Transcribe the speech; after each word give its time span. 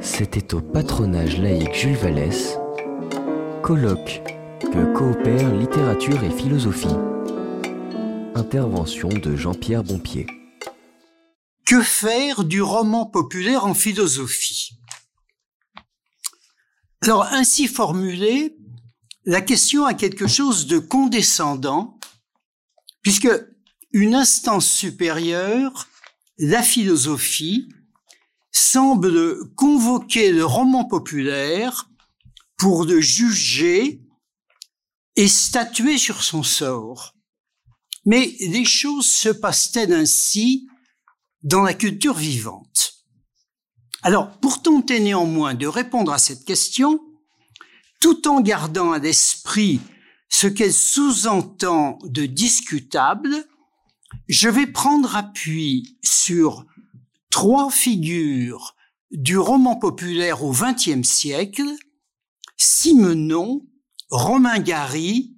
C'était 0.00 0.54
au 0.54 0.60
patronage 0.60 1.38
laïque 1.38 1.74
Jules 1.74 1.96
Vallès, 1.96 2.58
colloque 3.62 4.22
que 4.60 4.94
coopèrent 4.94 5.54
littérature 5.54 6.22
et 6.22 6.30
philosophie. 6.30 6.96
Intervention 8.34 9.08
de 9.08 9.36
Jean-Pierre 9.36 9.84
Bompier. 9.84 10.26
Que 11.66 11.82
faire 11.82 12.44
du 12.44 12.62
roman 12.62 13.06
populaire 13.06 13.64
en 13.64 13.74
philosophie? 13.74 14.78
Alors, 17.02 17.24
ainsi 17.24 17.66
formulée, 17.66 18.56
la 19.24 19.40
question 19.40 19.84
a 19.84 19.94
quelque 19.94 20.26
chose 20.26 20.66
de 20.66 20.78
condescendant, 20.78 21.98
puisque 23.02 23.28
une 23.92 24.14
instance 24.14 24.66
supérieure, 24.66 25.88
la 26.40 26.62
philosophie, 26.62 27.68
semble 28.50 29.54
convoquer 29.54 30.32
le 30.32 30.44
roman 30.44 30.86
populaire 30.86 31.90
pour 32.56 32.84
le 32.84 33.00
juger 33.00 34.00
et 35.16 35.28
statuer 35.28 35.98
sur 35.98 36.22
son 36.22 36.42
sort. 36.42 37.14
Mais 38.06 38.34
les 38.40 38.64
choses 38.64 39.06
se 39.06 39.28
passent-elles 39.28 39.92
ainsi 39.92 40.66
dans 41.42 41.62
la 41.62 41.74
culture 41.74 42.14
vivante? 42.14 42.94
Alors, 44.02 44.38
pour 44.40 44.62
tenter 44.62 44.98
néanmoins 44.98 45.52
de 45.52 45.66
répondre 45.66 46.10
à 46.10 46.18
cette 46.18 46.46
question, 46.46 47.00
tout 48.00 48.26
en 48.28 48.40
gardant 48.40 48.92
à 48.92 48.98
l'esprit 48.98 49.78
ce 50.30 50.46
qu'elle 50.46 50.72
sous-entend 50.72 51.98
de 52.04 52.24
discutable, 52.24 53.46
je 54.28 54.48
vais 54.48 54.66
prendre 54.66 55.16
appui 55.16 55.98
sur 56.02 56.64
trois 57.30 57.70
figures 57.70 58.76
du 59.10 59.38
roman 59.38 59.76
populaire 59.76 60.44
au 60.44 60.52
XXe 60.52 61.06
siècle, 61.06 61.64
Simenon, 62.56 63.66
Romain 64.10 64.58
Gary 64.58 65.36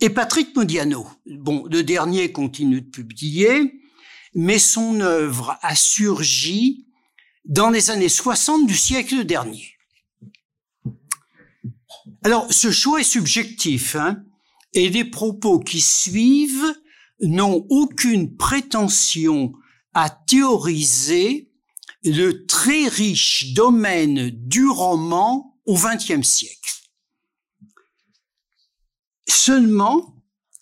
et 0.00 0.10
Patrick 0.10 0.54
Modiano. 0.56 1.06
Bon, 1.26 1.64
le 1.70 1.82
dernier 1.82 2.32
continue 2.32 2.82
de 2.82 2.90
publier, 2.90 3.80
mais 4.34 4.58
son 4.58 5.00
œuvre 5.00 5.58
a 5.62 5.74
surgi 5.74 6.86
dans 7.44 7.70
les 7.70 7.90
années 7.90 8.08
60 8.08 8.66
du 8.66 8.76
siècle 8.76 9.24
dernier. 9.24 9.68
Alors, 12.24 12.52
ce 12.52 12.70
choix 12.70 13.00
est 13.00 13.04
subjectif, 13.04 13.96
hein, 13.96 14.22
et 14.74 14.88
les 14.88 15.04
propos 15.04 15.58
qui 15.58 15.80
suivent 15.80 16.74
n'ont 17.22 17.66
aucune 17.70 18.36
prétention 18.36 19.52
à 19.94 20.10
théoriser 20.10 21.52
le 22.04 22.46
très 22.46 22.88
riche 22.88 23.52
domaine 23.54 24.30
du 24.30 24.68
roman 24.68 25.58
au 25.66 25.76
XXe 25.76 26.26
siècle. 26.26 26.72
Seulement, 29.28 30.16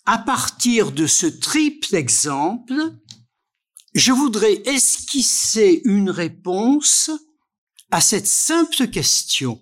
à 0.05 0.17
partir 0.17 0.91
de 0.91 1.07
ce 1.07 1.25
triple 1.25 1.95
exemple, 1.95 2.95
je 3.93 4.11
voudrais 4.11 4.61
esquisser 4.65 5.81
une 5.85 6.09
réponse 6.09 7.11
à 7.91 8.01
cette 8.01 8.27
simple 8.27 8.87
question. 8.87 9.61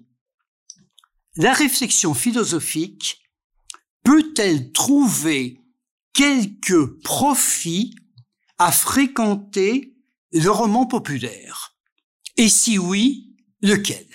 La 1.36 1.53
réflexion 1.53 2.13
philosophique 2.13 3.22
peut-elle 4.03 4.72
trouver 4.72 5.58
quelques 6.20 7.02
profits 7.02 7.95
à 8.58 8.73
fréquenter 8.73 9.95
le 10.34 10.50
roman 10.50 10.86
populaire. 10.86 11.78
Et 12.36 12.50
si 12.50 12.78
oui, 12.78 13.38
lequel? 13.62 14.06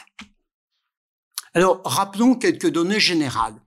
Alors, 1.54 1.80
rappelons 1.82 2.34
quelques 2.34 2.68
données 2.68 3.00
générales. 3.00 3.58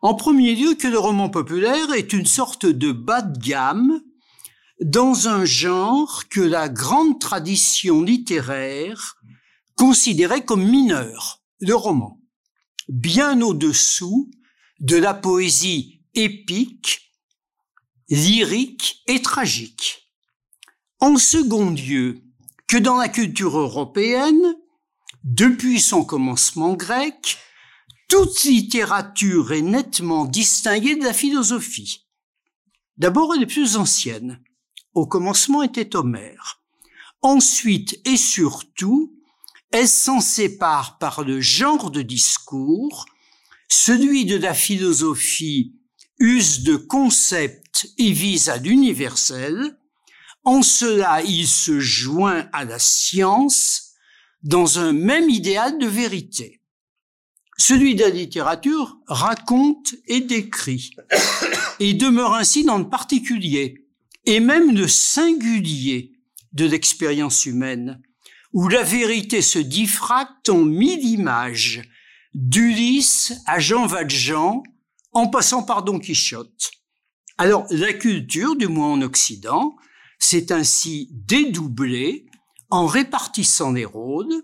En 0.00 0.14
premier 0.14 0.54
lieu, 0.54 0.76
que 0.76 0.88
le 0.88 0.98
roman 0.98 1.28
populaire 1.28 1.92
est 1.92 2.14
une 2.14 2.24
sorte 2.24 2.64
de 2.64 2.90
bas 2.90 3.20
de 3.20 3.38
gamme 3.38 4.00
dans 4.80 5.28
un 5.28 5.44
genre 5.44 6.26
que 6.30 6.40
la 6.40 6.70
grande 6.70 7.20
tradition 7.20 8.02
littéraire 8.02 9.18
considérait 9.76 10.46
comme 10.46 10.64
mineur, 10.64 11.42
le 11.58 11.74
roman, 11.74 12.18
bien 12.88 13.42
au-dessous 13.42 14.30
de 14.78 14.96
la 14.96 15.12
poésie 15.12 15.99
épique 16.14 17.10
lyrique 18.10 19.02
et 19.06 19.22
tragique. 19.22 20.08
En 20.98 21.16
second 21.16 21.70
lieu, 21.70 22.22
que 22.66 22.76
dans 22.76 22.96
la 22.96 23.08
culture 23.08 23.58
européenne, 23.58 24.56
depuis 25.24 25.80
son 25.80 26.04
commencement 26.04 26.74
grec, 26.74 27.38
toute 28.08 28.42
littérature 28.42 29.52
est 29.52 29.62
nettement 29.62 30.24
distinguée 30.24 30.96
de 30.96 31.04
la 31.04 31.12
philosophie. 31.12 32.06
D'abord, 32.96 33.34
elle 33.34 33.42
est 33.42 33.46
plus 33.46 33.76
ancienne. 33.76 34.42
Au 34.94 35.06
commencement 35.06 35.62
était 35.62 35.94
Homère. 35.94 36.60
Ensuite 37.22 38.00
et 38.04 38.16
surtout, 38.16 39.14
elle 39.70 39.88
s'en 39.88 40.20
sépare 40.20 40.98
par 40.98 41.22
le 41.22 41.40
genre 41.40 41.90
de 41.90 42.02
discours, 42.02 43.06
celui 43.68 44.24
de 44.24 44.36
la 44.36 44.54
philosophie 44.54 45.79
use 46.20 46.62
de 46.62 46.76
concepts 46.76 47.88
et 47.98 48.12
vise 48.12 48.48
à 48.48 48.58
l'universel. 48.58 49.76
En 50.44 50.62
cela, 50.62 51.22
il 51.22 51.46
se 51.46 51.80
joint 51.80 52.48
à 52.52 52.64
la 52.64 52.78
science 52.78 53.94
dans 54.42 54.78
un 54.78 54.92
même 54.92 55.28
idéal 55.28 55.78
de 55.78 55.86
vérité. 55.86 56.60
Celui 57.58 57.94
de 57.94 58.02
la 58.02 58.10
littérature 58.10 58.98
raconte 59.06 59.94
et 60.06 60.20
décrit 60.20 60.90
et 61.78 61.94
demeure 61.94 62.34
ainsi 62.34 62.64
dans 62.64 62.78
le 62.78 62.88
particulier 62.88 63.86
et 64.26 64.40
même 64.40 64.74
le 64.74 64.88
singulier 64.88 66.12
de 66.52 66.66
l'expérience 66.66 67.46
humaine, 67.46 68.00
où 68.52 68.68
la 68.68 68.82
vérité 68.82 69.42
se 69.42 69.58
diffracte 69.58 70.48
en 70.48 70.64
mille 70.64 71.04
images, 71.04 71.82
d'Ulysse 72.34 73.32
à 73.46 73.58
Jean 73.58 73.86
Valjean, 73.86 74.62
en 75.12 75.28
passant 75.28 75.62
par 75.62 75.82
Don 75.82 75.98
Quichotte. 75.98 76.70
Alors, 77.38 77.66
la 77.70 77.92
culture, 77.92 78.56
du 78.56 78.68
moins 78.68 78.92
en 78.92 79.02
Occident, 79.02 79.76
s'est 80.18 80.52
ainsi 80.52 81.08
dédoublée 81.12 82.26
en 82.68 82.86
répartissant 82.86 83.72
les 83.72 83.84
rôles, 83.84 84.42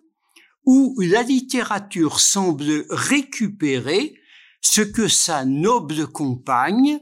où 0.64 0.96
la 1.00 1.22
littérature 1.22 2.18
semble 2.18 2.86
récupérer 2.90 4.18
ce 4.60 4.80
que 4.80 5.06
sa 5.06 5.44
noble 5.44 6.08
compagne, 6.08 6.98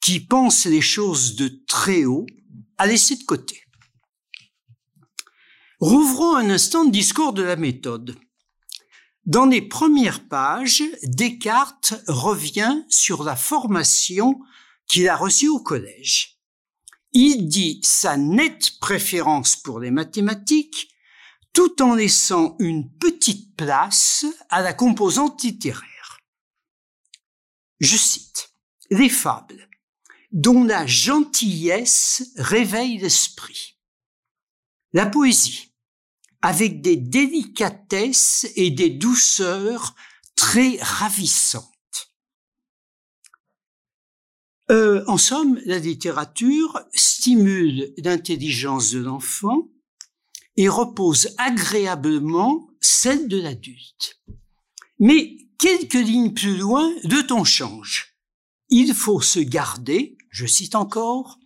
qui 0.00 0.20
pense 0.20 0.66
les 0.66 0.82
choses 0.82 1.36
de 1.36 1.48
très 1.66 2.04
haut, 2.04 2.26
a 2.76 2.86
laissé 2.86 3.16
de 3.16 3.24
côté. 3.24 3.62
Rouvrons 5.78 6.36
un 6.36 6.50
instant 6.50 6.84
le 6.84 6.90
discours 6.90 7.32
de 7.32 7.42
la 7.42 7.56
méthode. 7.56 8.18
Dans 9.26 9.46
les 9.46 9.62
premières 9.62 10.26
pages, 10.26 10.82
Descartes 11.02 11.94
revient 12.08 12.84
sur 12.88 13.22
la 13.22 13.36
formation 13.36 14.40
qu'il 14.86 15.08
a 15.08 15.16
reçue 15.16 15.48
au 15.48 15.60
collège. 15.60 16.40
Il 17.12 17.48
dit 17.48 17.80
sa 17.82 18.16
nette 18.16 18.78
préférence 18.80 19.56
pour 19.56 19.80
les 19.80 19.90
mathématiques 19.90 20.90
tout 21.52 21.82
en 21.82 21.94
laissant 21.94 22.56
une 22.58 22.90
petite 22.98 23.56
place 23.56 24.24
à 24.48 24.62
la 24.62 24.72
composante 24.72 25.42
littéraire. 25.42 26.20
Je 27.80 27.96
cite, 27.96 28.52
les 28.90 29.08
fables, 29.08 29.68
dont 30.32 30.64
la 30.64 30.86
gentillesse 30.86 32.30
réveille 32.36 32.98
l'esprit. 32.98 33.78
La 34.92 35.06
poésie, 35.06 35.69
avec 36.42 36.80
des 36.80 36.96
délicatesses 36.96 38.46
et 38.56 38.70
des 38.70 38.90
douceurs 38.90 39.94
très 40.36 40.78
ravissantes. 40.80 41.66
Euh, 44.70 45.02
en 45.08 45.18
somme, 45.18 45.60
la 45.66 45.78
littérature 45.78 46.80
stimule 46.92 47.92
l'intelligence 47.98 48.92
de 48.92 49.00
l'enfant 49.00 49.68
et 50.56 50.68
repose 50.68 51.34
agréablement 51.38 52.68
celle 52.80 53.26
de 53.26 53.40
l'adulte. 53.40 54.20
Mais 55.00 55.36
quelques 55.58 55.94
lignes 55.94 56.32
plus 56.32 56.56
loin, 56.56 56.88
le 57.02 57.26
ton 57.26 57.42
change. 57.42 58.14
Il 58.68 58.94
faut 58.94 59.20
se 59.20 59.40
garder, 59.40 60.16
je 60.30 60.46
cite 60.46 60.76
encore, 60.76 61.39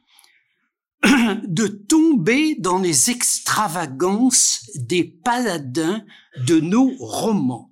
de 1.45 1.67
tomber 1.67 2.57
dans 2.59 2.79
les 2.79 3.11
extravagances 3.11 4.71
des 4.75 5.05
paladins 5.05 6.05
de 6.47 6.61
nos 6.61 6.95
romans. 6.99 7.71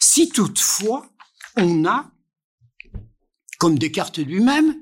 Si 0.00 0.28
toutefois 0.28 1.10
on 1.56 1.84
a, 1.84 2.12
comme 3.58 3.78
Descartes 3.78 4.18
lui-même, 4.18 4.76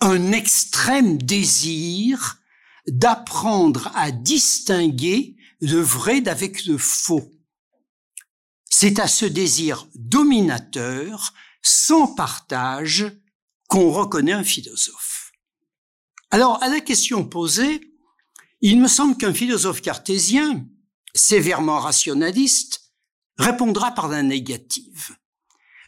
un 0.00 0.32
extrême 0.32 1.18
désir 1.18 2.40
d'apprendre 2.86 3.90
à 3.94 4.10
distinguer 4.10 5.36
le 5.60 5.80
vrai 5.80 6.20
d'avec 6.20 6.66
le 6.66 6.78
faux. 6.78 7.32
C'est 8.68 8.98
à 8.98 9.08
ce 9.08 9.24
désir 9.24 9.88
dominateur, 9.94 11.32
sans 11.62 12.08
partage, 12.14 13.06
qu'on 13.68 13.90
reconnaît 13.90 14.32
un 14.32 14.44
philosophe. 14.44 15.15
Alors, 16.30 16.62
à 16.62 16.68
la 16.68 16.80
question 16.80 17.24
posée, 17.24 17.80
il 18.60 18.80
me 18.80 18.88
semble 18.88 19.16
qu'un 19.16 19.34
philosophe 19.34 19.80
cartésien, 19.80 20.66
sévèrement 21.14 21.78
rationaliste, 21.78 22.92
répondra 23.38 23.92
par 23.92 24.08
la 24.08 24.22
négative. 24.22 25.16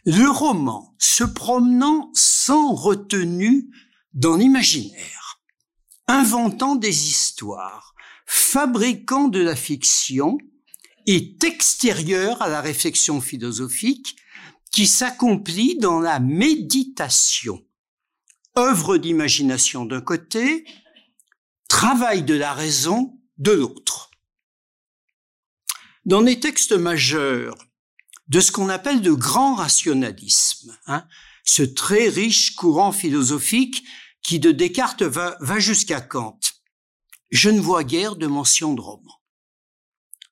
Le 0.05 0.29
roman 0.29 0.95
se 0.97 1.23
promenant 1.23 2.09
sans 2.13 2.73
retenue 2.73 3.69
dans 4.13 4.37
l'imaginaire, 4.37 5.41
inventant 6.07 6.75
des 6.75 7.09
histoires, 7.09 7.93
fabriquant 8.25 9.27
de 9.27 9.39
la 9.39 9.55
fiction, 9.55 10.37
est 11.05 11.43
extérieur 11.43 12.41
à 12.41 12.49
la 12.49 12.61
réflexion 12.61 13.19
philosophique 13.19 14.15
qui 14.71 14.87
s'accomplit 14.87 15.77
dans 15.77 15.99
la 15.99 16.19
méditation, 16.19 17.63
œuvre 18.57 18.97
d'imagination 18.97 19.85
d'un 19.85 20.01
côté, 20.01 20.65
travail 21.67 22.23
de 22.23 22.33
la 22.33 22.53
raison 22.53 23.19
de 23.37 23.51
l'autre. 23.51 24.11
Dans 26.05 26.21
les 26.21 26.39
textes 26.39 26.73
majeurs 26.73 27.55
de 28.27 28.39
ce 28.39 28.51
qu'on 28.51 28.69
appelle 28.69 29.01
de 29.01 29.11
grand 29.11 29.55
rationalisme, 29.55 30.77
hein, 30.87 31.05
ce 31.43 31.63
très 31.63 32.09
riche 32.09 32.55
courant 32.55 32.91
philosophique 32.91 33.83
qui 34.21 34.39
de 34.39 34.51
Descartes 34.51 35.03
va, 35.03 35.37
va 35.39 35.59
jusqu'à 35.59 36.01
Kant, 36.01 36.39
je 37.31 37.49
ne 37.49 37.59
vois 37.59 37.83
guère 37.83 38.15
de 38.15 38.27
mention 38.27 38.73
de 38.73 38.81
roman. 38.81 39.21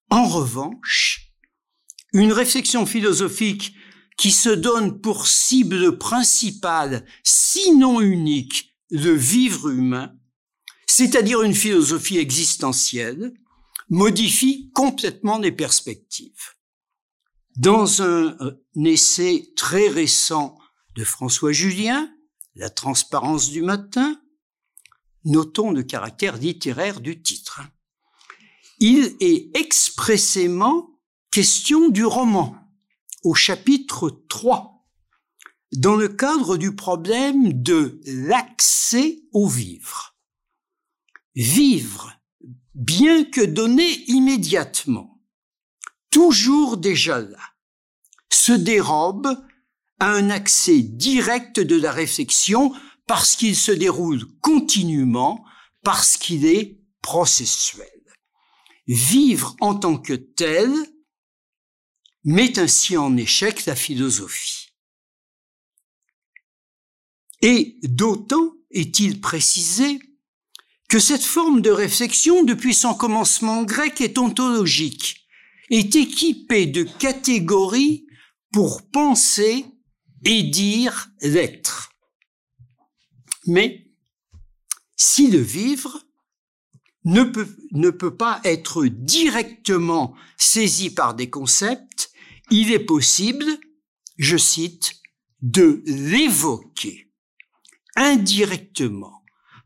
En 0.10 0.28
revanche, 0.28 1.32
une 2.14 2.34
réflexion 2.34 2.86
philosophique 2.86 3.74
qui 4.18 4.32
se 4.32 4.50
donne 4.50 5.00
pour 5.00 5.28
cible 5.28 5.98
principale, 6.00 7.06
sinon 7.24 8.02
unique, 8.02 8.76
le 8.90 9.12
vivre 9.12 9.70
humain, 9.70 10.14
c'est-à-dire 10.88 11.44
une 11.44 11.54
philosophie 11.54 12.18
existentielle, 12.18 13.34
modifie 13.90 14.72
complètement 14.74 15.38
les 15.38 15.52
perspectives. 15.52 16.56
Dans 17.56 18.02
un, 18.02 18.36
essai 18.76 19.52
très 19.56 19.88
récent 19.88 20.58
de 20.96 21.04
François 21.04 21.52
Julien, 21.52 22.12
La 22.56 22.72
transparence 22.72 23.52
du 23.52 23.62
matin, 23.62 24.20
notons 25.26 25.70
le 25.72 25.84
caractère 25.84 26.38
littéraire 26.38 27.02
du 27.02 27.22
titre. 27.22 27.62
Il 28.80 29.16
est 29.20 29.56
expressément 29.56 30.90
question 31.30 31.90
du 31.90 32.04
roman 32.04 32.67
au 33.28 33.34
chapitre 33.34 34.24
3 34.30 34.88
dans 35.74 35.98
le 35.98 36.08
cadre 36.08 36.56
du 36.56 36.74
problème 36.74 37.62
de 37.62 38.00
l'accès 38.06 39.20
au 39.34 39.50
vivre. 39.50 40.16
Vivre, 41.36 42.14
bien 42.74 43.26
que 43.26 43.42
donné 43.42 43.86
immédiatement, 44.08 45.22
toujours 46.10 46.78
déjà 46.78 47.20
là, 47.20 47.42
se 48.30 48.54
dérobe 48.54 49.28
à 50.00 50.10
un 50.10 50.30
accès 50.30 50.80
direct 50.80 51.60
de 51.60 51.76
la 51.76 51.92
réflexion 51.92 52.74
parce 53.08 53.36
qu'il 53.36 53.58
se 53.58 53.74
déroule 53.74 54.24
continuellement, 54.40 55.44
parce 55.84 56.16
qu'il 56.16 56.46
est 56.46 56.80
processuel. 57.02 57.88
Vivre 58.88 59.58
en 59.60 59.76
tant 59.76 59.98
que 59.98 60.14
tel 60.14 60.74
met 62.28 62.60
ainsi 62.60 62.98
en 62.98 63.16
échec 63.16 63.66
la 63.66 63.76
philosophie. 63.76 64.68
Et 67.42 67.78
d'autant 67.84 68.54
est-il 68.70 69.22
précisé 69.22 69.98
que 70.90 71.00
cette 71.00 71.24
forme 71.24 71.62
de 71.62 71.70
réflexion, 71.70 72.44
depuis 72.44 72.74
son 72.74 72.94
commencement 72.96 73.64
grec, 73.64 74.02
est 74.02 74.18
ontologique, 74.18 75.26
est 75.70 75.96
équipée 75.96 76.66
de 76.66 76.84
catégories 76.84 78.06
pour 78.52 78.90
penser 78.90 79.66
et 80.26 80.44
dire 80.44 81.08
l'être. 81.22 81.92
Mais 83.46 83.88
si 84.98 85.32
le 85.32 85.40
vivre 85.40 86.04
ne 87.06 87.24
peut, 87.24 87.56
ne 87.72 87.90
peut 87.90 88.18
pas 88.18 88.42
être 88.44 88.86
directement 88.86 90.14
saisi 90.36 90.90
par 90.90 91.14
des 91.16 91.30
concepts, 91.30 92.12
il 92.50 92.72
est 92.72 92.80
possible, 92.80 93.46
je 94.18 94.38
cite, 94.38 94.96
de 95.42 95.84
l'évoquer 95.86 97.12
indirectement 97.96 99.24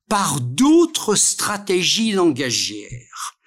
par 0.10 0.42
d'autres 0.42 1.16
stratégies 1.16 2.12
langagières. 2.12 3.40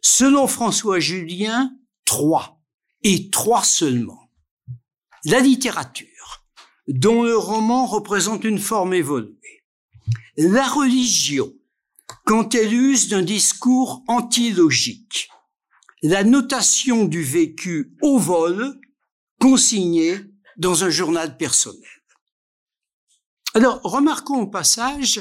Selon 0.00 0.46
François 0.46 1.00
Julien, 1.00 1.72
trois, 2.04 2.60
et 3.02 3.30
trois 3.30 3.62
seulement. 3.62 4.30
La 5.24 5.40
littérature, 5.40 6.44
dont 6.86 7.22
le 7.22 7.36
roman 7.36 7.86
représente 7.86 8.44
une 8.44 8.58
forme 8.58 8.94
évoluée. 8.94 9.64
La 10.36 10.68
religion, 10.68 11.52
quand 12.24 12.54
elle 12.54 12.72
use 12.72 13.08
d'un 13.08 13.22
discours 13.22 14.02
antilogique 14.06 15.28
la 16.02 16.24
notation 16.24 17.04
du 17.04 17.22
vécu 17.22 17.96
au 18.02 18.18
vol 18.18 18.80
consignée 19.40 20.18
dans 20.56 20.84
un 20.84 20.90
journal 20.90 21.36
personnel. 21.36 21.82
Alors, 23.54 23.80
remarquons 23.82 24.42
au 24.42 24.46
passage, 24.46 25.20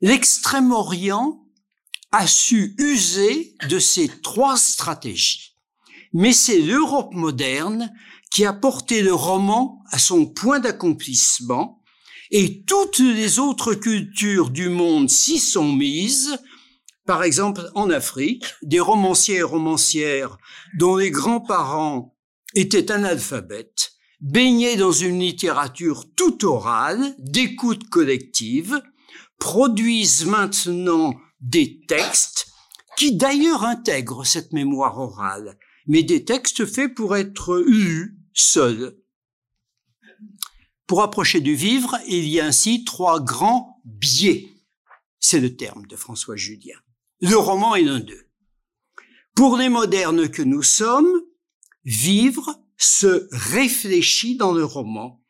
l'extrême-orient 0.00 1.44
a 2.12 2.26
su 2.26 2.74
user 2.78 3.56
de 3.68 3.78
ces 3.78 4.08
trois 4.08 4.56
stratégies. 4.56 5.56
Mais 6.12 6.32
c'est 6.32 6.60
l'Europe 6.60 7.12
moderne 7.12 7.92
qui 8.30 8.44
a 8.44 8.52
porté 8.52 9.02
le 9.02 9.12
roman 9.12 9.82
à 9.90 9.98
son 9.98 10.26
point 10.26 10.60
d'accomplissement 10.60 11.82
et 12.30 12.62
toutes 12.64 13.00
les 13.00 13.38
autres 13.38 13.74
cultures 13.74 14.50
du 14.50 14.68
monde 14.68 15.10
s'y 15.10 15.38
sont 15.38 15.72
mises 15.72 16.38
par 17.06 17.22
exemple, 17.22 17.70
en 17.74 17.90
Afrique, 17.90 18.46
des 18.62 18.80
romanciers 18.80 19.36
et 19.36 19.42
romancières 19.42 20.38
dont 20.78 20.96
les 20.96 21.10
grands-parents 21.10 22.16
étaient 22.54 22.90
analphabètes, 22.90 23.92
baignés 24.20 24.76
dans 24.76 24.92
une 24.92 25.20
littérature 25.20 26.06
tout 26.16 26.46
orale, 26.46 27.14
d'écoute 27.18 27.88
collective, 27.90 28.80
produisent 29.38 30.24
maintenant 30.24 31.14
des 31.40 31.80
textes 31.86 32.46
qui 32.96 33.16
d'ailleurs 33.16 33.64
intègrent 33.64 34.24
cette 34.24 34.52
mémoire 34.52 34.98
orale, 34.98 35.58
mais 35.86 36.02
des 36.02 36.24
textes 36.24 36.64
faits 36.64 36.94
pour 36.94 37.16
être 37.16 37.58
lus 37.58 38.18
seuls. 38.32 38.96
Pour 40.86 41.02
approcher 41.02 41.40
du 41.40 41.54
vivre, 41.54 41.98
il 42.08 42.28
y 42.28 42.40
a 42.40 42.46
ainsi 42.46 42.84
trois 42.84 43.20
grands 43.20 43.82
biais. 43.84 44.48
C'est 45.18 45.40
le 45.40 45.56
terme 45.56 45.86
de 45.86 45.96
François 45.96 46.36
Julien. 46.36 46.76
Le 47.26 47.38
roman 47.38 47.74
est 47.74 47.80
l'un 47.80 48.00
d'eux. 48.00 48.26
Pour 49.34 49.56
les 49.56 49.70
modernes 49.70 50.28
que 50.28 50.42
nous 50.42 50.62
sommes, 50.62 51.22
vivre 51.86 52.60
se 52.76 53.28
réfléchit 53.30 54.36
dans 54.36 54.52
le 54.52 54.62
roman. 54.62 55.22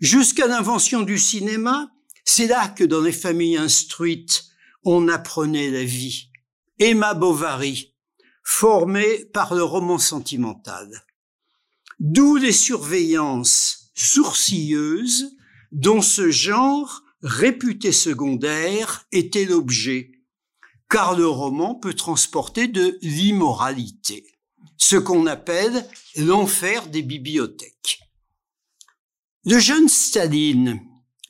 Jusqu'à 0.00 0.48
l'invention 0.48 1.02
du 1.02 1.18
cinéma, 1.18 1.88
c'est 2.24 2.48
là 2.48 2.66
que 2.66 2.82
dans 2.82 3.00
les 3.00 3.12
familles 3.12 3.58
instruites, 3.58 4.46
on 4.82 5.06
apprenait 5.06 5.70
la 5.70 5.84
vie. 5.84 6.30
Emma 6.80 7.14
Bovary, 7.14 7.94
formée 8.42 9.26
par 9.26 9.54
le 9.54 9.62
roman 9.62 9.98
sentimental. 9.98 11.04
D'où 12.00 12.34
les 12.34 12.50
surveillances 12.50 13.92
sourcilleuses 13.94 15.36
dont 15.70 16.02
ce 16.02 16.28
genre, 16.28 17.04
réputé 17.22 17.92
secondaire, 17.92 19.06
était 19.12 19.44
l'objet 19.44 20.10
car 20.88 21.16
le 21.16 21.26
roman 21.26 21.74
peut 21.74 21.94
transporter 21.94 22.68
de 22.68 22.98
l'immoralité, 23.02 24.24
ce 24.76 24.96
qu'on 24.96 25.26
appelle 25.26 25.86
l'enfer 26.16 26.86
des 26.88 27.02
bibliothèques. 27.02 28.00
Le 29.44 29.58
jeune 29.58 29.88
Staline 29.88 30.80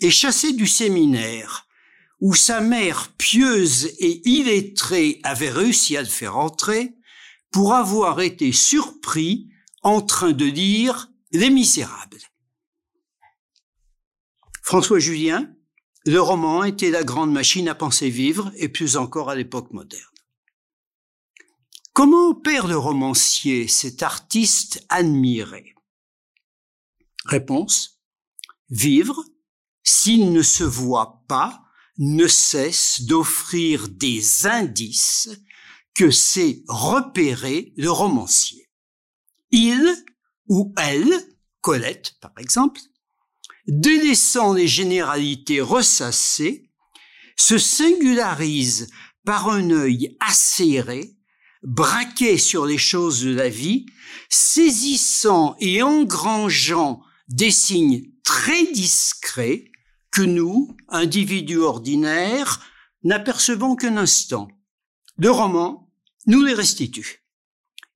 est 0.01 0.11
chassé 0.11 0.53
du 0.53 0.67
séminaire 0.67 1.67
où 2.21 2.35
sa 2.35 2.61
mère 2.61 3.13
pieuse 3.19 3.87
et 3.99 4.27
illettrée 4.29 5.21
avait 5.23 5.51
réussi 5.51 5.97
à 5.97 6.03
le 6.03 6.09
faire 6.09 6.39
entrer 6.39 6.95
pour 7.51 7.75
avoir 7.75 8.21
été 8.21 8.53
surpris 8.53 9.51
en 9.83 10.01
train 10.01 10.33
de 10.33 10.47
lire 10.47 11.11
Les 11.33 11.51
Misérables. 11.51 12.21
François 14.63 14.99
Julien 14.99 15.56
le 16.07 16.21
roman 16.21 16.63
était 16.63 16.91
la 16.91 17.03
grande 17.03 17.33
machine 17.33 17.69
à 17.69 17.75
penser 17.75 18.11
vivre, 18.11 18.53
et 18.57 18.69
plus 18.69 18.97
encore 18.97 19.29
à 19.29 19.35
l'époque 19.35 19.73
moderne. 19.73 20.05
Comment 21.93 22.29
opère 22.29 22.69
le 22.69 22.79
romancier, 22.79 23.67
cet 23.67 24.03
artiste 24.05 24.85
admiré? 24.89 25.75
Réponse. 27.25 28.01
Vivre, 28.71 29.25
s'il 29.83 30.33
ne 30.33 30.43
se 30.43 30.63
voit 30.63 31.25
pas, 31.27 31.65
ne 31.99 32.29
cesse 32.29 33.03
d'offrir 33.03 33.89
des 33.89 34.47
indices 34.47 35.31
que 35.95 36.11
sait 36.11 36.63
repérer 36.69 37.73
le 37.77 37.91
romancier. 37.91 38.71
Il 39.51 40.05
ou 40.47 40.73
elle, 40.77 41.13
Colette 41.63 42.17
par 42.21 42.33
exemple, 42.39 42.81
délaissant 43.67 44.53
les 44.53 44.69
généralités 44.69 45.61
ressassées, 45.61 46.71
se 47.37 47.59
singularise 47.59 48.89
par 49.25 49.49
un 49.49 49.71
œil 49.71 50.17
acéré, 50.21 51.17
braqué 51.63 52.39
sur 52.39 52.65
les 52.65 52.79
choses 52.79 53.23
de 53.23 53.35
la 53.35 53.49
vie, 53.49 53.87
saisissant 54.29 55.57
et 55.61 55.83
engrangeant 55.83 57.03
des 57.29 57.51
signes 57.51 58.05
très 58.23 58.73
discrets 58.73 59.71
que 60.11 60.23
nous, 60.23 60.75
individus 60.89 61.59
ordinaires, 61.59 62.61
n'apercevons 63.03 63.77
qu'un 63.77 63.97
instant. 63.97 64.49
Le 65.19 65.31
roman 65.31 65.93
nous 66.27 66.43
les 66.43 66.55
restitue 66.55 67.25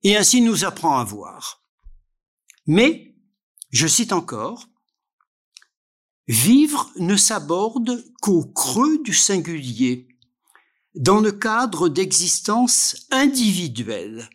et 0.03 0.17
ainsi 0.17 0.41
nous 0.41 0.65
apprend 0.65 0.97
à 0.97 1.03
voir. 1.03 1.63
Mais, 2.67 3.15
je 3.71 3.87
cite 3.87 4.13
encore, 4.13 4.67
Vivre 6.27 6.91
ne 6.97 7.15
s'aborde 7.15 8.03
qu'au 8.21 8.45
creux 8.45 8.99
du 8.99 9.13
singulier, 9.13 10.07
dans 10.95 11.19
le 11.19 11.31
cadre 11.31 11.89
d'existence 11.89 13.07
individuelle. 13.11 14.29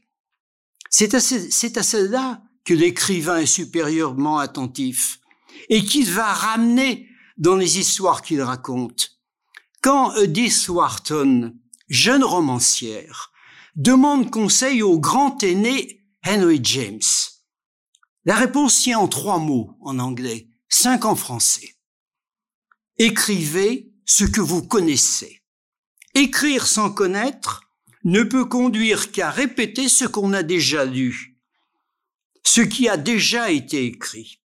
C'est 0.90 1.14
à, 1.14 1.18
à 1.18 1.82
celle-là 1.82 2.42
que 2.64 2.74
l'écrivain 2.74 3.38
est 3.38 3.46
supérieurement 3.46 4.38
attentif 4.38 5.20
et 5.68 5.84
qu'il 5.84 6.10
va 6.10 6.32
ramener 6.32 7.08
dans 7.36 7.56
les 7.56 7.78
histoires 7.78 8.22
qu'il 8.22 8.42
raconte. 8.42 9.18
Quand 9.82 10.14
Edith 10.16 10.68
Wharton, 10.68 11.54
jeune 11.88 12.24
romancière, 12.24 13.30
demande 13.76 14.30
conseil 14.30 14.82
au 14.82 14.98
grand 14.98 15.42
aîné 15.42 16.02
Henry 16.26 16.60
James, 16.62 17.00
la 18.24 18.34
réponse 18.34 18.80
tient 18.80 18.98
en 18.98 19.06
trois 19.06 19.38
mots 19.38 19.76
en 19.80 19.98
anglais, 19.98 20.48
cinq 20.68 21.04
en 21.04 21.14
français. 21.14 21.75
Écrivez 22.98 23.92
ce 24.06 24.24
que 24.24 24.40
vous 24.40 24.62
connaissez. 24.62 25.42
Écrire 26.14 26.66
sans 26.66 26.90
connaître 26.90 27.62
ne 28.04 28.22
peut 28.22 28.46
conduire 28.46 29.12
qu'à 29.12 29.30
répéter 29.30 29.90
ce 29.90 30.06
qu'on 30.06 30.32
a 30.32 30.42
déjà 30.42 30.86
lu, 30.86 31.38
ce 32.42 32.62
qui 32.62 32.88
a 32.88 32.96
déjà 32.96 33.50
été 33.50 33.84
écrit. 33.84 34.40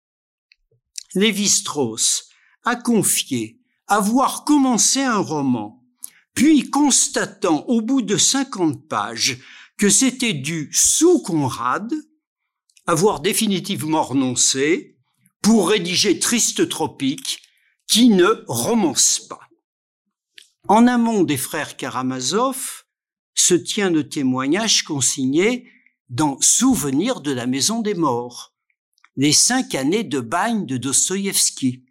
Lévi-Strauss 1.13 2.29
a 2.63 2.75
confié 2.75 3.61
avoir 3.87 4.43
commencé 4.43 5.01
un 5.01 5.19
roman, 5.19 5.81
puis 6.33 6.69
constatant 6.69 7.65
au 7.67 7.81
bout 7.81 8.01
de 8.01 8.17
50 8.17 8.87
pages 8.87 9.37
que 9.77 9.89
c'était 9.89 10.33
dû 10.33 10.69
sous 10.73 11.21
Conrad, 11.21 11.93
avoir 12.85 13.21
définitivement 13.21 14.03
renoncé 14.03 14.97
pour 15.41 15.69
rédiger 15.69 16.19
Triste 16.19 16.67
Tropique 16.67 17.40
qui 17.91 18.07
ne 18.07 18.45
romance 18.47 19.19
pas. 19.19 19.49
En 20.69 20.87
amont 20.87 21.23
des 21.23 21.35
frères 21.35 21.75
Karamazov 21.75 22.85
se 23.35 23.53
tient 23.53 23.89
le 23.89 24.07
témoignage 24.07 24.83
consigné 24.83 25.69
dans 26.07 26.39
Souvenir 26.39 27.19
de 27.19 27.33
la 27.33 27.47
maison 27.47 27.81
des 27.81 27.93
morts, 27.93 28.55
les 29.17 29.33
cinq 29.33 29.75
années 29.75 30.05
de 30.05 30.21
bagne 30.21 30.65
de 30.65 30.77
Dostoïevski. 30.77 31.83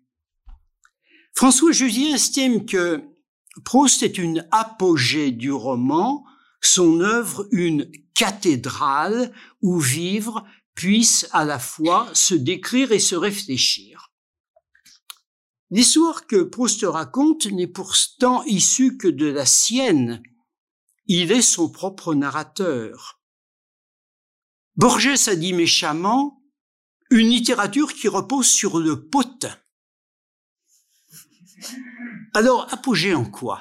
François 1.34 1.72
Jusien 1.72 2.14
estime 2.14 2.64
que 2.64 3.04
Proust 3.66 4.02
est 4.02 4.16
une 4.16 4.48
apogée 4.52 5.32
du 5.32 5.52
roman, 5.52 6.24
son 6.62 7.00
œuvre 7.00 7.46
une 7.52 7.92
cathédrale 8.14 9.34
où 9.60 9.78
vivre 9.78 10.46
puisse 10.74 11.28
à 11.32 11.44
la 11.44 11.58
fois 11.58 12.08
se 12.14 12.34
décrire 12.34 12.90
et 12.90 13.00
se 13.00 13.16
réfléchir. 13.16 13.99
L'histoire 15.70 16.26
que 16.26 16.42
Proust 16.42 16.82
raconte 16.82 17.46
n'est 17.46 17.68
pourtant 17.68 18.42
issue 18.44 18.96
que 18.96 19.06
de 19.06 19.26
la 19.26 19.46
sienne. 19.46 20.22
Il 21.06 21.30
est 21.30 21.42
son 21.42 21.70
propre 21.70 22.14
narrateur. 22.14 23.20
Borges 24.74 25.28
a 25.28 25.36
dit 25.36 25.52
méchamment 25.52 26.42
une 27.10 27.28
littérature 27.28 27.94
qui 27.94 28.08
repose 28.08 28.48
sur 28.48 28.78
le 28.78 29.08
potin. 29.08 29.56
Alors, 32.34 32.72
apogée 32.72 33.14
en 33.14 33.24
quoi? 33.24 33.60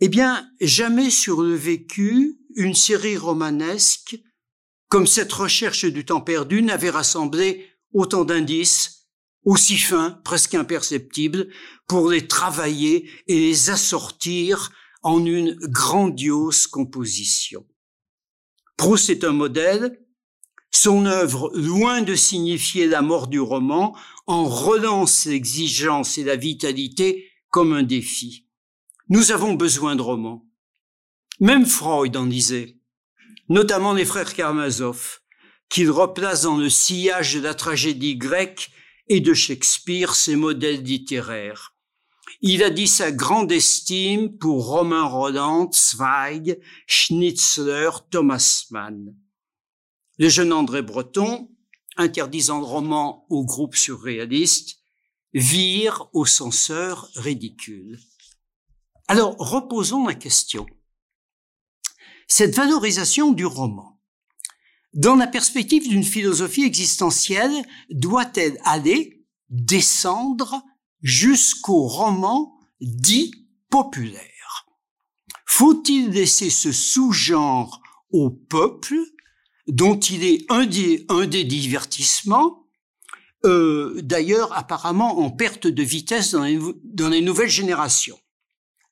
Eh 0.00 0.08
bien, 0.08 0.48
jamais 0.60 1.10
sur 1.10 1.42
le 1.42 1.54
vécu, 1.54 2.38
une 2.54 2.74
série 2.74 3.16
romanesque 3.16 4.16
comme 4.88 5.06
cette 5.06 5.32
recherche 5.32 5.84
du 5.84 6.04
temps 6.04 6.20
perdu 6.20 6.62
n'avait 6.62 6.90
rassemblé 6.90 7.68
autant 7.92 8.24
d'indices 8.24 8.97
aussi 9.48 9.78
fins, 9.78 10.20
presque 10.24 10.54
imperceptibles, 10.54 11.48
pour 11.86 12.10
les 12.10 12.28
travailler 12.28 13.08
et 13.28 13.40
les 13.40 13.70
assortir 13.70 14.70
en 15.02 15.24
une 15.24 15.54
grandiose 15.54 16.66
composition. 16.66 17.66
Proust 18.76 19.08
est 19.08 19.24
un 19.24 19.32
modèle, 19.32 20.04
son 20.70 21.06
œuvre, 21.06 21.50
loin 21.54 22.02
de 22.02 22.14
signifier 22.14 22.86
la 22.86 23.00
mort 23.00 23.26
du 23.26 23.40
roman, 23.40 23.96
en 24.26 24.44
relance 24.44 25.24
l'exigence 25.24 26.18
et 26.18 26.24
la 26.24 26.36
vitalité 26.36 27.30
comme 27.48 27.72
un 27.72 27.82
défi. 27.82 28.46
Nous 29.08 29.32
avons 29.32 29.54
besoin 29.54 29.96
de 29.96 30.02
romans. 30.02 30.46
Même 31.40 31.64
Freud 31.64 32.14
en 32.18 32.26
disait, 32.26 32.76
notamment 33.48 33.94
les 33.94 34.04
frères 34.04 34.34
Karamazov, 34.34 35.20
qu'il 35.70 35.90
replace 35.90 36.42
dans 36.42 36.58
le 36.58 36.68
sillage 36.68 37.32
de 37.32 37.40
la 37.40 37.54
tragédie 37.54 38.16
grecque 38.16 38.70
et 39.08 39.20
de 39.20 39.34
Shakespeare 39.34 40.14
ses 40.14 40.36
modèles 40.36 40.82
littéraires. 40.82 41.74
Il 42.40 42.62
a 42.62 42.70
dit 42.70 42.86
sa 42.86 43.10
grande 43.10 43.50
estime 43.50 44.36
pour 44.38 44.66
Romain 44.66 45.04
Roland, 45.04 45.70
Zweig, 45.72 46.60
Schnitzler, 46.86 47.90
Thomas 48.10 48.66
Mann. 48.70 49.14
Le 50.18 50.28
jeune 50.28 50.52
André 50.52 50.82
Breton, 50.82 51.50
interdisant 51.96 52.58
le 52.58 52.64
roman 52.64 53.26
au 53.28 53.44
groupe 53.44 53.74
surréaliste, 53.74 54.78
vire 55.34 56.08
au 56.12 56.26
censeur 56.26 57.08
ridicule. 57.16 57.98
Alors, 59.08 59.36
reposons 59.38 60.06
la 60.06 60.14
question. 60.14 60.66
Cette 62.28 62.54
valorisation 62.54 63.32
du 63.32 63.46
roman, 63.46 63.97
dans 64.94 65.16
la 65.16 65.26
perspective 65.26 65.88
d'une 65.88 66.04
philosophie 66.04 66.64
existentielle, 66.64 67.64
doit-elle 67.90 68.58
aller 68.64 69.26
descendre 69.50 70.62
jusqu'au 71.02 71.86
roman 71.86 72.58
dit 72.80 73.48
populaire? 73.70 74.66
Faut-il 75.46 76.10
laisser 76.10 76.50
ce 76.50 76.72
sous-genre 76.72 77.82
au 78.10 78.30
peuple, 78.30 78.96
dont 79.66 79.98
il 79.98 80.24
est 80.24 80.46
un 80.48 80.66
des, 80.66 81.44
divertissements, 81.44 82.66
euh, 83.44 84.00
d'ailleurs 84.02 84.56
apparemment 84.56 85.18
en 85.18 85.30
perte 85.30 85.66
de 85.66 85.82
vitesse 85.82 86.32
dans 86.32 87.08
les 87.08 87.20
nouvelles 87.20 87.48
générations, 87.50 88.18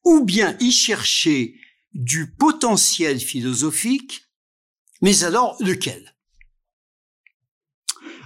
ou 0.05 0.25
bien 0.25 0.57
y 0.61 0.71
chercher 0.71 1.55
du 1.95 2.35
potentiel 2.35 3.19
philosophique 3.19 4.26
mais 5.03 5.25
alors, 5.25 5.57
lequel? 5.61 6.15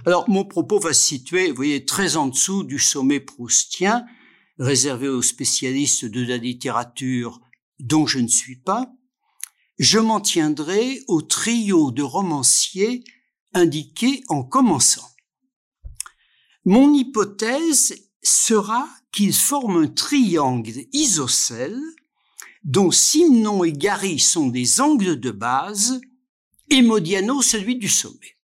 Alors, 0.05 0.29
mon 0.29 0.45
propos 0.45 0.79
va 0.79 0.93
se 0.93 1.05
situer, 1.05 1.49
vous 1.49 1.55
voyez, 1.55 1.85
très 1.85 2.17
en 2.17 2.27
dessous 2.27 2.63
du 2.63 2.79
sommet 2.79 3.19
proustien, 3.19 4.05
réservé 4.57 5.07
aux 5.07 5.21
spécialistes 5.21 6.05
de 6.05 6.25
la 6.25 6.37
littérature 6.37 7.39
dont 7.79 8.07
je 8.07 8.19
ne 8.19 8.27
suis 8.27 8.57
pas. 8.57 8.91
Je 9.77 9.99
m'en 9.99 10.19
tiendrai 10.19 11.01
au 11.07 11.21
trio 11.21 11.91
de 11.91 12.03
romanciers 12.03 13.03
indiqués 13.53 14.23
en 14.27 14.43
commençant. 14.43 15.07
Mon 16.65 16.93
hypothèse 16.93 17.95
sera 18.21 18.87
qu'ils 19.11 19.33
forment 19.33 19.83
un 19.83 19.87
triangle 19.87 20.85
isocèle 20.93 21.81
dont 22.63 22.91
Simon 22.91 23.63
et 23.63 23.73
Gary 23.73 24.19
sont 24.19 24.47
des 24.47 24.79
angles 24.79 25.19
de 25.19 25.31
base 25.31 25.99
et 26.71 26.81
Modiano 26.81 27.41
celui 27.41 27.75
du 27.75 27.89
sommet. 27.89 28.37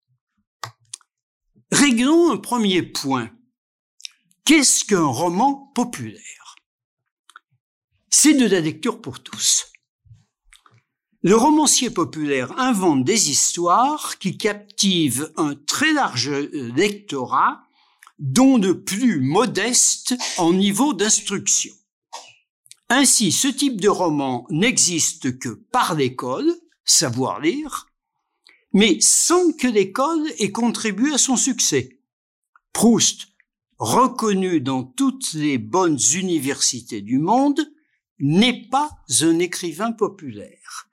Réglons 1.71 2.29
un 2.29 2.37
premier 2.37 2.83
point. 2.83 3.31
Qu'est-ce 4.43 4.83
qu'un 4.83 5.05
roman 5.05 5.71
populaire? 5.73 6.55
C'est 8.09 8.33
de 8.33 8.45
la 8.45 8.59
lecture 8.59 9.01
pour 9.01 9.23
tous. 9.23 9.67
Le 11.21 11.35
romancier 11.35 11.89
populaire 11.89 12.57
invente 12.59 13.05
des 13.05 13.29
histoires 13.29 14.17
qui 14.17 14.37
captivent 14.37 15.31
un 15.37 15.55
très 15.55 15.93
large 15.93 16.29
lectorat, 16.29 17.63
dont 18.19 18.57
de 18.57 18.73
plus 18.73 19.21
modeste 19.21 20.15
en 20.37 20.51
niveau 20.51 20.93
d'instruction. 20.93 21.73
Ainsi, 22.89 23.31
ce 23.31 23.47
type 23.47 23.79
de 23.79 23.89
roman 23.89 24.45
n'existe 24.49 25.39
que 25.39 25.49
par 25.49 25.95
l'école, 25.95 26.53
savoir 26.83 27.39
lire, 27.39 27.87
mais 28.77 28.99
sans 29.01 29.53
que 29.53 29.65
l'école 29.65 30.23
ait 30.37 30.51
contribué 30.51 31.11
à 31.11 31.17
son 31.17 31.35
succès. 31.35 31.97
Proust, 32.73 33.29
reconnu 33.79 34.61
dans 34.61 34.83
toutes 34.83 35.33
les 35.33 35.57
bonnes 35.57 35.97
universités 36.13 37.01
du 37.01 37.17
monde, 37.17 37.59
n'est 38.19 38.69
pas 38.69 38.91
un 39.21 39.39
écrivain 39.39 39.93
populaire. 39.93 40.89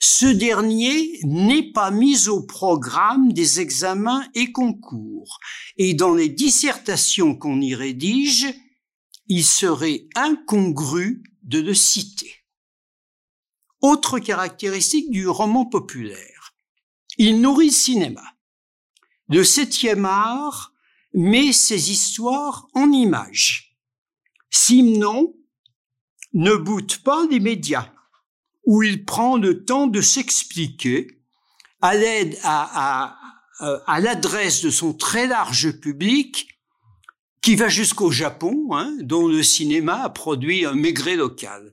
Ce 0.00 0.24
dernier 0.24 1.20
n'est 1.24 1.72
pas 1.72 1.90
mis 1.90 2.28
au 2.28 2.42
programme 2.42 3.34
des 3.34 3.60
examens 3.60 4.26
et 4.34 4.50
concours, 4.50 5.38
et 5.76 5.92
dans 5.92 6.14
les 6.14 6.30
dissertations 6.30 7.36
qu'on 7.36 7.60
y 7.60 7.74
rédige, 7.74 8.46
il 9.26 9.44
serait 9.44 10.08
incongru 10.14 11.22
de 11.42 11.60
le 11.60 11.74
citer. 11.74 12.32
Autre 13.82 14.20
caractéristique 14.20 15.10
du 15.10 15.28
roman 15.28 15.66
populaire, 15.66 16.35
il 17.18 17.40
nourrit 17.40 17.66
le 17.66 17.72
cinéma. 17.72 18.22
Le 19.28 19.44
septième 19.44 20.04
art 20.04 20.72
met 21.14 21.52
ses 21.52 21.90
histoires 21.90 22.68
en 22.74 22.92
images. 22.92 23.76
Simon 24.50 25.34
ne 26.32 26.54
boute 26.54 26.98
pas 26.98 27.26
les 27.30 27.40
médias, 27.40 27.90
où 28.64 28.82
il 28.82 29.04
prend 29.04 29.36
le 29.36 29.64
temps 29.64 29.86
de 29.86 30.00
s'expliquer 30.00 31.08
à 31.80 31.94
l'aide 31.94 32.38
à, 32.42 33.16
à, 33.60 33.76
à 33.86 34.00
l'adresse 34.00 34.62
de 34.62 34.70
son 34.70 34.92
très 34.92 35.26
large 35.26 35.80
public 35.80 36.48
qui 37.40 37.54
va 37.54 37.68
jusqu'au 37.68 38.10
Japon, 38.10 38.68
hein, 38.72 38.96
dont 39.00 39.28
le 39.28 39.42
cinéma 39.42 40.02
a 40.02 40.10
produit 40.10 40.64
un 40.64 40.74
maigret 40.74 41.16
local. 41.16 41.72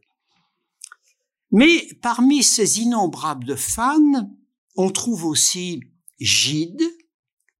Mais 1.51 1.87
parmi 2.01 2.43
ces 2.43 2.79
innombrables 2.79 3.57
fans, 3.57 4.29
on 4.75 4.89
trouve 4.89 5.25
aussi 5.25 5.81
Gide, 6.19 6.83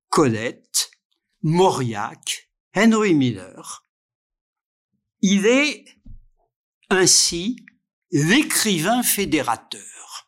Colette, 0.10 0.92
Mauriac, 1.42 2.50
Henry 2.76 3.14
Miller. 3.14 3.86
Il 5.22 5.46
est 5.46 5.86
ainsi 6.90 7.58
l'écrivain 8.12 9.04
fédérateur. 9.04 10.28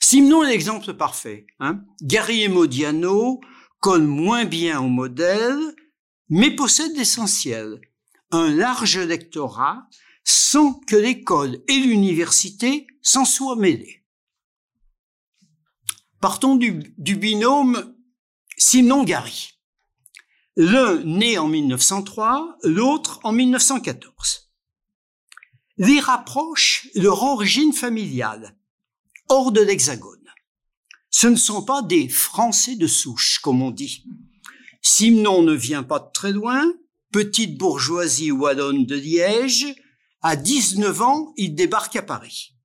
Simon 0.00 0.44
est 0.44 0.50
l'exemple 0.50 0.94
parfait. 0.94 1.46
Hein. 1.60 1.84
Gary 2.02 2.48
Modiano 2.48 3.40
colle 3.80 4.06
moins 4.06 4.44
bien 4.44 4.80
au 4.80 4.88
modèle, 4.88 5.74
mais 6.28 6.54
possède 6.54 6.96
l'essentiel, 6.96 7.80
un 8.30 8.50
large 8.50 8.98
lectorat 8.98 9.88
sans 10.24 10.74
que 10.74 10.96
l'école 10.96 11.58
et 11.68 11.78
l'université 11.78 12.86
s'en 13.00 13.24
soient 13.24 13.56
mêlés. 13.56 14.05
Partons 16.28 16.56
du, 16.56 16.82
binôme 16.98 17.94
Simon-Gary. 18.58 19.50
L'un 20.56 20.96
né 21.04 21.38
en 21.38 21.46
1903, 21.46 22.58
l'autre 22.64 23.20
en 23.22 23.30
1914. 23.30 24.50
Les 25.76 26.00
rapprochent 26.00 26.88
leur 26.96 27.22
origine 27.22 27.72
familiale, 27.72 28.58
hors 29.28 29.52
de 29.52 29.60
l'hexagone. 29.60 30.28
Ce 31.10 31.28
ne 31.28 31.36
sont 31.36 31.62
pas 31.62 31.82
des 31.82 32.08
Français 32.08 32.74
de 32.74 32.88
souche, 32.88 33.38
comme 33.38 33.62
on 33.62 33.70
dit. 33.70 34.02
Simon 34.82 35.42
ne 35.42 35.54
vient 35.54 35.84
pas 35.84 36.00
de 36.00 36.10
très 36.12 36.32
loin, 36.32 36.64
petite 37.12 37.56
bourgeoisie 37.56 38.32
wallonne 38.32 38.84
de 38.84 38.96
Liège. 38.96 39.76
À 40.22 40.34
19 40.34 41.02
ans, 41.02 41.32
il 41.36 41.54
débarque 41.54 41.94
à 41.94 42.02
Paris. 42.02 42.55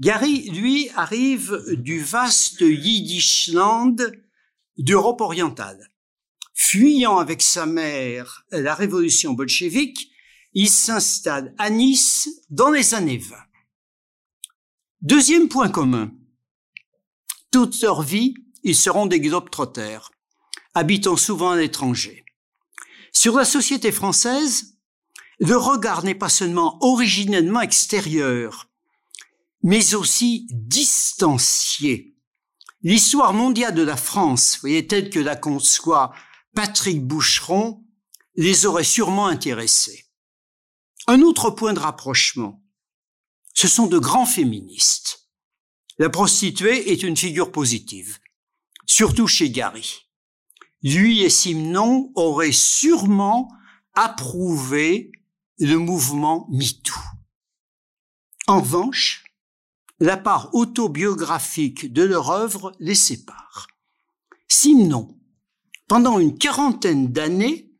Gary, 0.00 0.48
lui, 0.50 0.88
arrive 0.94 1.62
du 1.76 2.00
vaste 2.00 2.62
Yiddishland 2.62 3.96
d'Europe 4.78 5.20
orientale. 5.20 5.90
Fuyant 6.54 7.18
avec 7.18 7.42
sa 7.42 7.66
mère 7.66 8.44
la 8.50 8.74
révolution 8.74 9.34
bolchevique, 9.34 10.10
il 10.54 10.70
s'installe 10.70 11.54
à 11.58 11.68
Nice 11.68 12.30
dans 12.48 12.70
les 12.70 12.94
années 12.94 13.18
20. 13.18 13.36
Deuxième 15.02 15.48
point 15.48 15.68
commun. 15.68 16.10
Toute 17.50 17.78
leur 17.82 18.00
vie, 18.00 18.34
ils 18.62 18.76
seront 18.76 19.04
des 19.04 19.20
globetrotters 19.20 20.10
habitant 20.72 21.16
souvent 21.16 21.50
à 21.50 21.56
l'étranger. 21.56 22.24
Sur 23.12 23.36
la 23.36 23.44
société 23.44 23.92
française, 23.92 24.78
le 25.40 25.56
regard 25.56 26.04
n'est 26.04 26.14
pas 26.14 26.28
seulement 26.28 26.78
originellement 26.80 27.60
extérieur, 27.60 28.69
mais 29.62 29.94
aussi 29.94 30.46
distancié. 30.50 32.16
L'histoire 32.82 33.34
mondiale 33.34 33.74
de 33.74 33.82
la 33.82 33.96
France, 33.96 34.58
voyez, 34.60 34.86
telle 34.86 35.10
que 35.10 35.20
la 35.20 35.36
conçoit 35.36 36.14
Patrick 36.54 37.06
Boucheron, 37.06 37.84
les 38.36 38.64
aurait 38.66 38.84
sûrement 38.84 39.26
intéressés. 39.26 40.06
Un 41.06 41.20
autre 41.20 41.50
point 41.50 41.74
de 41.74 41.80
rapprochement, 41.80 42.62
ce 43.54 43.68
sont 43.68 43.86
de 43.86 43.98
grands 43.98 44.26
féministes. 44.26 45.28
La 45.98 46.08
prostituée 46.08 46.92
est 46.92 47.02
une 47.02 47.16
figure 47.16 47.52
positive, 47.52 48.18
surtout 48.86 49.26
chez 49.26 49.50
Gary 49.50 50.10
lui 50.82 51.22
et 51.22 51.30
Simon 51.30 52.10
auraient 52.14 52.52
sûrement 52.52 53.50
approuvé 53.94 55.10
le 55.58 55.76
mouvement 55.76 56.46
MeToo. 56.50 56.98
En 58.46 58.60
revanche, 58.60 59.24
la 60.00 60.16
part 60.16 60.54
autobiographique 60.54 61.92
de 61.92 62.02
leur 62.02 62.30
œuvre 62.30 62.72
les 62.80 62.94
sépare. 62.94 63.68
Simon, 64.48 65.16
pendant 65.88 66.18
une 66.18 66.36
quarantaine 66.36 67.12
d'années, 67.12 67.70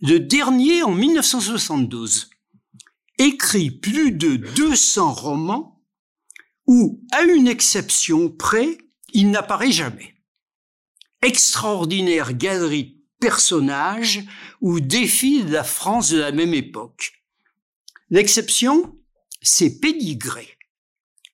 le 0.00 0.18
dernier 0.18 0.82
en 0.82 0.92
1972, 0.92 2.30
écrit 3.18 3.70
plus 3.70 4.12
de 4.12 4.36
200 4.36 5.12
romans 5.12 5.82
où, 6.66 7.02
à 7.12 7.22
une 7.22 7.48
exception 7.48 8.30
près, 8.30 8.78
il 9.12 9.30
n'apparaît 9.30 9.72
jamais 9.72 10.14
extraordinaire 11.22 12.32
galerie 12.32 12.84
de 12.84 12.96
personnages 13.20 14.22
où 14.60 14.80
défile 14.80 15.50
la 15.50 15.64
France 15.64 16.10
de 16.10 16.18
la 16.18 16.32
même 16.32 16.54
époque. 16.54 17.12
L'exception, 18.10 18.96
c'est 19.42 19.80
Pédigré, 19.80 20.56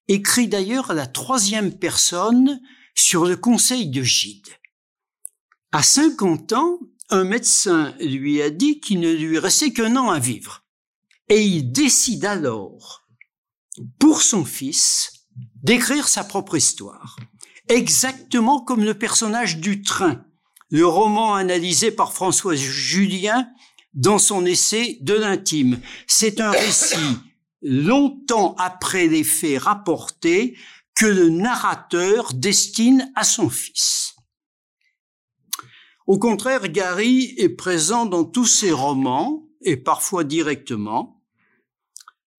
écrit 0.08 0.48
d'ailleurs 0.48 0.90
à 0.90 0.94
la 0.94 1.06
troisième 1.06 1.76
personne 1.78 2.60
sur 2.94 3.24
le 3.24 3.36
conseil 3.36 3.88
de 3.88 4.02
Gide. 4.02 4.48
À 5.72 5.82
50 5.82 6.52
ans, 6.52 6.78
un 7.10 7.24
médecin 7.24 7.94
lui 8.00 8.42
a 8.42 8.50
dit 8.50 8.80
qu'il 8.80 9.00
ne 9.00 9.12
lui 9.12 9.38
restait 9.38 9.72
qu'un 9.72 9.96
an 9.96 10.10
à 10.10 10.18
vivre. 10.18 10.64
Et 11.28 11.42
il 11.42 11.72
décide 11.72 12.24
alors, 12.24 13.06
pour 13.98 14.22
son 14.22 14.44
fils, 14.44 15.26
d'écrire 15.62 16.08
sa 16.08 16.24
propre 16.24 16.56
histoire 16.56 17.16
exactement 17.68 18.60
comme 18.60 18.84
le 18.84 18.94
personnage 18.94 19.58
du 19.58 19.82
train, 19.82 20.24
le 20.70 20.86
roman 20.86 21.34
analysé 21.34 21.90
par 21.90 22.12
François 22.12 22.54
Julien 22.54 23.48
dans 23.94 24.18
son 24.18 24.44
essai 24.44 24.98
de 25.00 25.14
l'intime. 25.14 25.80
C'est 26.06 26.40
un 26.40 26.50
récit 26.50 27.18
longtemps 27.68 28.54
après 28.58 29.08
les 29.08 29.24
faits 29.24 29.58
rapportés 29.58 30.56
que 30.94 31.06
le 31.06 31.28
narrateur 31.28 32.32
destine 32.32 33.12
à 33.16 33.24
son 33.24 33.50
fils. 33.50 34.14
Au 36.06 36.18
contraire, 36.18 36.68
Gary 36.68 37.34
est 37.36 37.48
présent 37.48 38.06
dans 38.06 38.24
tous 38.24 38.46
ses 38.46 38.70
romans, 38.70 39.48
et 39.62 39.76
parfois 39.76 40.22
directement. 40.22 41.24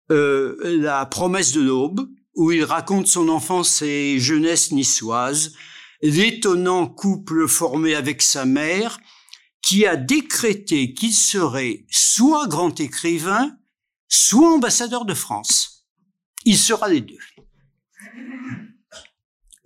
Euh, 0.10 0.56
la 0.63 1.06
promesse 1.06 1.52
de 1.52 1.62
l'aube, 1.62 2.10
où 2.36 2.52
il 2.52 2.63
raconte 2.63 3.08
son 3.08 3.28
enfance 3.28 3.82
et 3.82 4.20
jeunesse 4.20 4.72
niçoise, 4.72 5.54
l'étonnant 6.02 6.88
couple 6.88 7.50
formé 7.50 7.96
avec 7.96 8.22
sa 8.22 8.46
mère, 8.46 9.00
qui 9.62 9.86
a 9.86 9.98
décrété 9.98 10.94
qu'il 10.94 11.13
serait 11.13 11.86
soit 11.90 12.48
grand 12.48 12.80
écrivain, 12.80 13.57
soit 14.08 14.54
ambassadeur 14.54 15.06
de 15.06 15.13
France. 15.13 15.88
Il 16.46 16.58
sera 16.58 16.88
les 16.88 17.02
deux. 17.02 17.20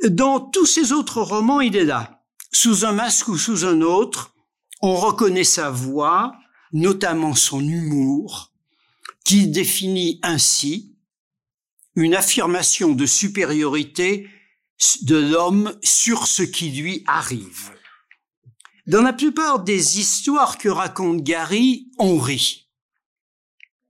Dans 0.10 0.40
tous 0.40 0.66
ses 0.66 0.92
autres 0.92 1.22
romans, 1.22 1.62
il 1.62 1.76
est 1.76 1.86
là. 1.86 2.24
Sous 2.52 2.86
un 2.86 2.92
masque 2.92 3.28
ou 3.28 3.38
sous 3.38 3.66
un 3.66 3.82
autre, 3.82 4.34
on 4.82 4.96
reconnaît 4.96 5.44
sa 5.44 5.70
voix, 5.70 6.34
notamment 6.74 7.36
son 7.36 7.62
humour, 7.62 8.52
qu'il 9.24 9.52
définit 9.52 10.20
ainsi 10.24 10.96
une 11.96 12.16
affirmation 12.16 12.94
de 12.94 13.06
supériorité 13.06 14.28
de 15.04 15.18
l'homme 15.18 15.78
sur 15.84 16.26
ce 16.28 16.42
qui 16.42 16.72
lui 16.72 17.04
arrive. 17.06 17.72
Dans 18.88 19.04
la 19.04 19.14
plupart 19.14 19.64
des 19.64 20.00
histoires 20.00 20.58
que 20.58 20.70
raconte 20.70 21.22
Gary, 21.22 21.92
on 22.00 22.18
rit. 22.18 22.71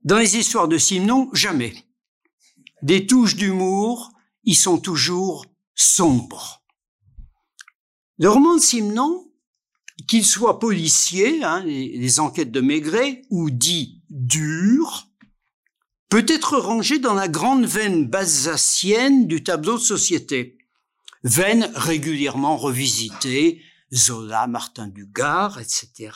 Dans 0.04 0.18
les 0.18 0.36
histoires 0.36 0.68
de 0.68 0.78
Simon, 0.78 1.30
jamais. 1.32 1.74
Des 2.82 3.06
touches 3.06 3.36
d'humour, 3.36 4.10
ils 4.42 4.56
sont 4.56 4.78
toujours 4.78 5.46
sombres. 5.76 6.64
Le 8.18 8.28
roman 8.28 8.56
de 8.56 8.60
Simon, 8.60 9.30
qu'il 10.08 10.24
soit 10.24 10.58
policier, 10.58 11.44
hein, 11.44 11.62
les, 11.64 12.20
enquêtes 12.20 12.50
de 12.50 12.60
Maigret, 12.60 13.22
ou 13.30 13.50
dit 13.50 14.02
dur, 14.10 15.06
peut 16.08 16.26
être 16.26 16.58
rangé 16.58 16.98
dans 16.98 17.14
la 17.14 17.28
grande 17.28 17.64
veine 17.64 18.06
basacienne 18.06 19.28
du 19.28 19.44
tableau 19.44 19.74
de 19.74 19.82
société. 19.82 20.58
Veine 21.22 21.70
régulièrement 21.76 22.56
revisitée, 22.56 23.62
Zola, 23.94 24.48
Martin 24.48 24.88
Dugard, 24.88 25.60
etc. 25.60 26.10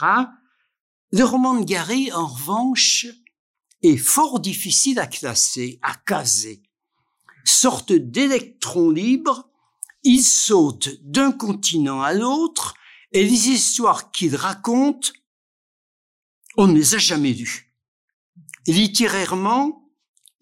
Le 1.12 1.22
roman 1.22 1.55
de 1.55 1.64
Gary, 1.64 2.11
en 2.12 2.27
revanche, 2.27 3.07
fort 3.96 4.40
difficile 4.40 4.99
à 4.99 5.07
classer, 5.07 5.79
à 5.83 5.94
caser. 5.94 6.62
Sorte 7.44 7.92
d'électron 7.92 8.90
libre, 8.90 9.49
il 10.03 10.22
saute 10.22 10.88
d'un 11.03 11.31
continent 11.31 12.03
à 12.03 12.12
l'autre 12.12 12.75
et 13.12 13.22
les 13.22 13.49
histoires 13.49 14.11
qu'il 14.11 14.35
raconte, 14.35 15.12
on 16.57 16.66
ne 16.66 16.75
les 16.75 16.94
a 16.94 16.99
jamais 16.99 17.33
lues. 17.33 17.72
Littérairement, 18.66 19.90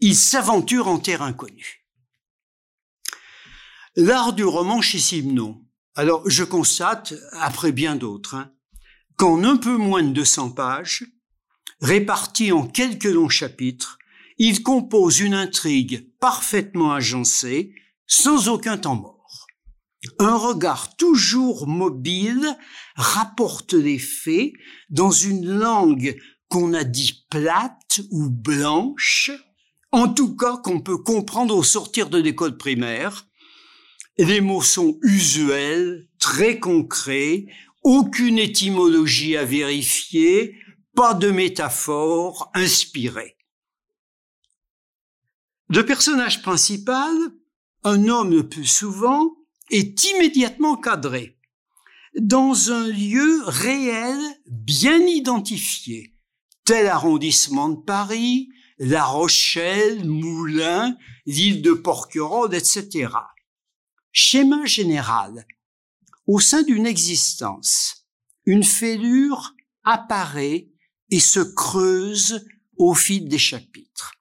il 0.00 0.16
s'aventure 0.16 0.88
en 0.88 0.98
terre 0.98 1.22
inconnue. 1.22 1.86
L'art 3.96 4.32
du 4.32 4.44
roman 4.44 4.80
chez 4.80 4.98
Simon. 4.98 5.64
Alors, 5.94 6.28
je 6.28 6.42
constate, 6.42 7.14
après 7.32 7.70
bien 7.70 7.96
d'autres, 7.96 8.34
hein, 8.34 8.52
qu'en 9.16 9.44
un 9.44 9.56
peu 9.56 9.76
moins 9.76 10.02
de 10.02 10.12
200 10.12 10.50
pages, 10.50 11.04
réparties 11.80 12.52
en 12.52 12.66
quelques 12.66 13.04
longs 13.04 13.28
chapitres, 13.28 13.98
il 14.38 14.62
compose 14.62 15.20
une 15.20 15.34
intrigue 15.34 16.10
parfaitement 16.20 16.92
agencée, 16.92 17.74
sans 18.06 18.48
aucun 18.48 18.76
temps 18.78 18.96
mort. 18.96 19.46
Un 20.18 20.36
regard 20.36 20.96
toujours 20.96 21.66
mobile 21.66 22.56
rapporte 22.96 23.72
les 23.72 23.98
faits 23.98 24.52
dans 24.90 25.10
une 25.10 25.46
langue 25.46 26.16
qu'on 26.48 26.74
a 26.74 26.84
dit 26.84 27.26
plate 27.30 28.00
ou 28.10 28.28
blanche, 28.28 29.30
en 29.92 30.08
tout 30.08 30.36
cas 30.36 30.58
qu'on 30.58 30.80
peut 30.80 30.98
comprendre 30.98 31.56
au 31.56 31.62
sortir 31.62 32.10
de 32.10 32.18
l'école 32.18 32.56
primaire. 32.56 33.26
Les 34.18 34.40
mots 34.40 34.62
sont 34.62 34.98
usuels, 35.02 36.08
très 36.18 36.58
concrets, 36.58 37.46
aucune 37.82 38.38
étymologie 38.38 39.36
à 39.36 39.44
vérifier, 39.44 40.56
pas 40.94 41.14
de 41.14 41.30
métaphore 41.30 42.50
inspirée. 42.54 43.36
Le 45.68 45.84
personnage 45.84 46.42
principal, 46.42 47.12
un 47.82 48.08
homme 48.08 48.30
le 48.30 48.48
plus 48.48 48.66
souvent, 48.66 49.34
est 49.70 50.04
immédiatement 50.04 50.76
cadré 50.76 51.38
dans 52.20 52.70
un 52.70 52.86
lieu 52.86 53.42
réel 53.44 54.18
bien 54.46 55.00
identifié, 55.00 56.14
tel 56.64 56.86
arrondissement 56.86 57.70
de 57.70 57.82
Paris, 57.82 58.50
La 58.78 59.04
Rochelle, 59.04 60.04
Moulins, 60.04 60.96
l'île 61.26 61.60
de 61.62 61.72
Porquerolles, 61.72 62.54
etc. 62.54 63.08
Schéma 64.12 64.64
général. 64.64 65.44
Au 66.26 66.38
sein 66.38 66.62
d'une 66.62 66.86
existence, 66.86 68.06
une 68.46 68.62
fêlure 68.62 69.54
apparaît 69.82 70.68
et 71.14 71.20
se 71.20 71.38
creuse 71.38 72.44
au 72.76 72.92
fil 72.92 73.28
des 73.28 73.38
chapitres. 73.38 74.14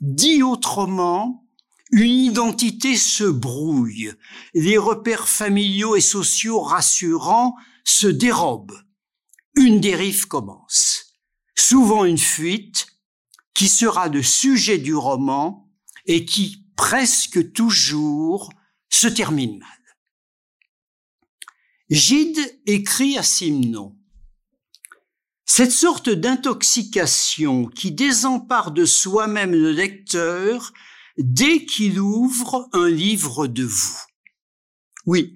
Dit 0.00 0.42
autrement, 0.42 1.46
une 1.90 2.24
identité 2.24 2.96
se 2.96 3.24
brouille, 3.24 4.14
les 4.54 4.78
repères 4.78 5.28
familiaux 5.28 5.94
et 5.94 6.00
sociaux 6.00 6.62
rassurants 6.62 7.54
se 7.84 8.06
dérobent. 8.06 8.80
Une 9.56 9.78
dérive 9.78 10.26
commence, 10.26 11.18
souvent 11.54 12.06
une 12.06 12.16
fuite 12.16 12.86
qui 13.52 13.68
sera 13.68 14.08
le 14.08 14.22
sujet 14.22 14.78
du 14.78 14.94
roman 14.94 15.70
et 16.06 16.24
qui 16.24 16.64
presque 16.76 17.52
toujours 17.52 18.50
se 18.88 19.06
termine 19.06 19.58
mal. 19.58 19.68
Gide 21.90 22.58
écrit 22.64 23.18
à 23.18 23.22
Simon 23.22 23.98
cette 25.44 25.72
sorte 25.72 26.08
d'intoxication 26.08 27.66
qui 27.66 27.92
désempare 27.92 28.70
de 28.70 28.84
soi-même 28.84 29.52
le 29.52 29.72
lecteur 29.72 30.72
dès 31.18 31.64
qu'il 31.64 32.00
ouvre 32.00 32.68
un 32.72 32.88
livre 32.88 33.46
de 33.46 33.64
vous. 33.64 33.98
Oui, 35.06 35.34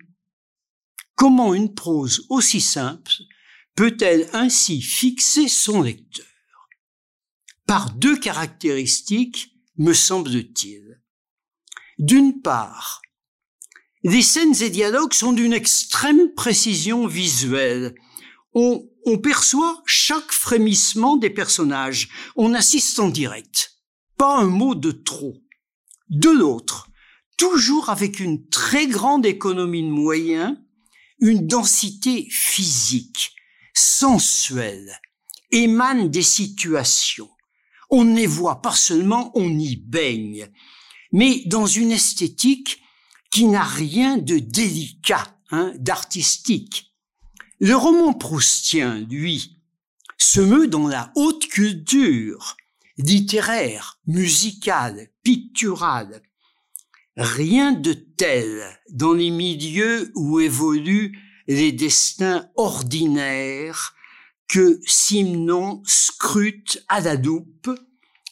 comment 1.15 1.55
une 1.55 1.75
prose 1.75 2.27
aussi 2.29 2.61
simple 2.61 3.13
peut-elle 3.75 4.29
ainsi 4.33 4.81
fixer 4.81 5.49
son 5.49 5.83
lecteur? 5.83 6.25
Par 7.67 7.91
deux 7.91 8.17
caractéristiques, 8.17 9.53
me 9.77 9.93
semble-t-il. 9.93 11.03
D'une 11.99 12.41
part, 12.41 13.03
les 14.05 14.23
scènes 14.23 14.55
et 14.63 14.71
dialogues 14.71 15.15
sont 15.15 15.33
d'une 15.33 15.53
extrême 15.53 16.33
précision 16.35 17.07
visuelle. 17.07 17.95
On 19.07 19.19
perçoit 19.19 19.83
chaque 19.87 20.33
frémissement 20.33 21.17
des 21.17 21.31
personnages. 21.31 22.09
On 22.35 22.53
assiste 22.55 22.99
en 22.99 23.09
direct. 23.09 23.79
Pas 24.19 24.37
un 24.37 24.49
mot 24.49 24.75
de 24.75 24.91
trop. 24.91 25.37
De 26.11 26.29
l'autre, 26.29 26.89
toujours 27.37 27.89
avec 27.89 28.19
une 28.21 28.49
très 28.49 28.89
grande 28.89 29.25
économie 29.25 29.83
de 29.83 29.89
moyens, 29.89 30.57
une 31.21 31.47
densité 31.47 32.27
physique, 32.31 33.33
sensuelle, 33.75 35.01
émane 35.53 36.11
des 36.11 36.23
situations. 36.23 37.31
On 37.91 38.05
ne 38.05 38.17
les 38.17 38.27
voit 38.27 38.61
pas 38.61 38.75
seulement, 38.75 39.31
on 39.35 39.49
y 39.49 39.77
baigne, 39.77 40.49
mais 41.13 41.43
dans 41.47 41.67
une 41.67 41.93
esthétique 41.93 42.83
qui 43.31 43.45
n'a 43.45 43.63
rien 43.63 44.19
de 44.19 44.39
délicat, 44.39 45.39
hein, 45.51 45.73
d'artistique. 45.79 46.86
Le 47.59 47.75
roman 47.75 48.13
proustien, 48.13 49.01
lui, 49.09 49.57
se 50.19 50.41
meut 50.41 50.69
dans 50.69 50.89
la 50.89 51.11
haute 51.15 51.49
culture 51.49 52.59
littéraire, 52.99 53.99
musicale, 54.07 55.09
picturale. 55.23 56.23
Rien 57.17 57.73
de 57.73 57.95
tel 57.95 58.63
dans 58.91 59.15
les 59.15 59.31
milieux 59.31 60.13
où 60.15 60.39
évoluent 60.39 61.19
les 61.47 61.73
destins 61.73 62.47
ordinaires 62.57 63.95
que 64.49 64.79
Simon 64.87 65.83
scrute 65.87 66.85
à 66.89 67.01
la 67.01 67.15
loupe 67.15 67.71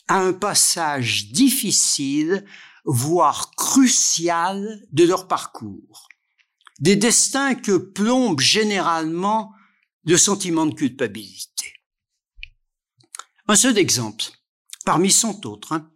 à 0.07 0.21
un 0.21 0.35
passage 0.35 1.31
difficile, 1.31 2.45
voire 2.85 3.53
crucial 3.57 4.87
de 4.93 5.05
leur 5.05 5.29
parcours 5.29 6.09
des 6.81 6.97
destins 6.97 7.55
que 7.55 7.77
plombe 7.77 8.41
généralement 8.41 9.53
le 10.05 10.17
sentiment 10.17 10.67
de 10.67 10.75
culpabilité. 10.75 11.75
Un 13.47 13.57
seul 13.57 13.79
exemple, 13.79 14.25
parmi 14.85 15.11
cent 15.11 15.45
autres. 15.45 15.73
Hein. 15.73 15.91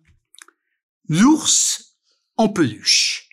L'ours 1.09 1.97
en 2.37 2.49
peluche, 2.49 3.29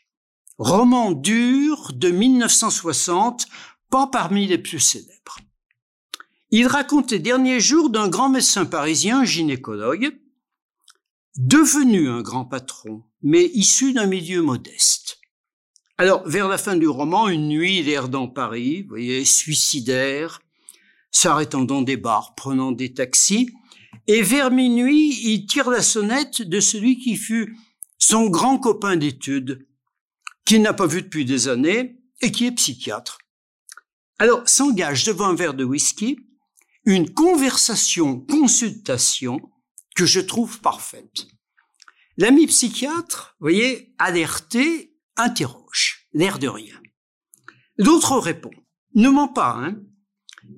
roman 0.58 1.12
dur 1.12 1.92
de 1.94 2.10
1960, 2.10 3.48
pas 3.90 4.08
parmi 4.08 4.48
les 4.48 4.58
plus 4.58 4.80
célèbres. 4.80 5.38
Il 6.52 6.68
raconte 6.68 7.12
les 7.12 7.20
derniers 7.20 7.60
jours 7.60 7.90
d'un 7.90 8.08
grand 8.08 8.30
médecin 8.30 8.66
parisien, 8.66 9.26
gynécologue, 9.26 10.18
devenu 11.36 12.08
un 12.10 12.22
grand 12.22 12.46
patron, 12.46 13.04
mais 13.22 13.46
issu 13.54 13.94
d'un 13.94 14.06
milieu 14.06 14.42
modeste. 14.42 15.20
Alors, 15.98 16.28
vers 16.28 16.50
la 16.50 16.58
fin 16.58 16.76
du 16.76 16.90
roman, 16.90 17.30
une 17.30 17.48
nuit, 17.48 17.80
il 17.80 17.88
erre 17.88 18.10
dans 18.10 18.28
Paris, 18.28 18.82
vous 18.82 18.90
voyez, 18.90 19.24
suicidaire, 19.24 20.42
s'arrêtant 21.10 21.64
dans 21.64 21.82
des 21.82 21.96
bars, 21.96 22.36
prenant 22.36 22.74
des 22.74 22.94
taxis, 22.94 23.50
et 24.08 24.22
vers 24.22 24.52
minuit, 24.52 25.18
il 25.24 25.48
tire 25.48 25.70
la 25.70 25.82
sonnette 25.82 26.42
de 26.42 26.60
celui 26.60 27.00
qui 27.00 27.16
fut 27.16 27.58
son 27.98 28.28
grand 28.28 28.58
copain 28.58 28.98
d'études, 28.98 29.66
qu'il 30.44 30.62
n'a 30.62 30.74
pas 30.74 30.86
vu 30.86 31.02
depuis 31.02 31.24
des 31.24 31.48
années, 31.48 31.96
et 32.22 32.30
qui 32.32 32.46
est 32.46 32.52
psychiatre. 32.52 33.20
Alors, 34.20 34.46
s'engage 34.48 35.06
devant 35.06 35.28
un 35.28 35.36
verre 35.36 35.54
de 35.54 35.64
whisky, 35.64 36.20
une 36.84 37.14
conversation-consultation 37.14 39.40
que 39.96 40.06
je 40.06 40.20
trouve 40.20 40.60
parfaite. 40.60 41.28
L'ami 42.18 42.48
psychiatre, 42.48 43.38
vous 43.40 43.46
voyez, 43.46 43.96
alerté, 43.98 44.92
interroge, 45.18 46.08
l'air 46.14 46.40
de 46.40 46.48
rien. 46.48 46.80
L'autre 47.78 48.18
répond, 48.18 48.52
ne 48.94 49.10
ment 49.10 49.28
pas, 49.28 49.52
hein, 49.52 49.76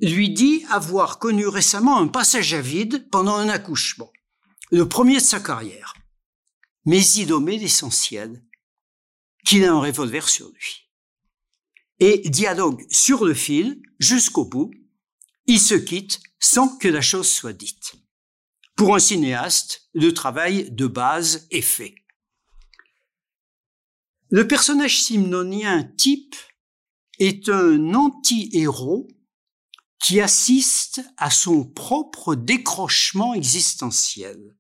lui 0.02 0.30
dit 0.30 0.64
avoir 0.70 1.20
connu 1.20 1.48
récemment 1.48 1.98
un 1.98 2.08
passage 2.08 2.54
à 2.54 2.62
vide 2.62 3.10
pendant 3.10 3.36
un 3.36 3.50
accouchement, 3.50 4.12
le 4.72 4.88
premier 4.88 5.16
de 5.16 5.22
sa 5.22 5.40
carrière. 5.40 5.94
Mais 6.86 7.04
il 7.04 7.34
omet 7.34 7.58
l'essentiel, 7.58 8.44
qu'il 9.46 9.64
a 9.66 9.72
un 9.72 9.80
revolver 9.80 10.28
sur 10.28 10.50
lui. 10.50 10.90
Et 12.00 12.30
dialogue 12.30 12.86
sur 12.92 13.26
le 13.26 13.34
fil 13.34 13.82
jusqu'au 14.00 14.46
bout, 14.46 14.72
il 15.48 15.60
se 15.60 15.74
quitte 15.74 16.20
sans 16.40 16.78
que 16.78 16.88
la 16.88 17.02
chose 17.02 17.30
soit 17.30 17.54
dite. 17.54 17.96
Pour 18.76 18.96
un 18.96 19.00
cinéaste, 19.00 19.90
le 19.94 20.14
travail 20.14 20.70
de 20.70 20.86
base 20.86 21.48
est 21.50 21.62
fait. 21.62 21.96
Le 24.30 24.46
personnage 24.46 25.02
simnonien 25.02 25.84
type 25.96 26.36
est 27.18 27.48
un 27.48 27.94
anti-héros 27.94 29.08
qui 30.00 30.20
assiste 30.20 31.02
à 31.16 31.30
son 31.30 31.64
propre 31.64 32.36
décrochement 32.36 33.34
existentiel. 33.34 34.58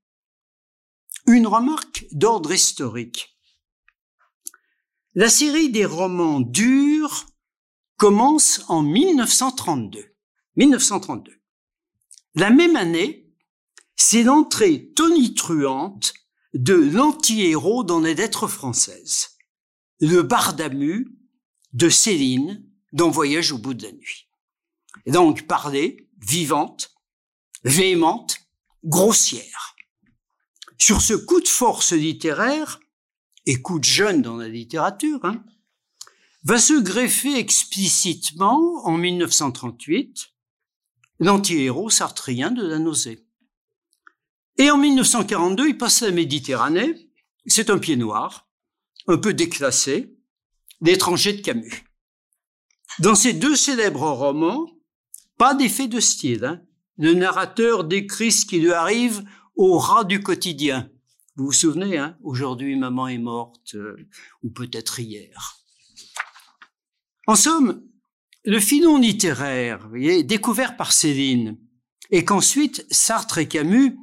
Une 1.26 1.48
remarque 1.48 2.06
d'ordre 2.12 2.54
historique. 2.54 3.38
La 5.16 5.30
série 5.30 5.70
des 5.70 5.86
romans 5.86 6.40
durs 6.40 7.26
commence 7.98 8.62
en 8.70 8.82
1932. 8.82 10.16
1932. 10.56 11.42
La 12.36 12.52
même 12.52 12.78
année, 12.78 13.34
c'est 13.98 14.24
l'entrée 14.24 14.94
tonitruante 14.94 16.14
de 16.54 16.74
l'anti-héros 16.74 17.84
dans 17.84 18.00
les 18.00 18.16
lettres 18.16 18.48
françaises. 18.48 19.37
Le 20.00 20.22
Bardamu 20.22 21.08
de 21.74 21.90
Céline 21.90 22.64
dans 22.94 23.10
Voyage 23.10 23.52
au 23.52 23.58
bout 23.58 23.74
de 23.74 23.84
la 23.84 23.92
nuit. 23.92 24.30
Et 25.06 25.12
donc 25.12 25.48
parler, 25.48 26.10
vivante, 26.20 26.96
véhémente, 27.64 28.40
grossière. 28.84 29.76
Sur 30.78 31.02
ce 31.02 31.14
coup 31.14 31.42
de 31.42 31.48
force 31.48 31.94
littéraire, 31.94 32.80
et 33.48 33.62
coup 33.62 33.80
de 33.80 33.86
jeune 33.86 34.22
dans 34.22 34.36
la 34.38 34.50
littérature, 34.50 35.24
hein, 35.24 35.44
va 36.44 36.60
se 36.60 36.80
greffer 36.80 37.38
explicitement 37.38 38.86
en 38.86 38.98
1938 38.98 40.34
l'anti-héros 41.20 41.90
sartrien 41.90 42.52
de 42.52 42.66
la 42.66 42.78
nausée. 42.78 43.26
Et 44.58 44.70
en 44.70 44.78
1942, 44.78 45.70
il 45.70 45.78
passe 45.78 46.02
la 46.02 46.12
Méditerranée. 46.12 47.10
C'est 47.46 47.70
un 47.70 47.78
pied 47.78 47.96
noir, 47.96 48.47
un 49.08 49.17
peu 49.17 49.34
déclassé, 49.34 50.15
l'étranger 50.82 51.34
de 51.34 51.41
Camus. 51.41 51.86
Dans 53.00 53.15
ces 53.15 53.34
deux 53.34 53.56
célèbres 53.56 54.10
romans, 54.10 54.67
pas 55.38 55.54
d'effet 55.54 55.88
de 55.88 56.00
style. 56.00 56.46
Hein. 56.46 56.62
Le 56.98 57.13
narrateur 57.13 57.84
décrit 57.84 58.32
ce 58.32 58.46
qui 58.46 58.60
lui 58.60 58.74
arrive 58.74 59.24
au 59.56 59.78
ras 59.78 60.04
du 60.04 60.22
quotidien. 60.22 60.89
Vous 61.36 61.46
vous 61.46 61.52
souvenez, 61.52 61.98
hein 61.98 62.17
aujourd'hui 62.24 62.76
maman 62.76 63.08
est 63.08 63.20
morte, 63.20 63.76
euh, 63.76 63.96
ou 64.41 64.50
peut-être 64.50 65.00
hier. 65.00 65.58
En 67.28 67.36
somme, 67.36 67.84
le 68.43 68.60
filon 68.60 68.98
littéraire, 68.98 69.84
vous 69.84 69.89
voyez, 69.89 70.24
découvert 70.24 70.76
par 70.78 70.91
Céline, 70.91 71.60
et 72.10 72.26
qu'ensuite 72.26 72.88
Sartre 72.89 73.38
et 73.38 73.48
Camus 73.48 73.98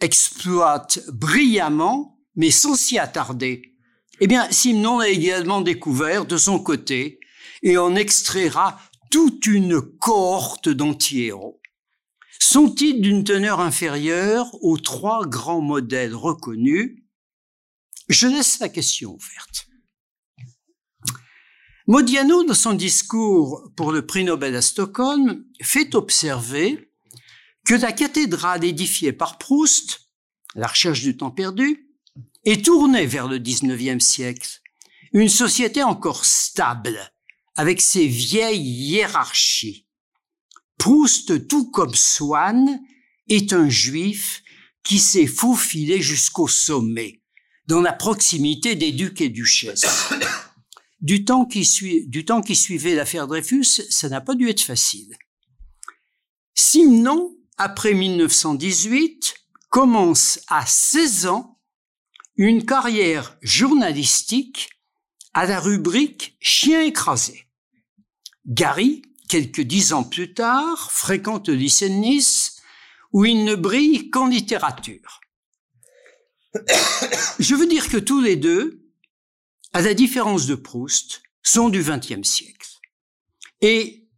exploitent 0.00 1.00
brillamment, 1.08 2.20
mais 2.36 2.50
sans 2.50 2.74
s'y 2.74 2.98
attarder. 2.98 3.75
Eh 4.20 4.26
bien, 4.26 4.50
Simon 4.50 5.00
a 5.00 5.08
également 5.08 5.60
découvert 5.60 6.24
de 6.24 6.36
son 6.36 6.58
côté, 6.58 7.20
et 7.62 7.76
en 7.76 7.94
extraira 7.94 8.80
toute 9.10 9.46
une 9.46 9.80
cohorte 9.80 10.68
d'anti-héros. 10.68 11.60
Sont-ils 12.38 13.00
d'une 13.00 13.24
teneur 13.24 13.60
inférieure 13.60 14.48
aux 14.62 14.78
trois 14.78 15.26
grands 15.26 15.60
modèles 15.60 16.14
reconnus? 16.14 17.02
Je 18.08 18.26
laisse 18.26 18.60
la 18.60 18.68
question 18.68 19.14
ouverte. 19.14 19.66
Modiano, 21.86 22.44
dans 22.44 22.54
son 22.54 22.72
discours 22.72 23.70
pour 23.76 23.92
le 23.92 24.06
prix 24.06 24.24
Nobel 24.24 24.56
à 24.56 24.62
Stockholm, 24.62 25.44
fait 25.62 25.94
observer 25.94 26.92
que 27.64 27.74
la 27.74 27.92
cathédrale 27.92 28.64
édifiée 28.64 29.12
par 29.12 29.38
Proust, 29.38 30.08
la 30.54 30.66
recherche 30.66 31.02
du 31.02 31.16
temps 31.16 31.30
perdu, 31.30 31.85
est 32.46 32.64
tournée 32.64 33.06
vers 33.06 33.26
le 33.26 33.38
19e 33.38 34.00
siècle, 34.00 34.62
une 35.12 35.28
société 35.28 35.82
encore 35.82 36.24
stable, 36.24 37.12
avec 37.56 37.80
ses 37.80 38.06
vieilles 38.06 38.62
hiérarchies. 38.62 39.86
Proust, 40.78 41.48
tout 41.48 41.70
comme 41.70 41.94
Swann, 41.94 42.80
est 43.28 43.52
un 43.52 43.68
juif 43.68 44.42
qui 44.84 45.00
s'est 45.00 45.26
faufilé 45.26 46.00
jusqu'au 46.00 46.46
sommet, 46.46 47.20
dans 47.66 47.80
la 47.80 47.92
proximité 47.92 48.76
des 48.76 48.92
ducs 48.92 49.20
et 49.20 49.28
duchesses. 49.28 49.84
Du 51.02 51.26
temps 51.26 51.44
qui, 51.44 52.06
du 52.08 52.24
temps 52.24 52.40
qui 52.40 52.56
suivait 52.56 52.94
l'affaire 52.94 53.28
Dreyfus, 53.28 53.82
ça 53.90 54.08
n'a 54.08 54.22
pas 54.22 54.34
dû 54.34 54.48
être 54.48 54.62
facile. 54.62 55.14
Simon, 56.54 57.36
après 57.58 57.92
1918, 57.92 59.34
commence 59.68 60.40
à 60.48 60.64
16 60.64 61.26
ans 61.26 61.55
une 62.36 62.64
carrière 62.64 63.36
journalistique 63.42 64.70
à 65.32 65.46
la 65.46 65.60
rubrique 65.60 66.36
Chien 66.40 66.82
écrasé. 66.82 67.46
Gary, 68.46 69.02
quelques 69.28 69.62
dix 69.62 69.92
ans 69.92 70.04
plus 70.04 70.34
tard, 70.34 70.90
fréquente 70.92 71.48
le 71.48 71.54
lycée 71.54 71.88
de 71.88 71.94
Nice, 71.94 72.60
où 73.12 73.24
il 73.24 73.44
ne 73.44 73.54
brille 73.54 74.10
qu'en 74.10 74.28
littérature. 74.28 75.20
Je 77.38 77.54
veux 77.54 77.66
dire 77.66 77.88
que 77.88 77.96
tous 77.96 78.20
les 78.20 78.36
deux, 78.36 78.86
à 79.72 79.80
la 79.80 79.94
différence 79.94 80.46
de 80.46 80.54
Proust, 80.54 81.22
sont 81.42 81.68
du 81.68 81.82
XXe 81.82 82.26
siècle. 82.26 82.68
Et 83.60 84.08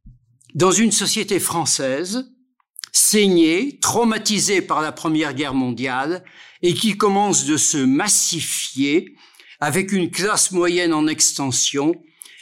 dans 0.54 0.72
une 0.72 0.92
société 0.92 1.40
française, 1.40 2.32
saignée, 2.92 3.78
traumatisée 3.80 4.62
par 4.62 4.80
la 4.82 4.92
Première 4.92 5.34
Guerre 5.34 5.54
mondiale, 5.54 6.24
et 6.62 6.74
qui 6.74 6.96
commence 6.96 7.44
de 7.44 7.56
se 7.56 7.78
massifier 7.78 9.16
avec 9.60 9.92
une 9.92 10.10
classe 10.10 10.52
moyenne 10.52 10.92
en 10.92 11.06
extension, 11.06 11.94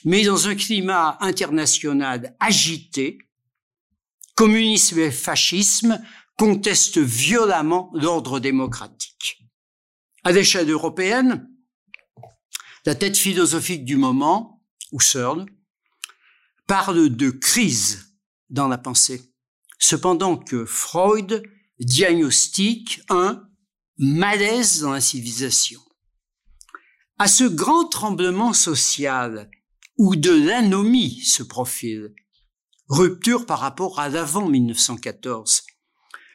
mais 0.05 0.24
dans 0.24 0.48
un 0.48 0.55
climat 0.55 1.16
international 1.20 2.37
agité, 2.40 3.18
communisme 4.35 4.98
et 4.98 5.11
fascisme 5.11 6.00
contestent 6.38 6.98
violemment 6.98 7.90
l'ordre 7.94 8.38
démocratique. 8.40 9.42
À 10.24 10.33
l'échelle 10.33 10.70
européenne, 10.70 11.48
la 12.85 12.94
tête 12.94 13.16
philosophique 13.16 13.85
du 13.85 13.96
moment, 13.96 14.62
Husserl, 14.92 15.46
parle 16.66 17.09
de 17.09 17.31
crise 17.31 18.16
dans 18.50 18.68
la 18.68 18.79
pensée, 18.79 19.33
cependant 19.79 20.37
que 20.37 20.64
Freud 20.64 21.42
diagnostique 21.79 23.00
un 23.09 23.45
malaise 23.98 24.80
dans 24.80 24.92
la 24.92 25.00
civilisation. 25.00 25.80
À 27.18 27.28
ce 27.28 27.44
grand 27.44 27.87
tremblement 27.87 28.52
social 28.52 29.50
où 29.98 30.16
de 30.16 30.30
l'anomie 30.30 31.22
se 31.22 31.42
profile, 31.42 32.14
rupture 32.88 33.46
par 33.46 33.61
rapport 33.61 33.98
à 33.98 34.09
l'avant 34.09 34.48
1914, 34.48 35.62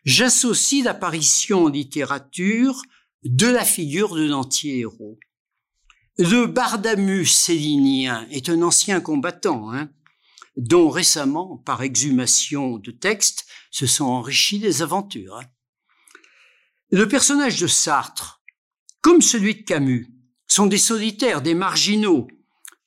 j'associe 0.03 0.83
l'apparition 0.83 1.65
en 1.65 1.69
littérature 1.69 2.81
de 3.23 3.47
la 3.47 3.63
figure 3.63 4.15
de 4.15 4.25
l'anti-héros. 4.25 5.19
Le 6.17 6.47
Bardamus 6.47 7.27
célinien 7.27 8.27
est 8.31 8.49
un 8.49 8.63
ancien 8.63 8.99
combattant, 8.99 9.71
hein, 9.71 9.89
dont 10.57 10.89
récemment, 10.89 11.57
par 11.57 11.83
exhumation 11.83 12.77
de 12.77 12.91
textes, 12.91 13.45
se 13.69 13.85
sont 13.85 14.05
enrichis 14.05 14.59
des 14.59 14.81
aventures. 14.81 15.37
Hein. 15.37 15.45
Le 16.91 17.07
personnage 17.07 17.57
de 17.61 17.67
Sartre, 17.67 18.41
comme 18.99 19.21
celui 19.21 19.55
de 19.55 19.61
Camus, 19.61 20.13
sont 20.47 20.67
des 20.67 20.77
solitaires, 20.77 21.41
des 21.41 21.53
marginaux, 21.53 22.27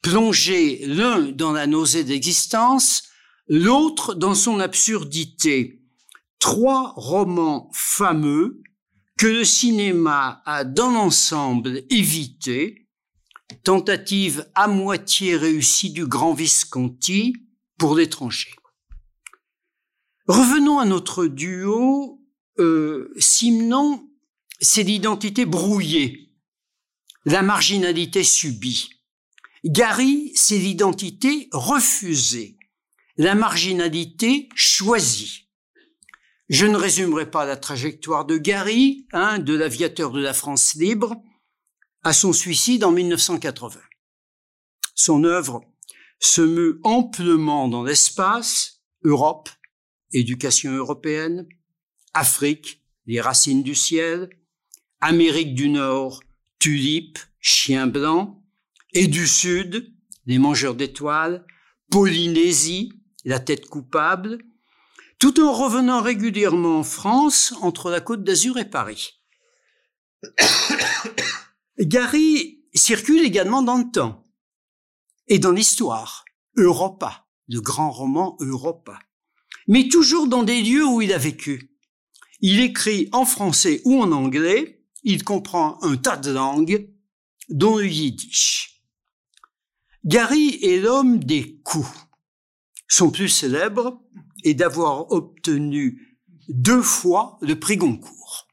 plongés 0.02 0.84
l'un 0.86 1.22
dans 1.32 1.52
la 1.52 1.66
nausée 1.66 2.04
d'existence, 2.04 3.04
l'autre 3.48 4.12
dans 4.12 4.34
son 4.34 4.60
absurdité. 4.60 5.80
Trois 6.38 6.92
romans 6.96 7.70
fameux 7.72 8.60
que 9.16 9.26
le 9.26 9.44
cinéma 9.44 10.42
a 10.44 10.64
dans 10.64 10.90
l'ensemble 10.90 11.82
évité 11.88 12.86
tentative 13.62 14.46
à 14.54 14.68
moitié 14.68 15.34
réussie 15.34 15.90
du 15.90 16.06
grand 16.06 16.34
Visconti 16.34 17.34
pour 17.78 17.94
l'étranger. 17.94 18.54
Revenons 20.26 20.78
à 20.78 20.84
notre 20.84 21.24
duo. 21.26 22.20
Euh, 22.58 23.12
Simon, 23.18 24.08
c'est 24.60 24.82
l'identité 24.82 25.44
brouillée, 25.44 26.32
la 27.24 27.42
marginalité 27.42 28.22
subie. 28.22 28.90
Gary, 29.64 30.30
c'est 30.34 30.58
l'identité 30.58 31.48
refusée, 31.52 32.58
la 33.16 33.34
marginalité 33.34 34.48
choisie. 34.54 35.48
Je 36.50 36.66
ne 36.66 36.76
résumerai 36.76 37.30
pas 37.30 37.46
la 37.46 37.56
trajectoire 37.56 38.26
de 38.26 38.36
Gary, 38.36 39.06
hein, 39.12 39.38
de 39.38 39.54
l'aviateur 39.54 40.12
de 40.12 40.20
la 40.20 40.34
France 40.34 40.74
libre, 40.74 41.16
à 42.02 42.12
son 42.12 42.32
suicide 42.32 42.84
en 42.84 42.92
1980. 42.92 43.80
Son 44.94 45.24
œuvre 45.24 45.62
se 46.20 46.42
meut 46.42 46.80
amplement 46.84 47.68
dans 47.68 47.82
l'espace, 47.82 48.82
Europe, 49.02 49.48
éducation 50.12 50.72
européenne, 50.72 51.48
Afrique, 52.14 52.80
les 53.06 53.20
racines 53.20 53.62
du 53.62 53.74
ciel, 53.74 54.30
Amérique 55.00 55.54
du 55.54 55.68
Nord, 55.68 56.22
tulipe, 56.58 57.18
chien 57.40 57.86
blanc, 57.86 58.42
et 58.94 59.06
du 59.06 59.26
Sud, 59.26 59.92
les 60.26 60.38
mangeurs 60.38 60.74
d'étoiles, 60.74 61.44
Polynésie, 61.90 62.92
la 63.24 63.40
tête 63.40 63.66
coupable, 63.66 64.38
tout 65.18 65.40
en 65.40 65.52
revenant 65.52 66.00
régulièrement 66.00 66.78
en 66.78 66.82
France 66.82 67.54
entre 67.60 67.90
la 67.90 68.00
côte 68.00 68.24
d'Azur 68.24 68.58
et 68.58 68.64
Paris. 68.64 69.20
Gary 71.78 72.64
circule 72.74 73.24
également 73.24 73.62
dans 73.62 73.76
le 73.76 73.90
temps 73.90 74.24
et 75.28 75.38
dans 75.38 75.52
l'histoire. 75.52 76.24
Europa, 76.56 77.26
le 77.48 77.60
grand 77.60 77.90
roman 77.90 78.36
Europa. 78.40 78.98
Mais 79.66 79.88
toujours 79.88 80.28
dans 80.28 80.42
des 80.42 80.62
lieux 80.62 80.86
où 80.86 81.02
il 81.02 81.12
a 81.12 81.18
vécu. 81.18 81.73
Il 82.46 82.60
écrit 82.60 83.08
en 83.12 83.24
français 83.24 83.80
ou 83.86 84.02
en 84.02 84.12
anglais, 84.12 84.84
il 85.02 85.24
comprend 85.24 85.82
un 85.82 85.96
tas 85.96 86.18
de 86.18 86.30
langues, 86.30 86.90
dont 87.48 87.78
le 87.78 87.86
yiddish. 87.86 88.82
Gary 90.04 90.58
est 90.62 90.78
l'homme 90.78 91.24
des 91.24 91.58
coups. 91.64 91.88
Son 92.86 93.10
plus 93.10 93.30
célèbre 93.30 93.98
est 94.42 94.52
d'avoir 94.52 95.10
obtenu 95.10 96.18
deux 96.50 96.82
fois 96.82 97.38
le 97.40 97.58
prix 97.58 97.78
Goncourt. 97.78 98.46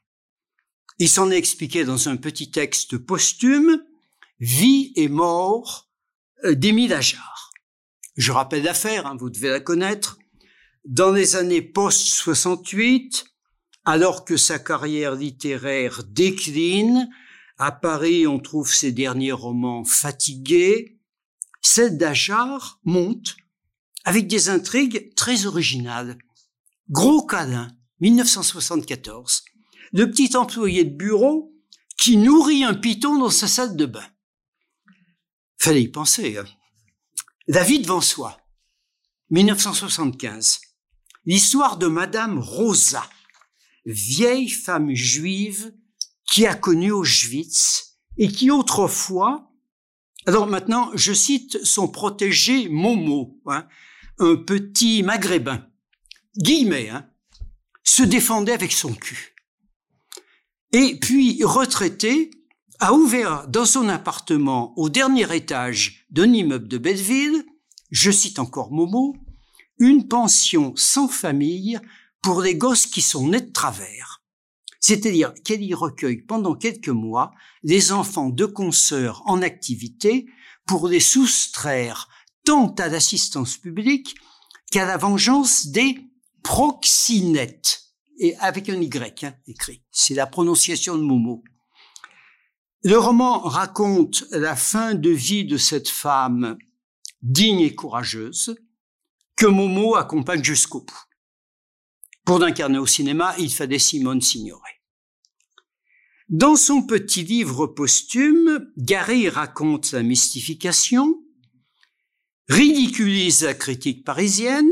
Il 0.98 1.10
s'en 1.10 1.30
est 1.30 1.36
expliqué 1.36 1.84
dans 1.84 2.08
un 2.08 2.16
petit 2.16 2.50
texte 2.50 2.96
posthume, 2.96 3.84
Vie 4.40 4.94
et 4.96 5.08
mort 5.08 5.90
euh, 6.44 6.54
d'Émile 6.54 6.94
Ajar. 6.94 7.50
Je 8.16 8.32
rappelle 8.32 8.62
l'affaire, 8.62 9.06
hein, 9.06 9.18
vous 9.20 9.28
devez 9.28 9.50
la 9.50 9.60
connaître. 9.60 10.18
Dans 10.86 11.12
les 11.12 11.36
années 11.36 11.60
post-68, 11.60 13.31
alors 13.84 14.24
que 14.24 14.36
sa 14.36 14.58
carrière 14.58 15.14
littéraire 15.14 16.02
décline, 16.04 17.08
à 17.58 17.72
Paris 17.72 18.26
on 18.26 18.38
trouve 18.38 18.72
ses 18.72 18.92
derniers 18.92 19.32
romans 19.32 19.84
fatigués, 19.84 20.98
celle 21.60 21.96
d'Ajar 21.96 22.80
monte 22.84 23.36
avec 24.04 24.26
des 24.26 24.48
intrigues 24.48 25.14
très 25.14 25.46
originales. 25.46 26.18
Gros 26.90 27.24
câlin, 27.24 27.68
1974, 28.00 29.44
le 29.92 30.10
petit 30.10 30.36
employé 30.36 30.84
de 30.84 30.94
bureau 30.94 31.54
qui 31.96 32.16
nourrit 32.16 32.64
un 32.64 32.74
python 32.74 33.18
dans 33.18 33.30
sa 33.30 33.46
salle 33.46 33.76
de 33.76 33.86
bain. 33.86 34.06
Fallait 35.58 35.82
y 35.82 35.88
penser. 35.88 36.38
Hein. 36.38 36.44
David 37.46 37.86
Vansois, 37.86 38.40
1975. 39.30 40.60
L'histoire 41.24 41.76
de 41.76 41.86
Madame 41.86 42.40
Rosa, 42.40 43.08
vieille 43.84 44.48
femme 44.48 44.94
juive 44.94 45.72
qui 46.24 46.46
a 46.46 46.54
connu 46.54 46.92
Auschwitz 46.92 47.98
et 48.16 48.28
qui 48.28 48.50
autrefois, 48.50 49.50
alors 50.26 50.46
maintenant 50.46 50.90
je 50.94 51.12
cite 51.12 51.64
son 51.64 51.88
protégé 51.88 52.68
Momo, 52.68 53.40
hein, 53.46 53.66
un 54.18 54.36
petit 54.36 55.02
maghrébin, 55.02 55.66
guillemets, 56.36 56.90
hein, 56.90 57.08
se 57.84 58.02
défendait 58.02 58.52
avec 58.52 58.72
son 58.72 58.94
cul. 58.94 59.34
Et 60.72 60.98
puis, 60.98 61.42
retraité, 61.44 62.30
a 62.80 62.94
ouvert 62.94 63.46
dans 63.46 63.66
son 63.66 63.88
appartement 63.88 64.76
au 64.78 64.88
dernier 64.88 65.34
étage 65.36 66.06
d'un 66.10 66.32
immeuble 66.32 66.66
de 66.66 66.78
Belleville, 66.78 67.44
je 67.90 68.10
cite 68.10 68.38
encore 68.38 68.72
Momo, 68.72 69.14
une 69.78 70.08
pension 70.08 70.72
sans 70.76 71.08
famille 71.08 71.78
pour 72.22 72.40
les 72.40 72.54
gosses 72.54 72.86
qui 72.86 73.02
sont 73.02 73.28
nés 73.28 73.40
de 73.40 73.52
travers. 73.52 74.22
C'est-à-dire 74.80 75.32
qu'elle 75.44 75.62
y 75.62 75.74
recueille 75.74 76.22
pendant 76.22 76.54
quelques 76.54 76.88
mois 76.88 77.32
les 77.62 77.92
enfants 77.92 78.30
de 78.30 78.46
consoeurs 78.46 79.22
en 79.26 79.42
activité 79.42 80.26
pour 80.66 80.88
les 80.88 81.00
soustraire 81.00 82.08
tant 82.44 82.74
à 82.78 82.88
l'assistance 82.88 83.56
publique 83.56 84.16
qu'à 84.70 84.86
la 84.86 84.96
vengeance 84.96 85.66
des 85.68 85.98
proxinettes. 86.42 87.80
Et 88.18 88.36
avec 88.36 88.68
un 88.68 88.80
Y 88.80 89.24
hein, 89.24 89.34
écrit. 89.46 89.82
C'est 89.90 90.14
la 90.14 90.26
prononciation 90.26 90.96
de 90.96 91.02
Momo. 91.02 91.42
Le 92.84 92.98
roman 92.98 93.38
raconte 93.38 94.24
la 94.32 94.56
fin 94.56 94.94
de 94.94 95.10
vie 95.10 95.44
de 95.44 95.56
cette 95.56 95.88
femme 95.88 96.56
digne 97.22 97.60
et 97.60 97.74
courageuse 97.74 98.56
que 99.36 99.46
Momo 99.46 99.94
accompagne 99.94 100.42
jusqu'au 100.42 100.80
bout. 100.80 101.04
Pour 102.24 102.38
l'incarner 102.38 102.78
au 102.78 102.86
cinéma, 102.86 103.34
il 103.38 103.52
fallait 103.52 103.78
Simone 103.78 104.20
Signoret. 104.20 104.80
Dans 106.28 106.56
son 106.56 106.82
petit 106.82 107.24
livre 107.24 107.66
posthume, 107.66 108.70
Gary 108.76 109.28
raconte 109.28 109.92
la 109.92 110.02
mystification, 110.02 111.22
ridiculise 112.48 113.42
la 113.42 113.54
critique 113.54 114.04
parisienne, 114.04 114.70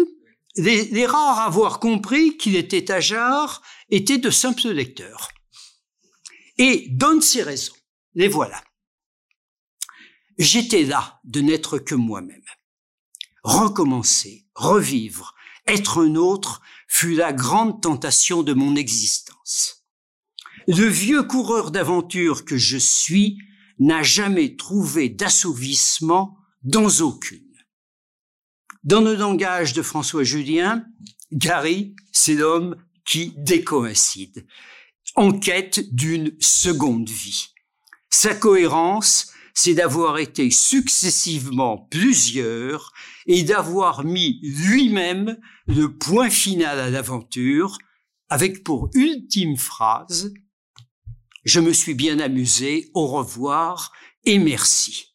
les, 0.57 1.07
rares 1.07 1.39
à 1.39 1.45
avoir 1.45 1.81
compris 1.81 2.37
qu'il 2.37 2.57
était 2.57 2.91
à 2.91 3.01
jarre 3.01 3.63
étaient 3.91 4.19
de 4.19 4.31
simples 4.31 4.69
lecteurs. 4.71 5.29
Et 6.59 6.89
donne 6.91 7.23
ses 7.23 7.43
raisons. 7.43 7.75
Les 8.15 8.29
voilà. 8.29 8.63
J'étais 10.39 10.85
là 10.85 11.21
de 11.25 11.41
n'être 11.41 11.79
que 11.79 11.95
moi-même. 11.95 12.45
Recommencer, 13.43 14.47
revivre, 14.55 15.35
être 15.67 15.99
un 15.99 16.15
autre 16.17 16.61
fut 16.93 17.15
la 17.15 17.33
grande 17.33 17.81
tentation 17.81 18.43
de 18.43 18.53
mon 18.53 18.75
existence. 18.75 19.87
Le 20.67 20.87
vieux 20.87 21.23
coureur 21.23 21.71
d'aventure 21.71 22.45
que 22.45 22.59
je 22.59 22.77
suis 22.77 23.39
n'a 23.79 24.03
jamais 24.03 24.57
trouvé 24.57 25.09
d'assouvissement 25.09 26.37
dans 26.63 26.91
aucune. 27.01 27.55
Dans 28.83 29.01
le 29.01 29.15
langage 29.15 29.73
de 29.73 29.83
François 29.83 30.25
Julien, 30.25 30.85
Gary, 31.33 31.95
c'est 32.13 32.35
l'homme 32.35 32.77
qui 33.07 33.35
décoïncide, 33.37 34.45
en 35.15 35.33
quête 35.33 35.95
d'une 35.95 36.37
seconde 36.41 37.09
vie. 37.09 37.55
Sa 38.11 38.35
cohérence, 38.35 39.33
c'est 39.55 39.75
d'avoir 39.75 40.19
été 40.19 40.51
successivement 40.51 41.87
plusieurs 41.91 42.93
et 43.33 43.45
d'avoir 43.45 44.03
mis 44.05 44.41
lui-même 44.43 45.39
le 45.69 45.97
point 45.97 46.31
final 46.31 46.81
à 46.81 46.91
l'aventure 46.91 47.79
avec 48.29 48.65
pour 48.65 48.91
ultime 48.95 49.57
phrase 49.57 50.35
Je 51.45 51.61
me 51.61 51.73
suis 51.73 51.95
bien 51.95 52.19
amusé, 52.19 52.91
au 52.93 53.07
revoir 53.07 53.93
et 54.25 54.41
merci. 54.41 55.15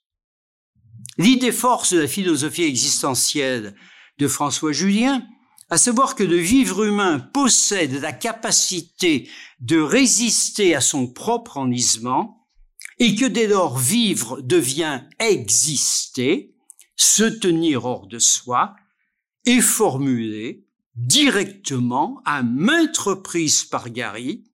L'idée 1.17 1.51
force 1.51 1.93
de 1.93 1.99
la 1.99 2.07
philosophie 2.07 2.63
existentielle 2.63 3.75
de 4.17 4.29
François 4.29 4.71
Julien, 4.71 5.21
à 5.69 5.77
savoir 5.77 6.15
que 6.15 6.23
le 6.23 6.37
vivre 6.37 6.85
humain 6.85 7.19
possède 7.19 7.99
la 7.99 8.13
capacité 8.13 9.29
de 9.59 9.77
résister 9.77 10.73
à 10.73 10.79
son 10.79 11.11
propre 11.11 11.57
enlisement 11.57 12.47
et 12.99 13.15
que 13.15 13.25
dès 13.25 13.47
lors 13.47 13.77
vivre 13.77 14.41
devient 14.41 15.01
exister, 15.19 16.54
se 16.95 17.23
tenir 17.23 17.85
hors 17.85 18.07
de 18.07 18.19
soi, 18.19 18.75
est 19.45 19.61
formulé 19.61 20.65
directement 20.95 22.21
à 22.25 22.41
maintes 22.43 22.97
reprises 22.97 23.63
par 23.63 23.89
Gary, 23.89 24.45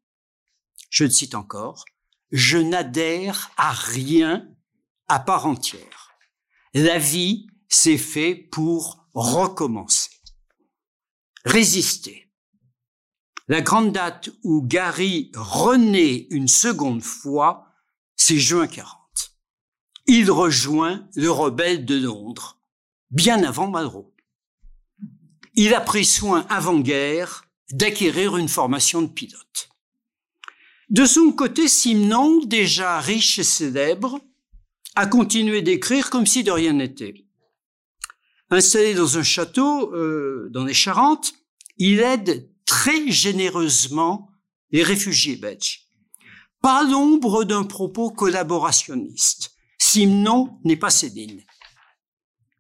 je 0.89 1.03
le 1.05 1.09
cite 1.09 1.35
encore, 1.35 1.85
je 2.31 2.57
n'adhère 2.57 3.51
à 3.57 3.71
rien 3.71 4.47
à 5.07 5.19
part 5.19 5.45
entière. 5.45 6.11
La 6.73 6.97
vie, 6.97 7.47
c'est 7.69 7.97
fait 7.97 8.35
pour 8.35 9.07
recommencer. 9.13 10.09
Résister. 11.45 12.31
La 13.47 13.61
grande 13.61 13.91
date 13.91 14.29
où 14.43 14.61
Gary 14.61 15.31
renaît 15.35 16.27
une 16.29 16.47
seconde 16.47 17.03
fois, 17.03 17.67
c'est 18.15 18.37
juin 18.37 18.67
40. 18.67 19.00
Il 20.13 20.29
rejoint 20.29 21.07
le 21.15 21.31
rebelle 21.31 21.85
de 21.85 21.95
Londres, 21.95 22.59
bien 23.11 23.45
avant 23.45 23.69
Malraux. 23.69 24.13
il 25.55 25.73
a 25.73 25.79
pris 25.79 26.03
soin 26.03 26.45
avant-guerre 26.49 27.45
d'acquérir 27.71 28.35
une 28.35 28.49
formation 28.49 29.01
de 29.01 29.07
pilote. 29.07 29.69
De 30.89 31.05
son 31.05 31.31
côté, 31.31 31.69
Simon, 31.69 32.43
déjà 32.43 32.99
riche 32.99 33.39
et 33.39 33.45
célèbre, 33.45 34.19
a 34.95 35.07
continué 35.07 35.61
d'écrire 35.61 36.09
comme 36.09 36.27
si 36.27 36.43
de 36.43 36.51
rien 36.51 36.73
n'était. 36.73 37.13
Installé 38.49 38.93
dans 38.93 39.17
un 39.17 39.23
château 39.23 39.95
euh, 39.95 40.49
dans 40.51 40.65
les 40.65 40.73
Charentes, 40.73 41.35
il 41.77 42.01
aide 42.01 42.49
très 42.65 43.09
généreusement 43.09 44.29
les 44.71 44.83
réfugiés 44.83 45.37
belges. 45.37 45.87
Pas 46.59 46.83
l'ombre 46.83 47.45
d'un 47.45 47.63
propos 47.63 48.09
collaborationniste. 48.11 49.55
Simon 49.91 50.57
n'est 50.63 50.77
pas 50.77 50.89
Céline. 50.89 51.43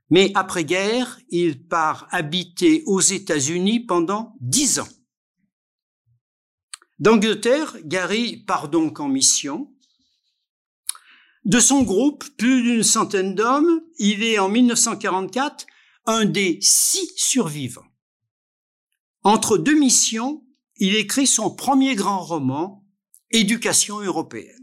Mais 0.09 0.33
après-guerre, 0.35 1.17
il 1.29 1.65
part 1.65 2.09
habiter 2.11 2.83
aux 2.87 2.99
États-Unis 2.99 3.79
pendant 3.79 4.35
dix 4.41 4.79
ans. 4.79 4.87
D'Angleterre, 6.99 7.77
Gary 7.85 8.43
part 8.43 8.67
donc 8.67 8.99
en 8.99 9.07
mission. 9.07 9.73
De 11.45 11.61
son 11.61 11.83
groupe, 11.83 12.25
plus 12.35 12.63
d'une 12.63 12.83
centaine 12.83 13.33
d'hommes, 13.33 13.81
il 13.97 14.23
est 14.23 14.37
en 14.37 14.49
1944 14.49 15.65
un 16.07 16.25
des 16.25 16.59
six 16.61 17.13
survivants. 17.15 17.87
Entre 19.23 19.57
deux 19.57 19.79
missions, 19.79 20.45
il 20.75 20.97
écrit 20.97 21.27
son 21.27 21.49
premier 21.55 21.95
grand 21.95 22.19
roman, 22.19 22.85
Éducation 23.29 24.01
européenne. 24.01 24.60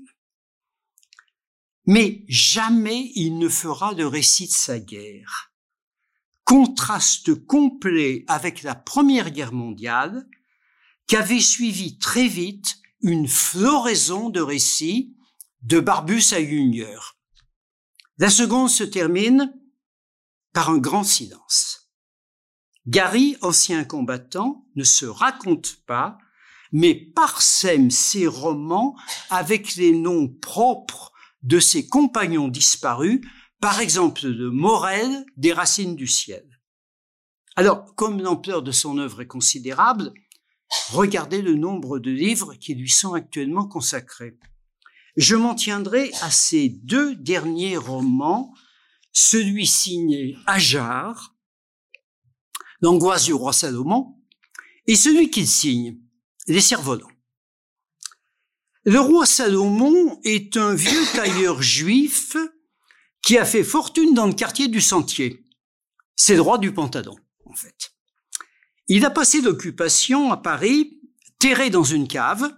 Mais 1.89 2.22
jamais 2.28 3.12
il 3.14 3.39
ne 3.39 3.49
fera 3.49 3.95
de 3.95 4.05
récit 4.05 4.47
de 4.47 4.53
sa 4.53 4.78
guerre. 4.78 5.55
Contraste 6.45 7.34
complet 7.47 8.26
avec 8.28 8.62
la 8.62 8.74
Première 8.74 9.30
Guerre 9.30 9.55
mondiale, 9.55 10.28
qu'avait 11.07 11.41
suivi 11.41 11.97
très 11.97 12.28
vite 12.28 12.76
une 13.01 13.26
floraison 13.26 14.28
de 14.28 14.43
récits 14.43 15.16
de 15.62 15.80
Barbus 15.80 16.34
à 16.34 16.45
Junior. 16.45 17.16
La 18.18 18.28
seconde 18.28 18.68
se 18.68 18.84
termine 18.84 19.59
par 20.53 20.68
un 20.68 20.76
grand 20.76 21.05
silence. 21.05 21.91
Gary, 22.86 23.39
ancien 23.41 23.84
combattant, 23.84 24.66
ne 24.76 24.84
se 24.84 25.07
raconte 25.07 25.76
pas, 25.86 26.18
mais 26.70 26.95
parsème 26.95 27.91
ses 27.91 28.26
romans 28.26 28.95
avec 29.30 29.74
les 29.76 29.93
noms 29.93 30.28
propres 30.28 31.14
de 31.43 31.61
ses 31.61 31.86
compagnons 31.86 32.49
disparus, 32.49 33.20
par 33.61 33.80
exemple 33.80 34.22
de 34.22 34.49
Morel, 34.49 35.24
des 35.36 35.53
Racines 35.53 35.97
du 35.97 36.07
ciel. 36.07 36.45
Alors, 37.57 37.95
comme 37.97 38.20
l'ampleur 38.20 38.62
de 38.62 38.70
son 38.70 38.99
œuvre 38.99 39.22
est 39.22 39.26
considérable, 39.26 40.12
regardez 40.91 41.43
le 41.43 41.55
nombre 41.55 41.99
de 41.99 42.11
livres 42.11 42.55
qui 42.55 42.74
lui 42.74 42.91
sont 42.91 43.14
actuellement 43.14 43.66
consacrés. 43.66 44.39
Je 45.16 45.34
m'en 45.34 45.57
tiendrai 45.57 46.12
à 46.22 46.30
ces 46.30 46.68
deux 46.68 47.16
derniers 47.16 47.76
romans, 47.76 48.55
celui 49.12 49.66
signé 49.66 50.36
Ajar, 50.47 51.34
L'angoisse 52.80 53.24
du 53.24 53.32
roi 53.32 53.53
Salomon, 53.53 54.14
et 54.86 54.95
celui 54.95 55.30
qu'il 55.30 55.49
signe, 55.49 55.99
Les 56.47 56.61
cerfs-volants. 56.61 57.11
Le 58.89 59.01
roi 59.01 59.26
Salomon 59.26 60.18
est 60.24 60.57
un 60.57 60.74
vieux 60.74 61.05
tailleur 61.14 61.61
juif 61.61 62.39
qui 63.20 63.36
a 63.36 63.45
fait 63.45 63.62
fortune 63.62 64.14
dans 64.14 64.26
le 64.26 64.32
quartier 64.32 64.66
du 64.66 64.80
Sentier. 64.80 65.45
C'est 66.16 66.36
droit 66.36 66.57
du 66.57 66.72
Pantalon, 66.72 67.16
en 67.45 67.53
fait. 67.53 67.93
Il 68.86 69.05
a 69.05 69.11
passé 69.11 69.43
l'occupation 69.43 70.32
à 70.32 70.39
Paris, 70.39 71.03
terré 71.39 71.68
dans 71.68 71.84
une 71.84 72.09
cave, 72.09 72.51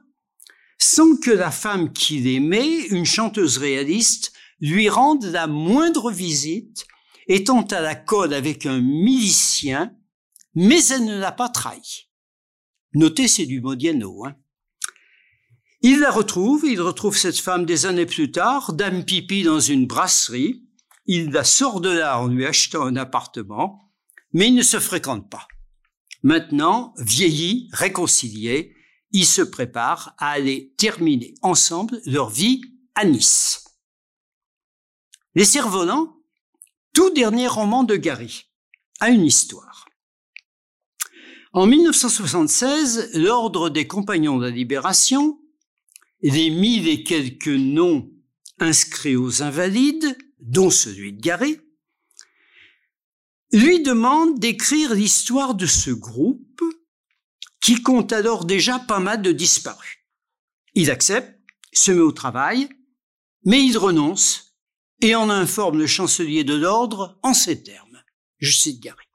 sans 0.78 1.16
que 1.16 1.32
la 1.32 1.50
femme 1.50 1.92
qu'il 1.92 2.28
aimait, 2.28 2.78
une 2.90 3.06
chanteuse 3.06 3.58
réaliste, 3.58 4.32
lui 4.60 4.88
rende 4.88 5.24
la 5.24 5.48
moindre 5.48 6.12
visite, 6.12 6.86
étant 7.26 7.62
à 7.62 7.80
la 7.80 7.96
code 7.96 8.32
avec 8.32 8.66
un 8.66 8.80
milicien, 8.80 9.96
mais 10.54 10.86
elle 10.90 11.06
ne 11.06 11.18
l'a 11.18 11.32
pas 11.32 11.48
trahi. 11.48 12.08
Notez, 12.94 13.26
c'est 13.26 13.46
du 13.46 13.60
Modiano. 13.60 14.26
Hein. 14.26 14.36
Il 15.82 16.00
la 16.00 16.10
retrouve, 16.10 16.66
il 16.66 16.82
retrouve 16.82 17.16
cette 17.16 17.38
femme 17.38 17.64
des 17.64 17.86
années 17.86 18.04
plus 18.04 18.30
tard, 18.30 18.74
dame 18.74 19.04
pipi 19.04 19.42
dans 19.42 19.60
une 19.60 19.86
brasserie. 19.86 20.68
Il 21.06 21.30
la 21.30 21.42
sort 21.42 21.80
de 21.80 21.88
là 21.88 22.20
en 22.20 22.26
lui 22.26 22.44
achetant 22.44 22.82
un 22.82 22.96
appartement, 22.96 23.90
mais 24.34 24.48
ils 24.48 24.54
ne 24.54 24.62
se 24.62 24.78
fréquentent 24.78 25.30
pas. 25.30 25.48
Maintenant, 26.22 26.92
vieillis, 26.98 27.70
réconciliés, 27.72 28.74
ils 29.12 29.26
se 29.26 29.40
préparent 29.40 30.14
à 30.18 30.30
aller 30.30 30.74
terminer 30.76 31.34
ensemble 31.40 32.00
leur 32.04 32.28
vie 32.28 32.60
à 32.94 33.06
Nice. 33.06 33.64
Les 35.34 35.46
cerfs-volants, 35.46 36.14
tout 36.92 37.10
dernier 37.10 37.48
roman 37.48 37.84
de 37.84 37.96
Gary, 37.96 38.50
a 39.00 39.08
une 39.08 39.24
histoire. 39.24 39.86
En 41.52 41.66
1976, 41.66 43.12
l'Ordre 43.14 43.70
des 43.70 43.86
Compagnons 43.86 44.36
de 44.36 44.44
la 44.44 44.50
Libération, 44.50 45.40
les 46.22 46.50
mille 46.50 46.88
et 46.88 47.02
quelques 47.02 47.48
noms 47.48 48.10
inscrits 48.58 49.16
aux 49.16 49.42
invalides, 49.42 50.16
dont 50.38 50.70
celui 50.70 51.12
de 51.12 51.20
Gary, 51.20 51.58
lui 53.52 53.82
demande 53.82 54.38
d'écrire 54.38 54.94
l'histoire 54.94 55.54
de 55.54 55.66
ce 55.66 55.90
groupe 55.90 56.62
qui 57.60 57.82
compte 57.82 58.12
alors 58.12 58.44
déjà 58.44 58.78
pas 58.78 59.00
mal 59.00 59.22
de 59.22 59.32
disparus. 59.32 59.98
Il 60.74 60.90
accepte, 60.90 61.38
se 61.72 61.90
met 61.90 62.00
au 62.00 62.12
travail, 62.12 62.68
mais 63.44 63.64
il 63.64 63.76
renonce 63.76 64.56
et 65.00 65.14
en 65.14 65.30
informe 65.30 65.78
le 65.78 65.86
chancelier 65.86 66.44
de 66.44 66.54
l'ordre 66.54 67.18
en 67.22 67.34
ces 67.34 67.62
termes. 67.62 68.02
Je 68.38 68.52
cite 68.52 68.80
Gary. 68.80 69.09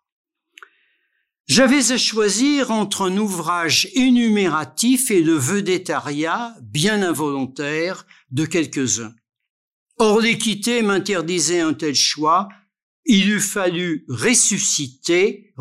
J'avais 1.48 1.92
à 1.92 1.98
choisir 1.98 2.72
entre 2.72 3.04
un 3.04 3.18
ouvrage 3.18 3.88
énumératif 3.94 5.12
et 5.12 5.22
le 5.22 5.36
vedettariat 5.36 6.56
bien 6.62 7.02
involontaire 7.04 8.08
de 8.32 8.46
quelques-uns. 8.46 9.14
Or 9.98 10.20
l'équité 10.20 10.82
m'interdisait 10.82 11.60
un 11.60 11.74
tel 11.74 11.96
choix 11.96 12.50
il 13.06 13.30
eût 13.30 13.40
fallu 13.40 14.06
ressusciter, 14.10 15.54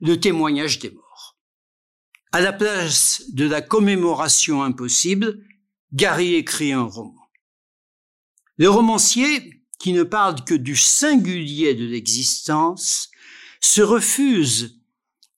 le 0.00 0.14
témoignage 0.16 0.78
des 0.78 0.90
morts. 0.90 1.36
À 2.32 2.40
la 2.40 2.52
place 2.52 3.24
de 3.28 3.46
la 3.46 3.60
commémoration 3.62 4.62
impossible, 4.62 5.44
Gary 5.92 6.34
écrit 6.34 6.72
un 6.72 6.82
roman. 6.82 7.14
Le 8.56 8.70
romancier, 8.70 9.62
qui 9.78 9.92
ne 9.92 10.02
parle 10.02 10.42
que 10.44 10.54
du 10.54 10.74
singulier 10.74 11.74
de 11.74 11.84
l'existence, 11.84 13.10
se 13.66 13.82
refuse 13.82 14.80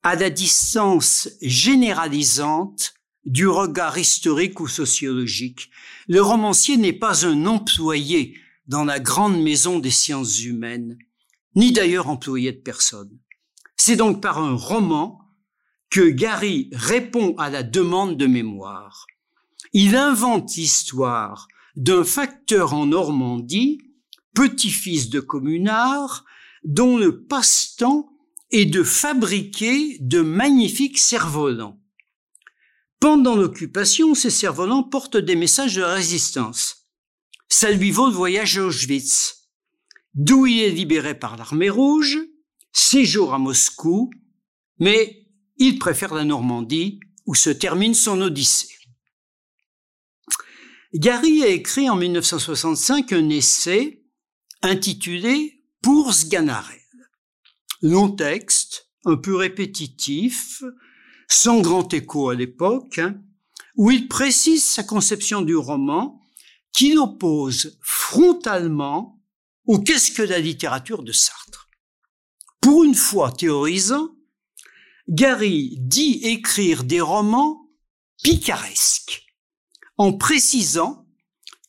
à 0.02 0.14
la 0.14 0.28
distance 0.30 1.30
généralisante 1.40 2.94
du 3.24 3.48
regard 3.48 3.98
historique 3.98 4.60
ou 4.60 4.68
sociologique. 4.68 5.70
Le 6.08 6.20
romancier 6.20 6.76
n'est 6.76 6.92
pas 6.92 7.26
un 7.26 7.46
employé 7.46 8.38
dans 8.66 8.84
la 8.84 9.00
grande 9.00 9.42
maison 9.42 9.78
des 9.78 9.90
sciences 9.90 10.44
humaines, 10.44 10.98
ni 11.56 11.72
d'ailleurs 11.72 12.08
employé 12.08 12.52
de 12.52 12.58
personne. 12.60 13.18
C'est 13.76 13.96
donc 13.96 14.20
par 14.20 14.38
un 14.38 14.54
roman 14.54 15.20
que 15.90 16.08
Gary 16.08 16.68
répond 16.72 17.34
à 17.38 17.48
la 17.48 17.62
demande 17.62 18.18
de 18.18 18.26
mémoire. 18.26 19.06
Il 19.72 19.96
invente 19.96 20.54
l'histoire 20.54 21.48
d'un 21.76 22.04
facteur 22.04 22.74
en 22.74 22.86
Normandie, 22.86 23.80
petit-fils 24.34 25.08
de 25.08 25.20
communard, 25.20 26.24
dont 26.62 26.98
le 26.98 27.24
passe-temps 27.24 28.12
est 28.50 28.66
de 28.66 28.82
fabriquer 28.82 29.98
de 30.00 30.20
magnifiques 30.20 30.98
cerfs-volants. 30.98 31.80
Pendant 33.00 33.36
l'occupation, 33.36 34.14
ces 34.14 34.30
cerfs-volants 34.30 34.82
portent 34.82 35.16
des 35.16 35.36
messages 35.36 35.76
de 35.76 35.82
résistance. 35.82 36.88
Ça 37.48 37.70
lui 37.70 37.90
vaut 37.90 38.08
le 38.08 38.12
voyage 38.12 38.58
à 38.58 38.64
Auschwitz, 38.64 39.50
d'où 40.14 40.46
il 40.46 40.60
est 40.60 40.70
libéré 40.70 41.18
par 41.18 41.36
l'armée 41.36 41.70
rouge, 41.70 42.18
séjour 42.72 43.34
à 43.34 43.38
Moscou, 43.38 44.10
mais 44.78 45.26
il 45.56 45.78
préfère 45.78 46.14
la 46.14 46.24
Normandie 46.24 47.00
où 47.26 47.34
se 47.34 47.50
termine 47.50 47.94
son 47.94 48.20
odyssée. 48.20 48.74
Gary 50.94 51.42
a 51.42 51.48
écrit 51.48 51.90
en 51.90 51.96
1965 51.96 53.12
un 53.12 53.28
essai 53.28 54.02
intitulé 54.62 55.62
Pour 55.82 56.14
Sganarelle. 56.14 56.77
Long 57.82 58.10
texte, 58.10 58.88
un 59.04 59.16
peu 59.16 59.36
répétitif, 59.36 60.62
sans 61.28 61.60
grand 61.60 61.92
écho 61.94 62.30
à 62.30 62.34
l'époque, 62.34 62.98
hein, 62.98 63.20
où 63.76 63.90
il 63.90 64.08
précise 64.08 64.64
sa 64.64 64.82
conception 64.82 65.42
du 65.42 65.56
roman 65.56 66.20
qui 66.72 66.94
l'oppose 66.94 67.78
frontalement 67.82 69.22
au 69.66 69.78
qu'est-ce 69.78 70.12
que 70.12 70.22
la 70.22 70.38
littérature 70.38 71.02
de 71.02 71.12
Sartre. 71.12 71.68
Pour 72.60 72.84
une 72.84 72.94
fois 72.94 73.30
théorisant, 73.32 74.10
Gary 75.08 75.76
dit 75.78 76.20
écrire 76.24 76.84
des 76.84 77.00
romans 77.00 77.70
picaresques, 78.22 79.26
en 79.96 80.12
précisant 80.12 81.06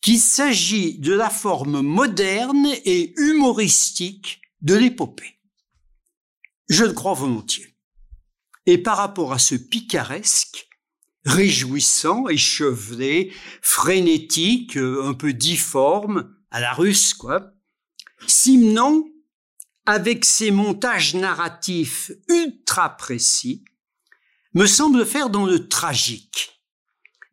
qu'il 0.02 0.20
s'agit 0.20 0.98
de 0.98 1.14
la 1.14 1.30
forme 1.30 1.82
moderne 1.82 2.68
et 2.86 3.14
humoristique 3.18 4.42
de 4.62 4.76
l'épopée. 4.76 5.39
Je 6.70 6.86
le 6.86 6.94
crois 6.94 7.16
volontiers. 7.16 7.76
Et 8.68 8.78
par 8.78 8.98
rapport 8.98 9.34
à 9.34 9.40
ce 9.40 9.56
picaresque, 9.56 10.70
réjouissant, 11.26 12.28
échevelé, 12.28 13.34
frénétique, 13.62 14.78
un 14.78 15.14
peu 15.16 15.34
difforme, 15.34 16.36
à 16.52 16.60
la 16.60 16.74
russe, 16.74 17.16
quoi, 17.16 17.52
Simon, 18.28 19.06
avec 19.86 20.26
ses 20.26 20.52
montages 20.52 21.16
narratifs 21.16 22.12
ultra 22.28 22.96
précis, 22.96 23.66
me 24.54 24.68
semble 24.68 25.06
faire 25.06 25.30
dans 25.30 25.46
le 25.46 25.68
tragique, 25.68 26.62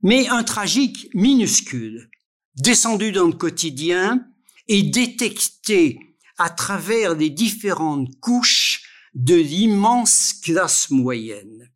mais 0.02 0.28
un 0.28 0.44
tragique 0.44 1.08
minuscule, 1.14 2.10
descendu 2.56 3.12
dans 3.12 3.26
le 3.26 3.32
quotidien 3.32 4.26
et 4.68 4.82
détecté 4.82 5.98
à 6.38 6.50
travers 6.50 7.14
les 7.14 7.30
différentes 7.30 8.18
couches 8.20 8.75
de 9.16 9.34
l'immense 9.34 10.34
classe 10.34 10.90
moyenne. 10.90 11.72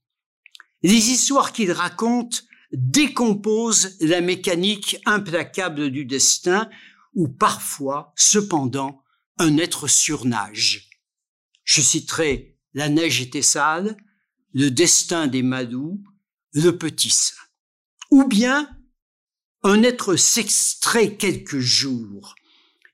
Les 0.83 1.09
histoires 1.11 1.53
qu'il 1.53 1.73
raconte 1.73 2.45
décomposent 2.71 3.97
la 4.01 4.21
mécanique 4.21 4.99
implacable 5.07 5.91
du 5.91 6.05
destin, 6.05 6.69
ou 7.15 7.29
parfois, 7.29 8.13
cependant, 8.15 9.03
un 9.39 9.57
être 9.57 9.89
surnage. 9.89 10.91
Je 11.65 11.81
citerai 11.81 12.59
La 12.75 12.91
neige 12.91 13.23
était 13.23 13.43
sale, 13.43 13.97
Le 14.53 14.71
destin 14.71 15.27
des 15.27 15.43
Madous, 15.43 15.99
Le 16.53 16.77
petit 16.77 17.11
saint. 17.11 17.35
Ou 18.11 18.25
bien 18.25 18.69
un 19.63 19.83
être 19.83 20.17
s'extrait 20.17 21.17
quelques 21.17 21.59
jours 21.59 22.35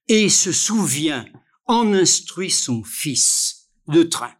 et 0.08 0.28
se 0.28 0.52
souvient, 0.52 1.26
en 1.66 1.92
instruit 1.92 2.52
son 2.52 2.84
fils, 2.84 3.70
le 3.88 4.08
train. 4.08 4.35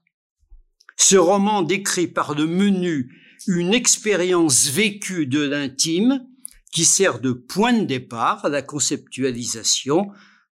Ce 0.96 1.16
roman 1.16 1.62
décrit 1.62 2.06
par 2.06 2.34
le 2.34 2.46
menu 2.46 3.14
une 3.46 3.74
expérience 3.74 4.68
vécue 4.68 5.26
de 5.26 5.40
l'intime 5.40 6.26
qui 6.72 6.84
sert 6.84 7.20
de 7.20 7.32
point 7.32 7.72
de 7.72 7.84
départ 7.84 8.44
à 8.44 8.48
la 8.48 8.62
conceptualisation 8.62 10.10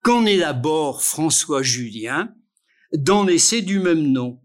qu'en 0.02 0.24
élabore 0.24 1.02
François 1.02 1.62
Julien 1.62 2.34
dans 2.96 3.24
l'essai 3.24 3.62
du 3.62 3.78
même 3.78 4.12
nom. 4.12 4.40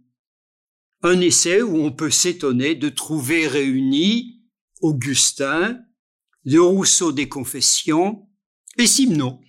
Un 1.04 1.22
essai 1.22 1.62
où 1.62 1.78
on 1.78 1.92
peut 1.92 2.10
s'étonner 2.10 2.76
de 2.76 2.90
trouver 2.90 3.48
réunis 3.48 4.42
Augustin, 4.82 5.80
le 6.44 6.62
Rousseau 6.62 7.12
des 7.12 7.30
Confessions 7.30 8.28
et 8.78 8.88
Simon. 8.88 9.40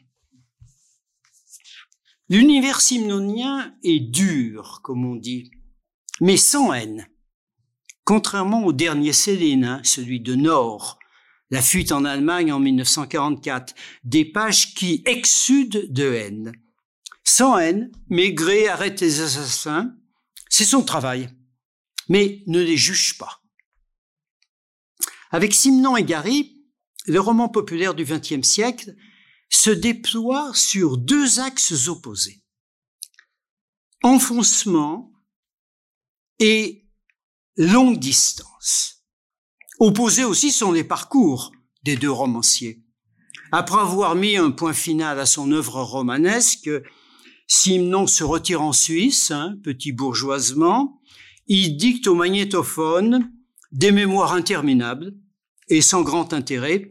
L'univers 2.29 2.81
simnonien 2.81 3.75
est 3.83 4.01
dur, 4.01 4.81
comme 4.83 5.05
on 5.05 5.17
dit, 5.17 5.51
mais 6.21 6.37
sans 6.37 6.73
haine. 6.73 7.09
Contrairement 8.05 8.65
au 8.65 8.73
dernier 8.73 9.13
Céline, 9.13 9.81
celui 9.83 10.21
de 10.21 10.35
Nord, 10.35 10.99
la 11.51 11.63
fuite 11.63 11.93
en 11.93 12.05
Allemagne 12.05 12.53
en 12.53 12.61
1944, 12.61 13.75
des 14.05 14.25
pages 14.25 14.75
qui 14.75 15.03
exsudent 15.07 15.81
de 15.89 16.13
haine. 16.13 16.53
Sans 17.25 17.59
haine, 17.59 17.91
Maigret 18.09 18.69
arrête 18.69 19.01
les 19.01 19.21
assassins, 19.21 19.95
c'est 20.51 20.65
son 20.65 20.83
travail, 20.83 21.31
mais 22.09 22.43
ne 22.47 22.61
les 22.61 22.77
juge 22.77 23.17
pas. 23.17 23.41
Avec 25.31 25.55
Simon 25.55 25.97
et 25.97 26.05
Gary, 26.05 26.61
le 27.07 27.21
roman 27.21 27.49
populaire 27.49 27.95
du 27.95 28.05
XXe 28.05 28.47
siècle 28.47 28.95
se 29.49 29.71
déploie 29.71 30.53
sur 30.55 30.97
deux 30.97 31.41
axes 31.41 31.89
opposés. 31.89 32.43
Enfoncement 34.03 35.14
et 36.39 36.87
longue 37.57 37.99
distance. 37.99 39.05
Opposés 39.79 40.25
aussi 40.25 40.51
sont 40.51 40.73
les 40.73 40.85
parcours 40.85 41.53
des 41.83 41.97
deux 41.97 42.11
romanciers. 42.11 42.83
Après 43.53 43.81
avoir 43.81 44.15
mis 44.15 44.37
un 44.37 44.51
point 44.51 44.73
final 44.73 45.21
à 45.21 45.27
son 45.27 45.53
œuvre 45.53 45.83
romanesque, 45.83 46.71
Simon 47.47 48.07
se 48.07 48.25
retire 48.25 48.63
en 48.63 48.73
Suisse, 48.73 49.31
hein, 49.31 49.57
petit 49.63 49.93
bourgeoisement. 49.93 51.01
Il 51.47 51.77
dicte 51.77 52.07
au 52.07 52.15
magnétophone 52.15 53.31
des 53.71 53.93
mémoires 53.93 54.33
interminables 54.33 55.15
et 55.69 55.83
sans 55.83 56.03
grand 56.03 56.33
intérêt, 56.33 56.91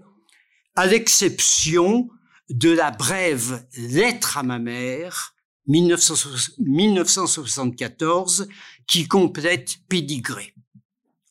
à 0.75 0.85
l'exception 0.85 2.07
de 2.49 2.69
la 2.69 2.91
brève 2.91 3.65
Lettre 3.75 4.37
à 4.37 4.43
ma 4.43 4.59
mère, 4.59 5.33
1974, 5.67 8.47
qui 8.87 9.07
complète 9.07 9.77
Pédigré. 9.89 10.53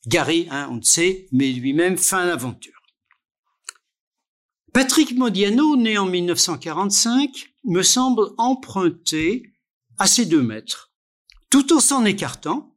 Gary, 0.07 0.49
hein, 0.51 0.69
on 0.71 0.77
le 0.77 0.83
sait, 0.83 1.29
mais 1.33 1.53
lui-même 1.53 1.97
fin 1.97 2.25
l'aventure. 2.25 2.83
Patrick 4.73 5.17
Modiano, 5.17 5.77
né 5.77 5.99
en 5.99 6.07
1945, 6.07 7.55
me 7.65 7.83
semble 7.83 8.31
emprunter 8.39 9.53
à 9.99 10.07
ces 10.07 10.25
deux 10.25 10.43
maîtres, 10.43 10.91
tout 11.51 11.73
en 11.75 11.81
s'en 11.81 12.05
écartant, 12.05 12.75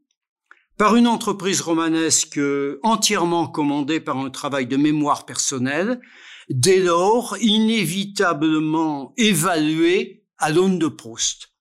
par 0.77 0.95
une 0.97 1.07
entreprise 1.07 1.61
romanesque 1.61 2.39
entièrement 2.83 3.47
commandée 3.47 4.01
par 4.01 4.17
un 4.17 4.29
travail 4.29 4.67
de 4.67 4.75
mémoire 4.75 5.25
personnelle, 5.25 6.01
dès 6.49 6.79
lors 6.79 7.37
inévitablement 7.39 9.13
évalué 9.17 10.25
à 10.37 10.51
l'aune 10.51 10.77
de 10.77 10.87
Proust. 10.87 11.54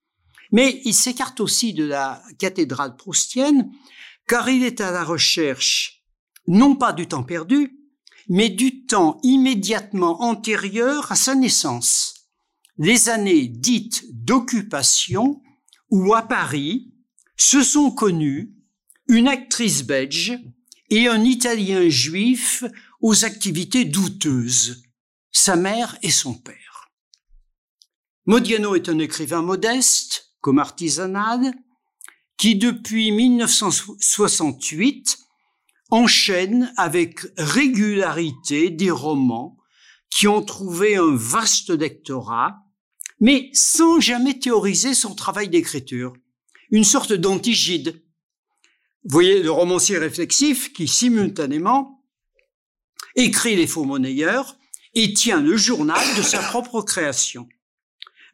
Mais 0.54 0.80
il 0.84 0.94
s'écarte 0.94 1.40
aussi 1.40 1.74
de 1.74 1.84
la 1.84 2.22
cathédrale 2.38 2.94
proustienne, 2.94 3.72
car 4.28 4.48
il 4.48 4.62
est 4.62 4.80
à 4.80 4.92
la 4.92 5.02
recherche 5.02 6.04
non 6.46 6.76
pas 6.76 6.92
du 6.92 7.08
temps 7.08 7.24
perdu, 7.24 7.76
mais 8.28 8.50
du 8.50 8.86
temps 8.86 9.18
immédiatement 9.24 10.22
antérieur 10.22 11.10
à 11.10 11.16
sa 11.16 11.34
naissance, 11.34 12.28
les 12.78 13.08
années 13.08 13.48
dites 13.48 14.04
d'occupation 14.12 15.42
où 15.90 16.14
à 16.14 16.22
Paris 16.22 16.94
se 17.36 17.64
sont 17.64 17.90
connus 17.90 18.54
une 19.08 19.26
actrice 19.26 19.82
belge 19.82 20.38
et 20.88 21.08
un 21.08 21.24
Italien 21.24 21.88
juif 21.88 22.62
aux 23.00 23.24
activités 23.24 23.84
douteuses, 23.84 24.84
sa 25.32 25.56
mère 25.56 25.98
et 26.02 26.12
son 26.12 26.34
père. 26.34 26.92
Modiano 28.26 28.76
est 28.76 28.88
un 28.88 29.00
écrivain 29.00 29.42
modeste, 29.42 30.33
comme 30.44 30.58
artisanal, 30.58 31.54
qui 32.36 32.54
depuis 32.54 33.10
1968 33.12 35.18
enchaîne 35.90 36.70
avec 36.76 37.20
régularité 37.38 38.68
des 38.68 38.90
romans 38.90 39.56
qui 40.10 40.28
ont 40.28 40.42
trouvé 40.42 40.96
un 40.96 41.16
vaste 41.16 41.70
lectorat, 41.70 42.58
mais 43.20 43.48
sans 43.54 44.00
jamais 44.00 44.38
théoriser 44.38 44.92
son 44.92 45.14
travail 45.14 45.48
d'écriture, 45.48 46.12
une 46.70 46.84
sorte 46.84 47.14
d'antigide 47.14 48.02
vous 49.04 49.12
voyez 49.12 49.42
le 49.42 49.50
romancier 49.50 49.98
réflexif 49.98 50.72
qui 50.72 50.88
simultanément 50.88 52.02
écrit 53.16 53.54
les 53.54 53.66
faux 53.66 53.84
monnayeurs 53.84 54.56
et 54.94 55.12
tient 55.14 55.40
le 55.40 55.58
journal 55.58 56.02
de 56.16 56.22
sa 56.22 56.38
propre 56.38 56.80
création. 56.80 57.46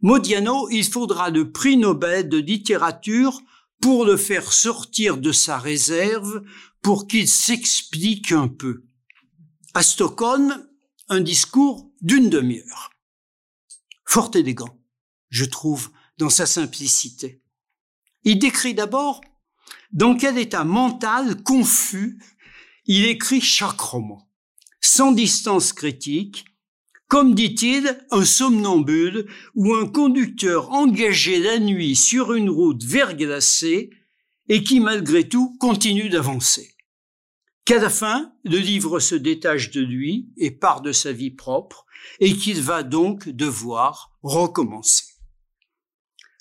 Modiano, 0.02 0.68
il 0.70 0.84
faudra 0.84 1.30
le 1.30 1.52
prix 1.52 1.76
Nobel 1.76 2.28
de 2.28 2.38
littérature 2.38 3.40
pour 3.80 4.04
le 4.04 4.16
faire 4.16 4.52
sortir 4.52 5.18
de 5.18 5.32
sa 5.32 5.58
réserve, 5.58 6.42
pour 6.82 7.06
qu'il 7.06 7.28
s'explique 7.28 8.32
un 8.32 8.48
peu. 8.48 8.84
À 9.74 9.82
Stockholm, 9.82 10.66
un 11.08 11.20
discours 11.20 11.90
d'une 12.00 12.30
demi-heure. 12.30 12.90
Fort 14.06 14.30
élégant, 14.34 14.78
je 15.28 15.44
trouve, 15.44 15.90
dans 16.16 16.30
sa 16.30 16.46
simplicité. 16.46 17.42
Il 18.24 18.38
décrit 18.38 18.74
d'abord 18.74 19.20
dans 19.92 20.16
quel 20.16 20.38
état 20.38 20.64
mental 20.64 21.42
confus 21.42 22.18
il 22.86 23.04
écrit 23.04 23.40
chaque 23.40 23.80
roman, 23.80 24.28
sans 24.80 25.12
distance 25.12 25.72
critique, 25.72 26.44
comme 27.10 27.34
dit-il, 27.34 27.98
un 28.12 28.24
somnambule 28.24 29.26
ou 29.56 29.74
un 29.74 29.88
conducteur 29.88 30.70
engagé 30.70 31.40
la 31.40 31.58
nuit 31.58 31.96
sur 31.96 32.34
une 32.34 32.48
route 32.48 32.84
verglacée 32.84 33.90
et 34.48 34.62
qui 34.62 34.78
malgré 34.78 35.28
tout 35.28 35.56
continue 35.58 36.08
d'avancer. 36.08 36.76
Qu'à 37.64 37.80
la 37.80 37.90
fin, 37.90 38.32
le 38.44 38.58
livre 38.58 39.00
se 39.00 39.16
détache 39.16 39.72
de 39.72 39.80
lui 39.80 40.28
et 40.36 40.52
part 40.52 40.82
de 40.82 40.92
sa 40.92 41.10
vie 41.10 41.32
propre 41.32 41.84
et 42.20 42.32
qu'il 42.32 42.62
va 42.62 42.84
donc 42.84 43.28
devoir 43.28 44.12
recommencer. 44.22 45.06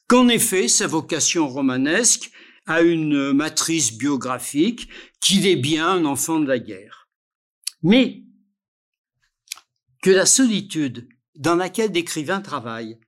Qu'en 0.07 0.27
effet, 0.27 0.67
sa 0.67 0.85
vocation 0.85 1.47
romanesque 1.47 2.29
à 2.67 2.81
une 2.81 3.33
matrice 3.33 3.97
biographique 3.97 4.87
qu'il 5.19 5.47
est 5.47 5.55
bien 5.55 5.87
un 5.87 6.05
enfant 6.05 6.39
de 6.39 6.47
la 6.47 6.59
guerre. 6.59 7.09
Mais 7.81 8.28
que 10.01 10.09
la 10.09 10.25
solitude 10.25 11.07
dans 11.35 11.55
laquelle 11.55 11.91
l'écrivain 11.91 12.41
travaille, 12.41 12.99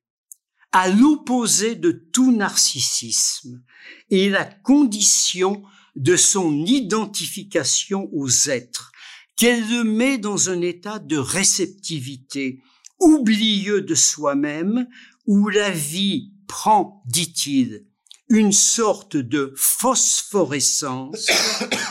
à 0.72 0.90
l'opposé 0.90 1.76
de 1.76 1.92
tout 1.92 2.32
narcissisme, 2.32 3.62
est 4.10 4.30
la 4.30 4.46
condition 4.46 5.64
de 5.96 6.16
son 6.16 6.66
identification 6.66 8.10
aux 8.14 8.50
êtres, 8.50 8.92
qu'elle 9.36 9.70
le 9.70 9.84
met 9.84 10.18
dans 10.18 10.50
un 10.50 10.62
état 10.62 11.00
de 11.00 11.18
réceptivité, 11.18 12.62
oublieux 13.00 13.82
de 13.82 13.96
soi-même, 13.96 14.88
où 15.26 15.50
la 15.50 15.72
vie 15.72 16.32
prend, 16.48 17.04
dit-il, 17.06 17.86
une 18.30 18.54
sorte 18.54 19.18
de 19.18 19.54
phosphorescence, 19.58 21.28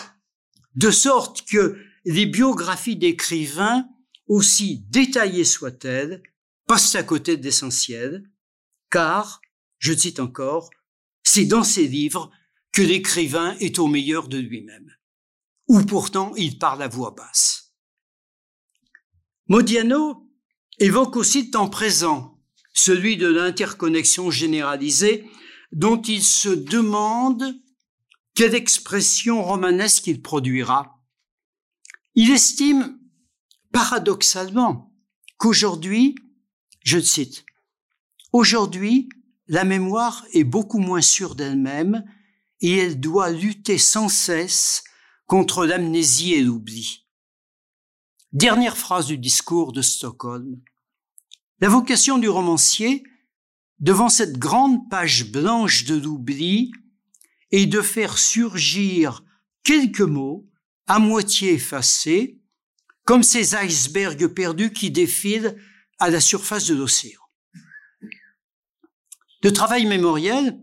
de 0.74 0.90
sorte 0.90 1.42
que 1.42 1.76
les 2.06 2.26
biographies 2.26 2.96
d'écrivains, 2.96 3.86
aussi 4.30 4.84
détaillées 4.90 5.44
soient-elles, 5.44 6.22
passent 6.68 6.94
à 6.94 7.02
côté 7.02 7.36
de 7.36 7.42
l'essentiel, 7.42 8.30
car, 8.88 9.42
je 9.78 9.92
cite 9.92 10.20
encore, 10.20 10.70
c'est 11.24 11.46
dans 11.46 11.64
ces 11.64 11.88
livres 11.88 12.30
que 12.70 12.80
l'écrivain 12.80 13.56
est 13.58 13.80
au 13.80 13.88
meilleur 13.88 14.28
de 14.28 14.38
lui-même, 14.38 14.94
ou 15.66 15.82
pourtant 15.82 16.32
il 16.36 16.58
parle 16.58 16.80
à 16.80 16.86
voix 16.86 17.10
basse. 17.10 17.74
Modiano 19.48 20.30
évoque 20.78 21.16
aussi 21.16 21.46
le 21.46 21.50
temps 21.50 21.68
présent, 21.68 22.40
celui 22.72 23.16
de 23.16 23.26
l'interconnexion 23.26 24.30
généralisée, 24.30 25.28
dont 25.72 26.00
il 26.00 26.22
se 26.22 26.50
demande 26.50 27.60
quelle 28.36 28.54
expression 28.54 29.42
romanesque 29.42 30.06
il 30.06 30.22
produira. 30.22 31.02
Il 32.14 32.30
estime 32.30 32.99
paradoxalement 33.72 34.92
qu'aujourd'hui, 35.36 36.14
je 36.84 36.98
cite, 36.98 37.44
aujourd'hui, 38.32 39.08
la 39.48 39.64
mémoire 39.64 40.26
est 40.32 40.44
beaucoup 40.44 40.78
moins 40.78 41.00
sûre 41.00 41.34
d'elle-même 41.34 42.04
et 42.60 42.76
elle 42.76 43.00
doit 43.00 43.30
lutter 43.30 43.78
sans 43.78 44.08
cesse 44.08 44.84
contre 45.26 45.66
l'amnésie 45.66 46.34
et 46.34 46.42
l'oubli. 46.42 47.06
Dernière 48.32 48.76
phrase 48.76 49.06
du 49.06 49.18
discours 49.18 49.72
de 49.72 49.82
Stockholm. 49.82 50.60
La 51.60 51.68
vocation 51.68 52.18
du 52.18 52.28
romancier, 52.28 53.02
devant 53.80 54.08
cette 54.08 54.38
grande 54.38 54.88
page 54.88 55.30
blanche 55.30 55.84
de 55.84 55.96
l'oubli, 55.96 56.70
est 57.50 57.66
de 57.66 57.82
faire 57.82 58.18
surgir 58.18 59.24
quelques 59.64 60.00
mots 60.00 60.48
à 60.86 60.98
moitié 60.98 61.52
effacés, 61.54 62.39
comme 63.10 63.24
ces 63.24 63.56
icebergs 63.56 64.28
perdus 64.28 64.72
qui 64.72 64.92
défilent 64.92 65.56
à 65.98 66.10
la 66.10 66.20
surface 66.20 66.68
de 66.68 66.76
l'océan. 66.76 67.18
Le 69.42 69.52
travail 69.52 69.84
mémoriel, 69.84 70.60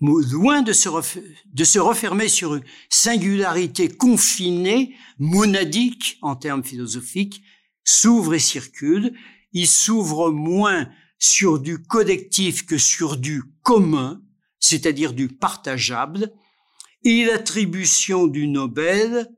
loin 0.00 0.62
de 0.62 0.72
se, 0.72 1.78
refermer 1.78 2.28
sur 2.28 2.54
une 2.54 2.64
singularité 2.88 3.90
confinée, 3.90 4.96
monadique 5.18 6.16
en 6.22 6.36
termes 6.36 6.64
philosophiques, 6.64 7.42
s'ouvre 7.84 8.32
et 8.32 8.38
circule. 8.38 9.14
Il 9.52 9.68
s'ouvre 9.68 10.30
moins 10.30 10.88
sur 11.18 11.58
du 11.58 11.82
collectif 11.82 12.64
que 12.64 12.78
sur 12.78 13.18
du 13.18 13.42
commun, 13.62 14.22
c'est-à-dire 14.58 15.12
du 15.12 15.28
partageable, 15.28 16.32
et 17.02 17.26
l'attribution 17.26 18.26
du 18.26 18.48
Nobel 18.48 19.28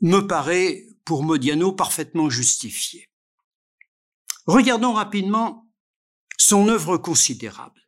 me 0.00 0.20
paraît, 0.20 0.86
pour 1.04 1.22
Modiano, 1.22 1.72
parfaitement 1.72 2.30
justifiée. 2.30 3.08
Regardons 4.46 4.92
rapidement 4.92 5.68
son 6.36 6.68
œuvre 6.68 6.96
considérable. 6.96 7.80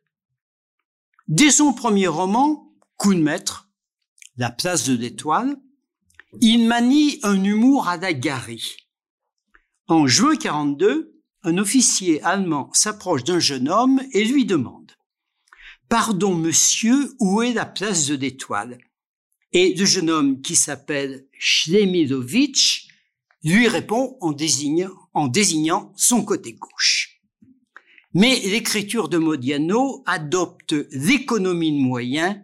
Dès 1.27 1.51
son 1.51 1.73
premier 1.73 2.07
roman, 2.07 2.65
Coup 2.97 3.13
de 3.13 3.21
maître, 3.21 3.69
La 4.35 4.51
place 4.51 4.85
de 4.85 4.93
l'étoile, 4.93 5.55
il 6.41 6.67
manie 6.67 7.19
un 7.23 7.41
humour 7.43 7.87
à 7.87 7.95
la 7.95 8.13
Gary. 8.13 8.75
En 9.87 10.05
juin 10.05 10.35
42, 10.35 11.15
un 11.43 11.57
officier 11.57 12.21
allemand 12.23 12.69
s'approche 12.73 13.23
d'un 13.23 13.39
jeune 13.39 13.69
homme 13.69 14.01
et 14.11 14.25
lui 14.25 14.45
demande 14.45 14.91
Pardon, 15.87 16.35
monsieur, 16.35 17.15
où 17.19 17.41
est 17.41 17.53
la 17.53 17.65
place 17.65 18.07
de 18.07 18.15
l'étoile? 18.15 18.77
Et 19.51 19.73
le 19.73 19.85
jeune 19.85 20.09
homme 20.09 20.41
qui 20.41 20.55
s'appelle 20.55 21.27
Schlemilovitch 21.39 22.87
lui 23.43 23.67
répond 23.67 24.17
en 24.21 24.31
désignant, 24.31 25.93
son 25.95 26.23
côté 26.23 26.53
gauche. 26.53 27.21
Mais 28.13 28.39
l'écriture 28.39 29.09
de 29.09 29.17
Modiano 29.17 30.03
adopte 30.05 30.75
l'économie 30.91 31.71
de 31.71 31.81
moyens 31.81 32.37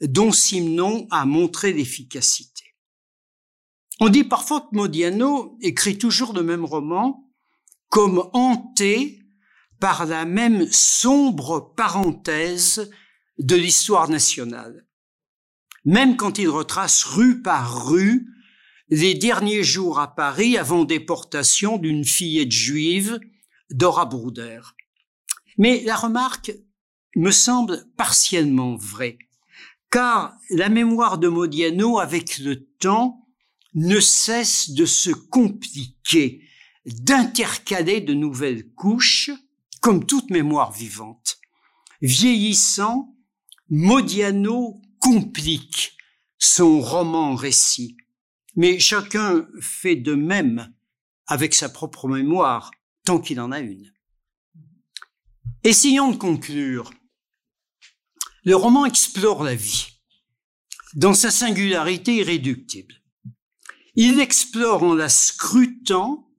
dont 0.00 0.32
Simon 0.32 1.06
a 1.10 1.26
montré 1.26 1.72
l'efficacité. 1.72 2.64
On 4.00 4.08
dit 4.08 4.24
parfois 4.24 4.62
que 4.62 4.76
Modiano 4.76 5.58
écrit 5.60 5.98
toujours 5.98 6.32
le 6.32 6.42
même 6.42 6.64
roman 6.64 7.30
comme 7.88 8.30
hanté 8.32 9.20
par 9.78 10.06
la 10.06 10.24
même 10.24 10.66
sombre 10.70 11.74
parenthèse 11.76 12.90
de 13.38 13.56
l'histoire 13.56 14.08
nationale. 14.08 14.86
Même 15.84 16.16
quand 16.16 16.38
il 16.38 16.48
retrace 16.48 17.04
rue 17.04 17.42
par 17.42 17.88
rue 17.88 18.26
les 18.90 19.14
derniers 19.14 19.62
jours 19.62 19.98
à 20.00 20.14
Paris 20.14 20.58
avant 20.58 20.84
déportation 20.84 21.78
d'une 21.78 22.04
fillette 22.04 22.52
juive, 22.52 23.20
Dora 23.70 24.04
Bruder. 24.04 24.60
Mais 25.58 25.82
la 25.84 25.96
remarque 25.96 26.52
me 27.16 27.30
semble 27.30 27.86
partiellement 27.96 28.76
vraie, 28.76 29.18
car 29.90 30.34
la 30.50 30.68
mémoire 30.68 31.18
de 31.18 31.28
Modiano, 31.28 31.98
avec 31.98 32.38
le 32.38 32.66
temps, 32.78 33.26
ne 33.74 34.00
cesse 34.00 34.70
de 34.70 34.84
se 34.84 35.10
compliquer, 35.10 36.42
d'intercaler 36.84 38.00
de 38.00 38.14
nouvelles 38.14 38.68
couches, 38.74 39.30
comme 39.80 40.04
toute 40.04 40.30
mémoire 40.30 40.72
vivante. 40.72 41.38
Vieillissant, 42.02 43.14
Modiano 43.68 44.80
complique 45.00 45.96
son 46.38 46.80
roman 46.80 47.34
récit, 47.34 47.96
mais 48.54 48.78
chacun 48.78 49.46
fait 49.60 49.96
de 49.96 50.14
même 50.14 50.72
avec 51.26 51.54
sa 51.54 51.68
propre 51.68 52.08
mémoire, 52.08 52.70
tant 53.04 53.18
qu'il 53.18 53.40
en 53.40 53.50
a 53.50 53.60
une. 53.60 53.92
Essayons 55.64 56.12
de 56.12 56.16
conclure. 56.16 56.90
Le 58.44 58.56
roman 58.56 58.86
explore 58.86 59.42
la 59.42 59.54
vie 59.54 60.00
dans 60.94 61.14
sa 61.14 61.30
singularité 61.30 62.16
irréductible. 62.16 62.94
Il 63.94 64.16
l'explore 64.16 64.82
en 64.82 64.94
la 64.94 65.08
scrutant 65.08 66.30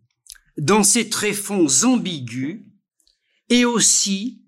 dans 0.58 0.84
ses 0.84 1.10
tréfonds 1.10 1.68
ambigus 1.84 2.66
et 3.50 3.66
aussi 3.66 4.44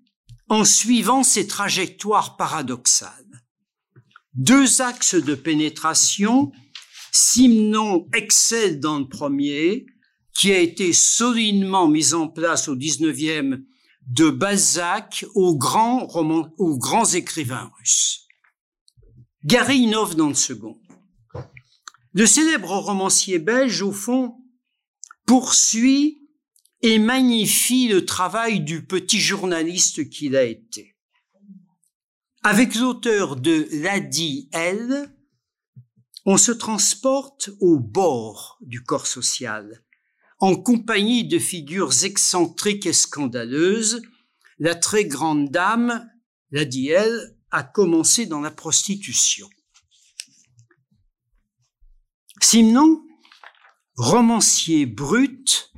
en 0.48 0.64
suivant 0.64 1.22
ses 1.22 1.46
trajectoires 1.46 2.36
paradoxales. 2.36 3.23
Deux 4.34 4.80
axes 4.80 5.14
de 5.14 5.36
pénétration, 5.36 6.50
Simon 7.12 8.08
excelle 8.12 8.80
dans 8.80 8.98
le 8.98 9.08
premier, 9.08 9.86
qui 10.36 10.50
a 10.50 10.58
été 10.58 10.92
solidement 10.92 11.86
mis 11.86 12.14
en 12.14 12.26
place 12.26 12.66
au 12.66 12.74
19e 12.74 13.62
de 14.08 14.30
Balzac 14.30 15.24
aux 15.36 15.56
grands, 15.56 16.08
écrivains 17.14 17.70
russes. 17.78 18.26
Gary 19.44 19.86
dans 19.86 20.28
le 20.28 20.34
second. 20.34 20.80
Le 22.12 22.26
célèbre 22.26 22.76
romancier 22.76 23.38
belge, 23.38 23.82
au 23.82 23.92
fond, 23.92 24.34
poursuit 25.26 26.28
et 26.82 26.98
magnifie 26.98 27.86
le 27.86 28.04
travail 28.04 28.60
du 28.60 28.84
petit 28.84 29.20
journaliste 29.20 30.08
qu'il 30.10 30.34
a 30.34 30.42
été. 30.42 30.93
Avec 32.46 32.74
l'auteur 32.74 33.36
de 33.36 33.66
Ladi 33.72 34.50
L, 34.52 35.10
on 36.26 36.36
se 36.36 36.52
transporte 36.52 37.48
au 37.58 37.78
bord 37.78 38.58
du 38.60 38.82
corps 38.84 39.06
social, 39.06 39.82
en 40.40 40.54
compagnie 40.54 41.26
de 41.26 41.38
figures 41.38 42.04
excentriques 42.04 42.84
et 42.84 42.92
scandaleuses, 42.92 44.02
la 44.58 44.74
très 44.74 45.06
grande 45.06 45.48
dame, 45.50 46.06
la 46.50 46.66
dit 46.66 46.88
elle, 46.88 47.34
a 47.50 47.62
commencé 47.62 48.26
dans 48.26 48.42
la 48.42 48.50
prostitution. 48.50 49.48
Simon, 52.42 53.00
romancier 53.96 54.84
brut, 54.84 55.72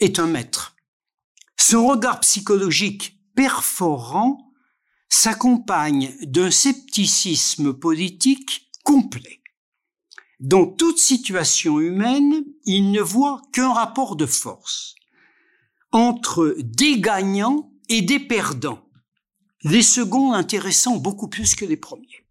est 0.00 0.18
un 0.18 0.26
maître. 0.26 0.74
Son 1.56 1.86
regard 1.86 2.18
psychologique 2.18 3.16
perforant 3.36 4.49
s'accompagne 5.10 6.16
d'un 6.22 6.50
scepticisme 6.50 7.74
politique 7.74 8.70
complet. 8.84 9.42
Dans 10.38 10.64
toute 10.64 10.98
situation 10.98 11.80
humaine, 11.80 12.44
il 12.64 12.92
ne 12.92 13.02
voit 13.02 13.42
qu'un 13.52 13.72
rapport 13.72 14.16
de 14.16 14.24
force 14.24 14.94
entre 15.92 16.56
des 16.58 17.00
gagnants 17.00 17.72
et 17.88 18.00
des 18.00 18.20
perdants, 18.20 18.88
les 19.64 19.82
seconds 19.82 20.32
intéressant 20.32 20.96
beaucoup 20.96 21.28
plus 21.28 21.54
que 21.54 21.64
les 21.64 21.76
premiers. 21.76 22.24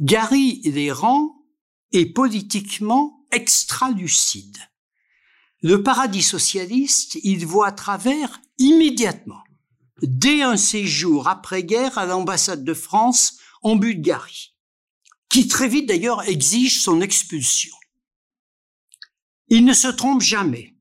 Gary 0.00 0.60
Léran 0.64 1.36
est 1.92 2.06
politiquement 2.06 3.26
extra-lucide. 3.30 4.56
Le 5.62 5.82
paradis 5.82 6.22
socialiste, 6.22 7.18
il 7.22 7.44
voit 7.44 7.68
à 7.68 7.72
travers 7.72 8.40
immédiatement, 8.58 9.42
dès 10.02 10.42
un 10.42 10.56
séjour 10.56 11.28
après-guerre 11.28 11.98
à 11.98 12.06
l'ambassade 12.06 12.64
de 12.64 12.74
France 12.74 13.38
en 13.62 13.76
Bulgarie, 13.76 14.54
qui 15.28 15.48
très 15.48 15.68
vite 15.68 15.86
d'ailleurs 15.86 16.28
exige 16.28 16.82
son 16.82 17.00
expulsion. 17.00 17.74
Il 19.48 19.64
ne 19.64 19.72
se 19.72 19.88
trompe 19.88 20.20
jamais, 20.20 20.74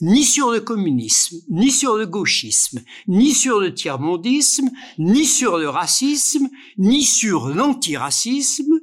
ni 0.00 0.24
sur 0.24 0.50
le 0.50 0.60
communisme, 0.60 1.38
ni 1.50 1.70
sur 1.70 1.96
le 1.96 2.06
gauchisme, 2.06 2.82
ni 3.06 3.34
sur 3.34 3.60
le 3.60 3.74
tiers-mondisme, 3.74 4.70
ni 4.98 5.26
sur 5.26 5.58
le 5.58 5.68
racisme, 5.68 6.48
ni 6.78 7.04
sur 7.04 7.48
l'antiracisme, 7.48 8.80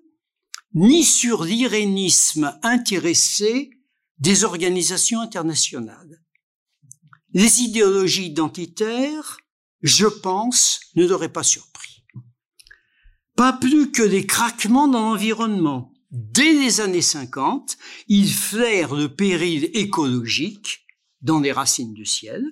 ni 0.74 1.04
sur 1.04 1.44
l'irénisme 1.44 2.58
intéressé 2.64 3.72
des 4.20 4.44
organisations 4.44 5.22
internationales. 5.22 6.22
Les 7.34 7.62
idéologies 7.62 8.28
identitaires, 8.28 9.38
je 9.82 10.08
pense, 10.08 10.82
ne 10.96 11.06
l'auraient 11.06 11.32
pas 11.32 11.44
surpris. 11.44 12.04
Pas 13.36 13.54
plus 13.54 13.92
que 13.92 14.04
les 14.04 14.26
craquements 14.26 14.88
dans 14.88 15.12
l'environnement. 15.12 15.94
Dès 16.12 16.54
les 16.54 16.82
années 16.82 17.02
50, 17.02 17.78
il 18.08 18.34
flaire 18.34 18.96
le 18.96 19.14
péril 19.14 19.70
écologique 19.74 20.86
dans 21.22 21.40
les 21.40 21.52
racines 21.52 21.94
du 21.94 22.06
ciel. 22.06 22.44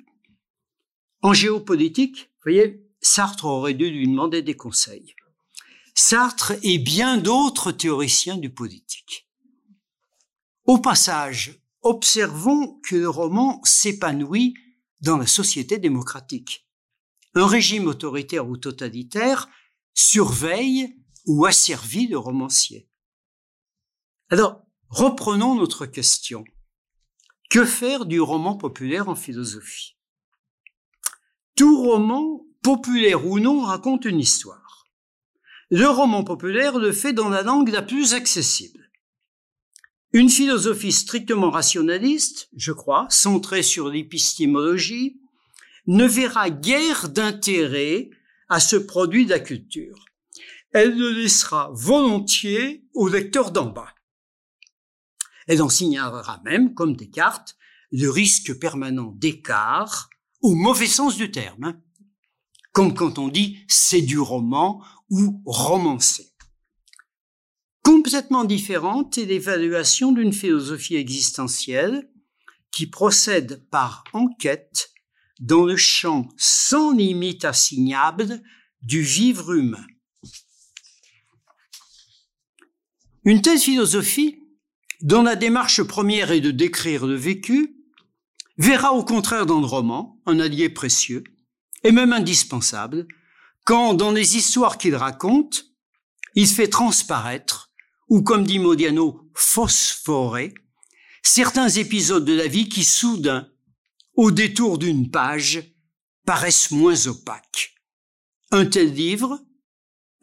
En 1.22 1.34
géopolitique, 1.34 2.18
vous 2.18 2.52
voyez, 2.52 2.88
Sartre 3.02 3.46
aurait 3.46 3.74
dû 3.74 3.90
lui 3.90 4.08
demander 4.08 4.42
des 4.42 4.56
conseils. 4.56 5.16
Sartre 5.96 6.54
et 6.62 6.78
bien 6.78 7.18
d'autres 7.18 7.72
théoriciens 7.72 8.38
du 8.38 8.52
politique. 8.52 9.28
Au 10.66 10.78
passage, 10.78 11.60
observons 11.82 12.80
que 12.82 12.96
le 12.96 13.10
roman 13.10 13.62
s'épanouit 13.64 14.54
dans 15.02 15.18
la 15.18 15.26
société 15.26 15.80
démocratique. 15.80 16.67
Un 17.38 17.46
régime 17.46 17.86
autoritaire 17.86 18.50
ou 18.50 18.58
totalitaire 18.58 19.48
surveille 19.94 20.98
ou 21.28 21.46
asservit 21.46 22.08
le 22.08 22.18
romancier. 22.18 22.90
Alors, 24.32 24.64
reprenons 24.90 25.54
notre 25.54 25.86
question. 25.86 26.46
Que 27.52 27.64
faire 27.64 28.08
du 28.08 28.20
roman 28.20 28.58
populaire 28.58 29.08
en 29.08 29.14
philosophie? 29.14 30.00
Tout 31.56 31.80
roman, 31.80 32.44
populaire 32.64 33.28
ou 33.28 33.40
non, 33.40 33.62
raconte 33.62 34.06
une 34.06 34.20
histoire. 34.20 34.88
Le 35.70 35.88
roman 35.88 36.24
populaire 36.24 36.80
le 36.80 36.92
fait 36.92 37.14
dans 37.14 37.30
la 37.30 37.44
langue 37.44 37.70
la 37.70 37.84
plus 37.84 38.16
accessible. 38.16 38.90
Une 40.12 40.30
philosophie 40.30 40.92
strictement 40.92 41.52
rationaliste, 41.52 42.50
je 42.56 42.72
crois, 42.72 43.06
centrée 43.12 43.62
sur 43.62 43.90
l'épistémologie, 43.90 45.22
ne 45.88 46.06
verra 46.06 46.50
guère 46.50 47.10
d'intérêt 47.10 48.10
à 48.50 48.60
ce 48.60 48.76
produit 48.76 49.26
de 49.26 49.32
la 49.32 49.40
culture. 49.40 50.06
Elle 50.72 50.98
le 50.98 51.12
laissera 51.12 51.72
volontiers 51.74 52.86
au 52.94 53.08
lecteur 53.08 53.52
d'en 53.52 53.68
bas. 53.68 53.94
Elle 55.48 55.62
en 55.62 55.70
signalera 55.70 56.42
même, 56.44 56.74
comme 56.74 56.96
Descartes, 56.96 57.56
le 57.92 58.10
risque 58.10 58.60
permanent 58.60 59.14
d'écart, 59.16 60.10
au 60.42 60.56
mauvais 60.56 60.88
sens 60.88 61.16
du 61.16 61.32
terme, 61.32 61.64
hein. 61.64 61.82
comme 62.74 62.94
quand 62.94 63.18
on 63.18 63.30
dit 63.30 63.60
c'est 63.68 64.02
du 64.02 64.20
roman 64.20 64.84
ou 65.10 65.42
romancé. 65.46 66.34
Complètement 67.82 68.44
différente 68.44 69.18
est 69.18 69.26
l'évaluation 69.26 70.12
d'une 70.12 70.34
philosophie 70.34 70.98
existentielle 70.98 72.12
qui 72.72 72.88
procède 72.88 73.66
par 73.70 74.04
enquête 74.12 74.92
dans 75.40 75.66
le 75.66 75.78
champ 75.78 76.30
sans 76.38 76.92
limite 76.92 77.46
assignable 77.46 78.42
du 78.82 79.02
vivre 79.02 79.54
humain. 79.54 79.86
Une 83.24 83.42
telle 83.42 83.60
philosophie, 83.60 84.40
dont 85.02 85.24
la 85.24 85.36
démarche 85.36 85.84
première 85.84 86.32
est 86.32 86.42
de 86.42 86.52
décrire 86.52 87.06
le 87.06 87.16
vécu, 87.16 87.76
verra 88.58 88.94
au 88.94 89.04
contraire 89.04 89.46
dans 89.46 89.60
le 89.60 89.66
roman 89.66 90.22
un 90.26 90.40
allié 90.40 90.70
précieux 90.70 91.24
et 91.84 91.92
même 91.92 92.14
indispensable 92.14 93.08
quand 93.68 93.94
dans 93.94 94.12
les 94.12 94.38
histoires 94.38 94.78
qu'il 94.78 94.96
raconte, 94.96 95.66
il 96.36 96.48
fait 96.48 96.70
transparaître, 96.70 97.70
ou 98.08 98.22
comme 98.22 98.46
dit 98.46 98.60
Modiano, 98.60 99.30
phosphorer, 99.34 100.54
certains 101.22 101.68
épisodes 101.68 102.24
de 102.24 102.32
la 102.32 102.48
vie 102.48 102.70
qui 102.70 102.86
soudain, 102.86 103.50
au 104.18 104.32
détour 104.32 104.78
d'une 104.78 105.10
page, 105.10 105.64
paraissent 106.26 106.72
moins 106.72 107.08
opaques. 107.08 107.74
Un 108.52 108.66
tel 108.66 108.94
livre, 108.94 109.40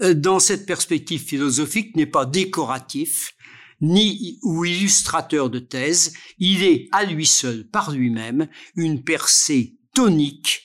euh, 0.03 0.13
dans 0.13 0.39
cette 0.39 0.67
perspective 0.67 1.23
philosophique, 1.23 1.97
n'est 1.97 2.05
pas 2.05 2.27
décoratif, 2.27 3.35
ni 3.81 4.39
ou 4.43 4.67
illustrateur 4.67 5.49
de 5.49 5.59
thèse, 5.59 6.13
il 6.39 6.63
est 6.63 6.89
à 6.93 7.05
lui 7.05 7.27
seul, 7.27 7.67
par 7.67 7.91
lui-même, 7.91 8.49
une 8.77 9.03
percée 9.03 9.79
tonique 9.95 10.65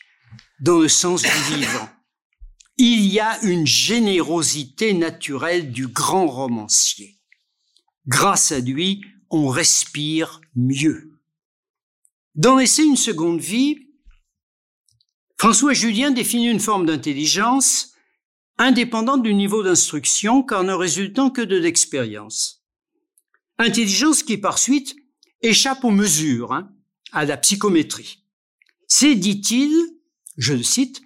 dans 0.59 0.79
le 0.79 0.89
sens 0.89 1.21
du 1.21 1.55
vivant 1.55 1.89
il 2.81 3.05
y 3.07 3.19
a 3.19 3.43
une 3.43 3.67
générosité 3.67 4.93
naturelle 4.93 5.69
du 5.69 5.87
grand 5.87 6.27
romancier. 6.27 7.19
Grâce 8.07 8.53
à 8.53 8.59
lui, 8.59 9.03
on 9.29 9.49
respire 9.49 10.39
mieux. 10.55 11.08
Dans 12.35 12.55
l'essai 12.55 12.83
Une 12.83 12.95
seconde 12.95 13.39
vie, 13.39 13.87
François 15.37 15.73
Julien 15.73 16.11
définit 16.11 16.49
une 16.49 16.59
forme 16.59 16.85
d'intelligence 16.85 17.93
indépendante 18.57 19.23
du 19.23 19.33
niveau 19.33 19.63
d'instruction 19.63 20.43
car 20.43 20.63
ne 20.63 20.73
résultant 20.73 21.31
que 21.31 21.41
de 21.41 21.57
l'expérience. 21.57 22.63
Intelligence 23.57 24.21
qui 24.21 24.37
par 24.37 24.59
suite 24.59 24.95
échappe 25.41 25.83
aux 25.83 25.91
mesures, 25.91 26.53
hein, 26.53 26.71
à 27.11 27.25
la 27.25 27.37
psychométrie. 27.37 28.25
C'est, 28.87 29.15
dit-il, 29.15 29.71
je 30.37 30.53
le 30.53 30.63
cite, 30.63 31.01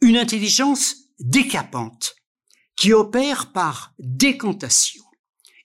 une 0.00 0.16
intelligence 0.16 0.96
décapante, 1.20 2.16
qui 2.76 2.92
opère 2.92 3.52
par 3.52 3.94
décantation, 3.98 5.04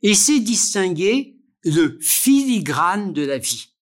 et 0.03 0.13
sait 0.13 0.39
distinguer 0.39 1.37
le 1.63 1.97
filigrane 2.01 3.13
de 3.13 3.23
la 3.23 3.39
vie. 3.39 3.74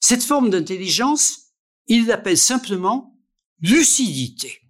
Cette 0.00 0.22
forme 0.22 0.50
d'intelligence, 0.50 1.52
il 1.86 2.06
l'appelle 2.06 2.38
simplement 2.38 3.18
lucidité. 3.60 4.60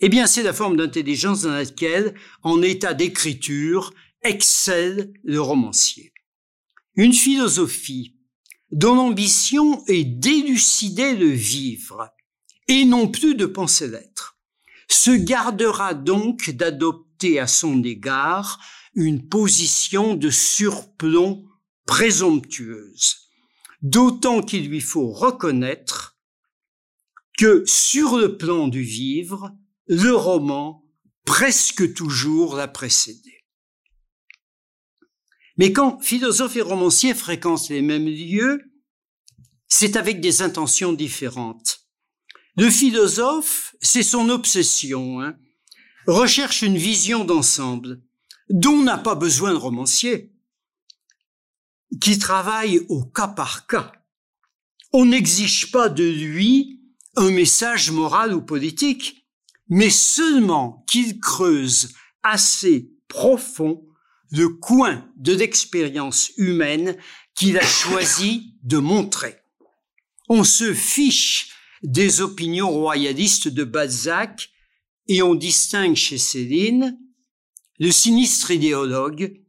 Eh 0.00 0.08
bien, 0.08 0.26
c'est 0.26 0.42
la 0.42 0.52
forme 0.52 0.76
d'intelligence 0.76 1.42
dans 1.42 1.52
laquelle, 1.52 2.14
en 2.42 2.62
état 2.62 2.94
d'écriture, 2.94 3.94
excelle 4.22 5.12
le 5.24 5.40
romancier. 5.40 6.12
Une 6.94 7.12
philosophie 7.12 8.16
dont 8.70 8.94
l'ambition 8.94 9.84
est 9.86 10.04
d'élucider 10.04 11.14
le 11.14 11.28
vivre 11.28 12.10
et 12.68 12.84
non 12.84 13.08
plus 13.08 13.34
de 13.34 13.46
penser 13.46 13.88
l'être 13.88 14.38
se 14.88 15.10
gardera 15.10 15.94
donc 15.94 16.50
d'adopter 16.50 17.38
à 17.38 17.46
son 17.46 17.82
égard 17.82 18.60
une 18.94 19.28
position 19.28 20.14
de 20.14 20.30
surplomb 20.30 21.44
présomptueuse, 21.86 23.25
d'autant 23.82 24.42
qu'il 24.42 24.68
lui 24.68 24.80
faut 24.80 25.10
reconnaître 25.10 26.16
que 27.38 27.64
sur 27.66 28.16
le 28.16 28.36
plan 28.36 28.68
du 28.68 28.82
vivre, 28.82 29.52
le 29.86 30.14
roman 30.14 30.84
presque 31.24 31.92
toujours 31.94 32.56
l'a 32.56 32.68
précédé. 32.68 33.44
Mais 35.58 35.72
quand 35.72 36.00
philosophes 36.00 36.56
et 36.56 36.62
romanciers 36.62 37.14
fréquentent 37.14 37.68
les 37.68 37.82
mêmes 37.82 38.06
lieux, 38.06 38.60
c'est 39.68 39.96
avec 39.96 40.20
des 40.20 40.42
intentions 40.42 40.92
différentes. 40.92 41.86
Le 42.56 42.70
philosophe, 42.70 43.74
c'est 43.80 44.02
son 44.02 44.28
obsession, 44.28 45.20
hein, 45.20 45.36
recherche 46.06 46.62
une 46.62 46.78
vision 46.78 47.24
d'ensemble 47.24 48.02
dont 48.48 48.82
n'a 48.82 48.98
pas 48.98 49.14
besoin 49.14 49.52
de 49.52 49.58
romancier, 49.58 50.32
qui 52.00 52.18
travaille 52.18 52.80
au 52.88 53.04
cas 53.04 53.28
par 53.28 53.66
cas. 53.66 53.92
On 54.92 55.06
n'exige 55.06 55.70
pas 55.70 55.88
de 55.88 56.04
lui 56.04 56.80
un 57.16 57.30
message 57.30 57.90
moral 57.90 58.34
ou 58.34 58.42
politique. 58.42 59.26
mais 59.68 59.90
seulement 59.90 60.84
qu'il 60.86 61.18
creuse 61.18 61.92
assez 62.22 62.92
profond 63.08 63.84
le 64.30 64.48
coin 64.48 65.10
de 65.16 65.32
l'expérience 65.32 66.30
humaine 66.36 66.96
qu'il 67.34 67.58
a 67.58 67.66
choisi 67.66 68.54
de 68.62 68.78
montrer. 68.78 69.36
On 70.28 70.44
se 70.44 70.72
fiche 70.72 71.50
des 71.82 72.20
opinions 72.20 72.70
royalistes 72.70 73.48
de 73.48 73.64
Balzac 73.64 74.50
et 75.08 75.22
on 75.22 75.34
distingue 75.34 75.96
chez 75.96 76.18
Céline 76.18 76.98
le 77.78 77.90
sinistre 77.90 78.50
idéologue 78.50 79.40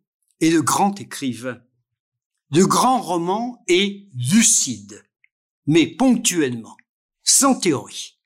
et 0.41 0.51
le 0.51 0.61
grand 0.61 0.99
écrivain. 0.99 1.61
Le 2.51 2.65
grand 2.65 3.01
roman 3.01 3.61
est 3.67 4.07
lucide, 4.15 5.03
mais 5.65 5.85
ponctuellement, 5.85 6.77
sans 7.23 7.59
théorie. 7.59 8.17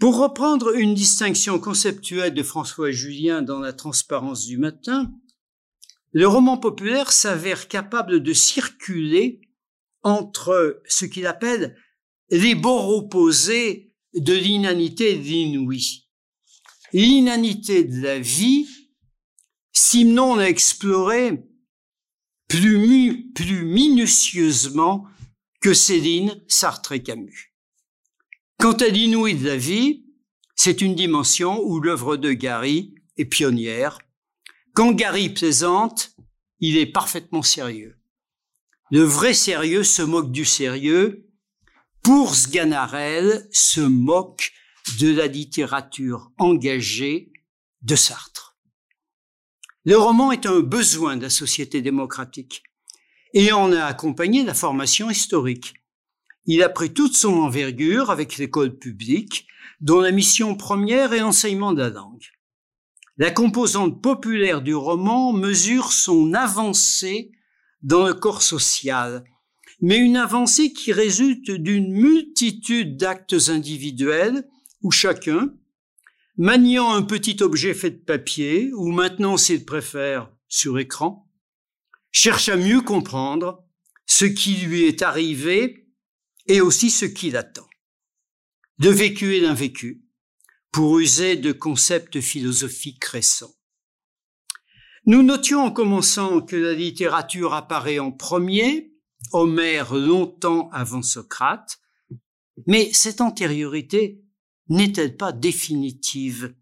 Pour 0.00 0.16
reprendre 0.16 0.74
une 0.74 0.94
distinction 0.94 1.58
conceptuelle 1.58 2.32
de 2.32 2.42
François 2.42 2.90
Julien 2.90 3.42
dans 3.42 3.58
La 3.58 3.74
transparence 3.74 4.46
du 4.46 4.56
matin, 4.56 5.12
le 6.12 6.26
roman 6.26 6.56
populaire 6.56 7.12
s'avère 7.12 7.68
capable 7.68 8.22
de 8.22 8.32
circuler 8.32 9.42
entre 10.02 10.80
ce 10.86 11.04
qu'il 11.04 11.26
appelle 11.26 11.76
les 12.30 12.54
bords 12.54 12.88
opposés 12.88 13.92
de 14.14 14.32
l'inanité 14.32 15.12
et 15.12 15.18
de 15.18 15.24
l'inouï. 15.24 16.08
L'inanité 16.94 17.84
de 17.84 18.00
la 18.00 18.18
vie, 18.18 18.66
Simon 19.72 20.36
l'a 20.36 20.48
exploré 20.48 21.47
plus, 22.48 23.62
minutieusement 23.64 25.06
que 25.60 25.74
Céline, 25.74 26.42
Sartre 26.48 26.92
et 26.92 27.02
Camus. 27.02 27.54
Quant 28.58 28.72
à 28.72 28.88
l'inouï 28.88 29.34
de 29.34 29.46
la 29.46 29.56
vie, 29.56 30.04
c'est 30.56 30.80
une 30.80 30.94
dimension 30.94 31.62
où 31.62 31.80
l'œuvre 31.80 32.16
de 32.16 32.32
Gary 32.32 32.94
est 33.16 33.26
pionnière. 33.26 33.98
Quand 34.74 34.92
Gary 34.92 35.28
plaisante, 35.28 36.16
il 36.60 36.76
est 36.76 36.86
parfaitement 36.86 37.42
sérieux. 37.42 37.96
Le 38.90 39.02
vrai 39.02 39.34
sérieux 39.34 39.84
se 39.84 40.02
moque 40.02 40.32
du 40.32 40.44
sérieux. 40.44 41.28
Pour 42.02 42.34
Sganarelle, 42.34 43.46
se 43.52 43.80
moque 43.80 44.52
de 44.98 45.14
la 45.14 45.26
littérature 45.26 46.32
engagée 46.38 47.32
de 47.82 47.94
Sartre. 47.94 48.47
Le 49.88 49.96
roman 49.96 50.32
est 50.32 50.44
un 50.44 50.60
besoin 50.60 51.16
de 51.16 51.22
la 51.22 51.30
société 51.30 51.80
démocratique 51.80 52.62
et 53.32 53.52
en 53.52 53.72
a 53.72 53.84
accompagné 53.84 54.44
la 54.44 54.52
formation 54.52 55.08
historique. 55.08 55.72
Il 56.44 56.62
a 56.62 56.68
pris 56.68 56.92
toute 56.92 57.16
son 57.16 57.32
envergure 57.38 58.10
avec 58.10 58.36
l'école 58.36 58.76
publique, 58.76 59.46
dont 59.80 60.00
la 60.00 60.10
mission 60.10 60.56
première 60.56 61.14
est 61.14 61.20
l'enseignement 61.20 61.72
de 61.72 61.80
la 61.80 61.88
langue. 61.88 62.26
La 63.16 63.30
composante 63.30 64.02
populaire 64.02 64.60
du 64.60 64.74
roman 64.74 65.32
mesure 65.32 65.90
son 65.90 66.34
avancée 66.34 67.32
dans 67.80 68.06
le 68.06 68.12
corps 68.12 68.42
social, 68.42 69.24
mais 69.80 69.96
une 69.96 70.18
avancée 70.18 70.74
qui 70.74 70.92
résulte 70.92 71.50
d'une 71.50 71.94
multitude 71.94 72.98
d'actes 72.98 73.48
individuels 73.48 74.46
où 74.82 74.90
chacun, 74.90 75.48
maniant 76.38 76.92
un 76.92 77.02
petit 77.02 77.42
objet 77.42 77.74
fait 77.74 77.90
de 77.90 77.96
papier, 77.96 78.72
ou 78.72 78.92
maintenant 78.92 79.36
s'il 79.36 79.64
préfère 79.64 80.32
sur 80.46 80.78
écran, 80.78 81.28
cherche 82.12 82.48
à 82.48 82.56
mieux 82.56 82.80
comprendre 82.80 83.64
ce 84.06 84.24
qui 84.24 84.54
lui 84.56 84.84
est 84.84 85.02
arrivé 85.02 85.88
et 86.46 86.60
aussi 86.60 86.90
ce 86.90 87.04
qui 87.04 87.30
l'attend. 87.30 87.68
De 88.78 88.88
vécu 88.88 89.34
et 89.34 89.40
d'invécu, 89.40 90.04
pour 90.70 91.00
user 91.00 91.34
de 91.34 91.50
concepts 91.50 92.20
philosophiques 92.20 93.04
récents. 93.04 93.54
Nous 95.06 95.22
notions 95.22 95.64
en 95.64 95.72
commençant 95.72 96.40
que 96.40 96.54
la 96.54 96.74
littérature 96.74 97.52
apparaît 97.54 97.98
en 97.98 98.12
premier, 98.12 98.92
Homère 99.32 99.94
longtemps 99.94 100.70
avant 100.70 101.02
Socrate, 101.02 101.80
mais 102.66 102.92
cette 102.92 103.20
antériorité 103.20 104.22
n'est-elle 104.68 105.16
pas 105.16 105.32
définitive? 105.32 106.54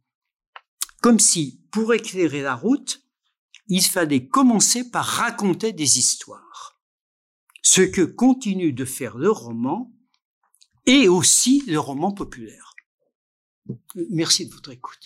Comme 1.02 1.20
si, 1.20 1.62
pour 1.70 1.94
éclairer 1.94 2.42
la 2.42 2.54
route, 2.54 3.02
il 3.68 3.82
fallait 3.82 4.28
commencer 4.28 4.90
par 4.90 5.04
raconter 5.04 5.72
des 5.72 5.98
histoires. 5.98 6.80
Ce 7.62 7.80
que 7.80 8.02
continue 8.02 8.72
de 8.72 8.84
faire 8.84 9.16
le 9.16 9.30
roman 9.30 9.92
et 10.86 11.09
aussi 11.09 11.64
le 11.66 11.80
roman 11.80 12.12
populaire. 12.12 12.74
Merci 14.11 14.46
de 14.46 14.54
votre 14.54 14.70
écoute. 14.70 15.05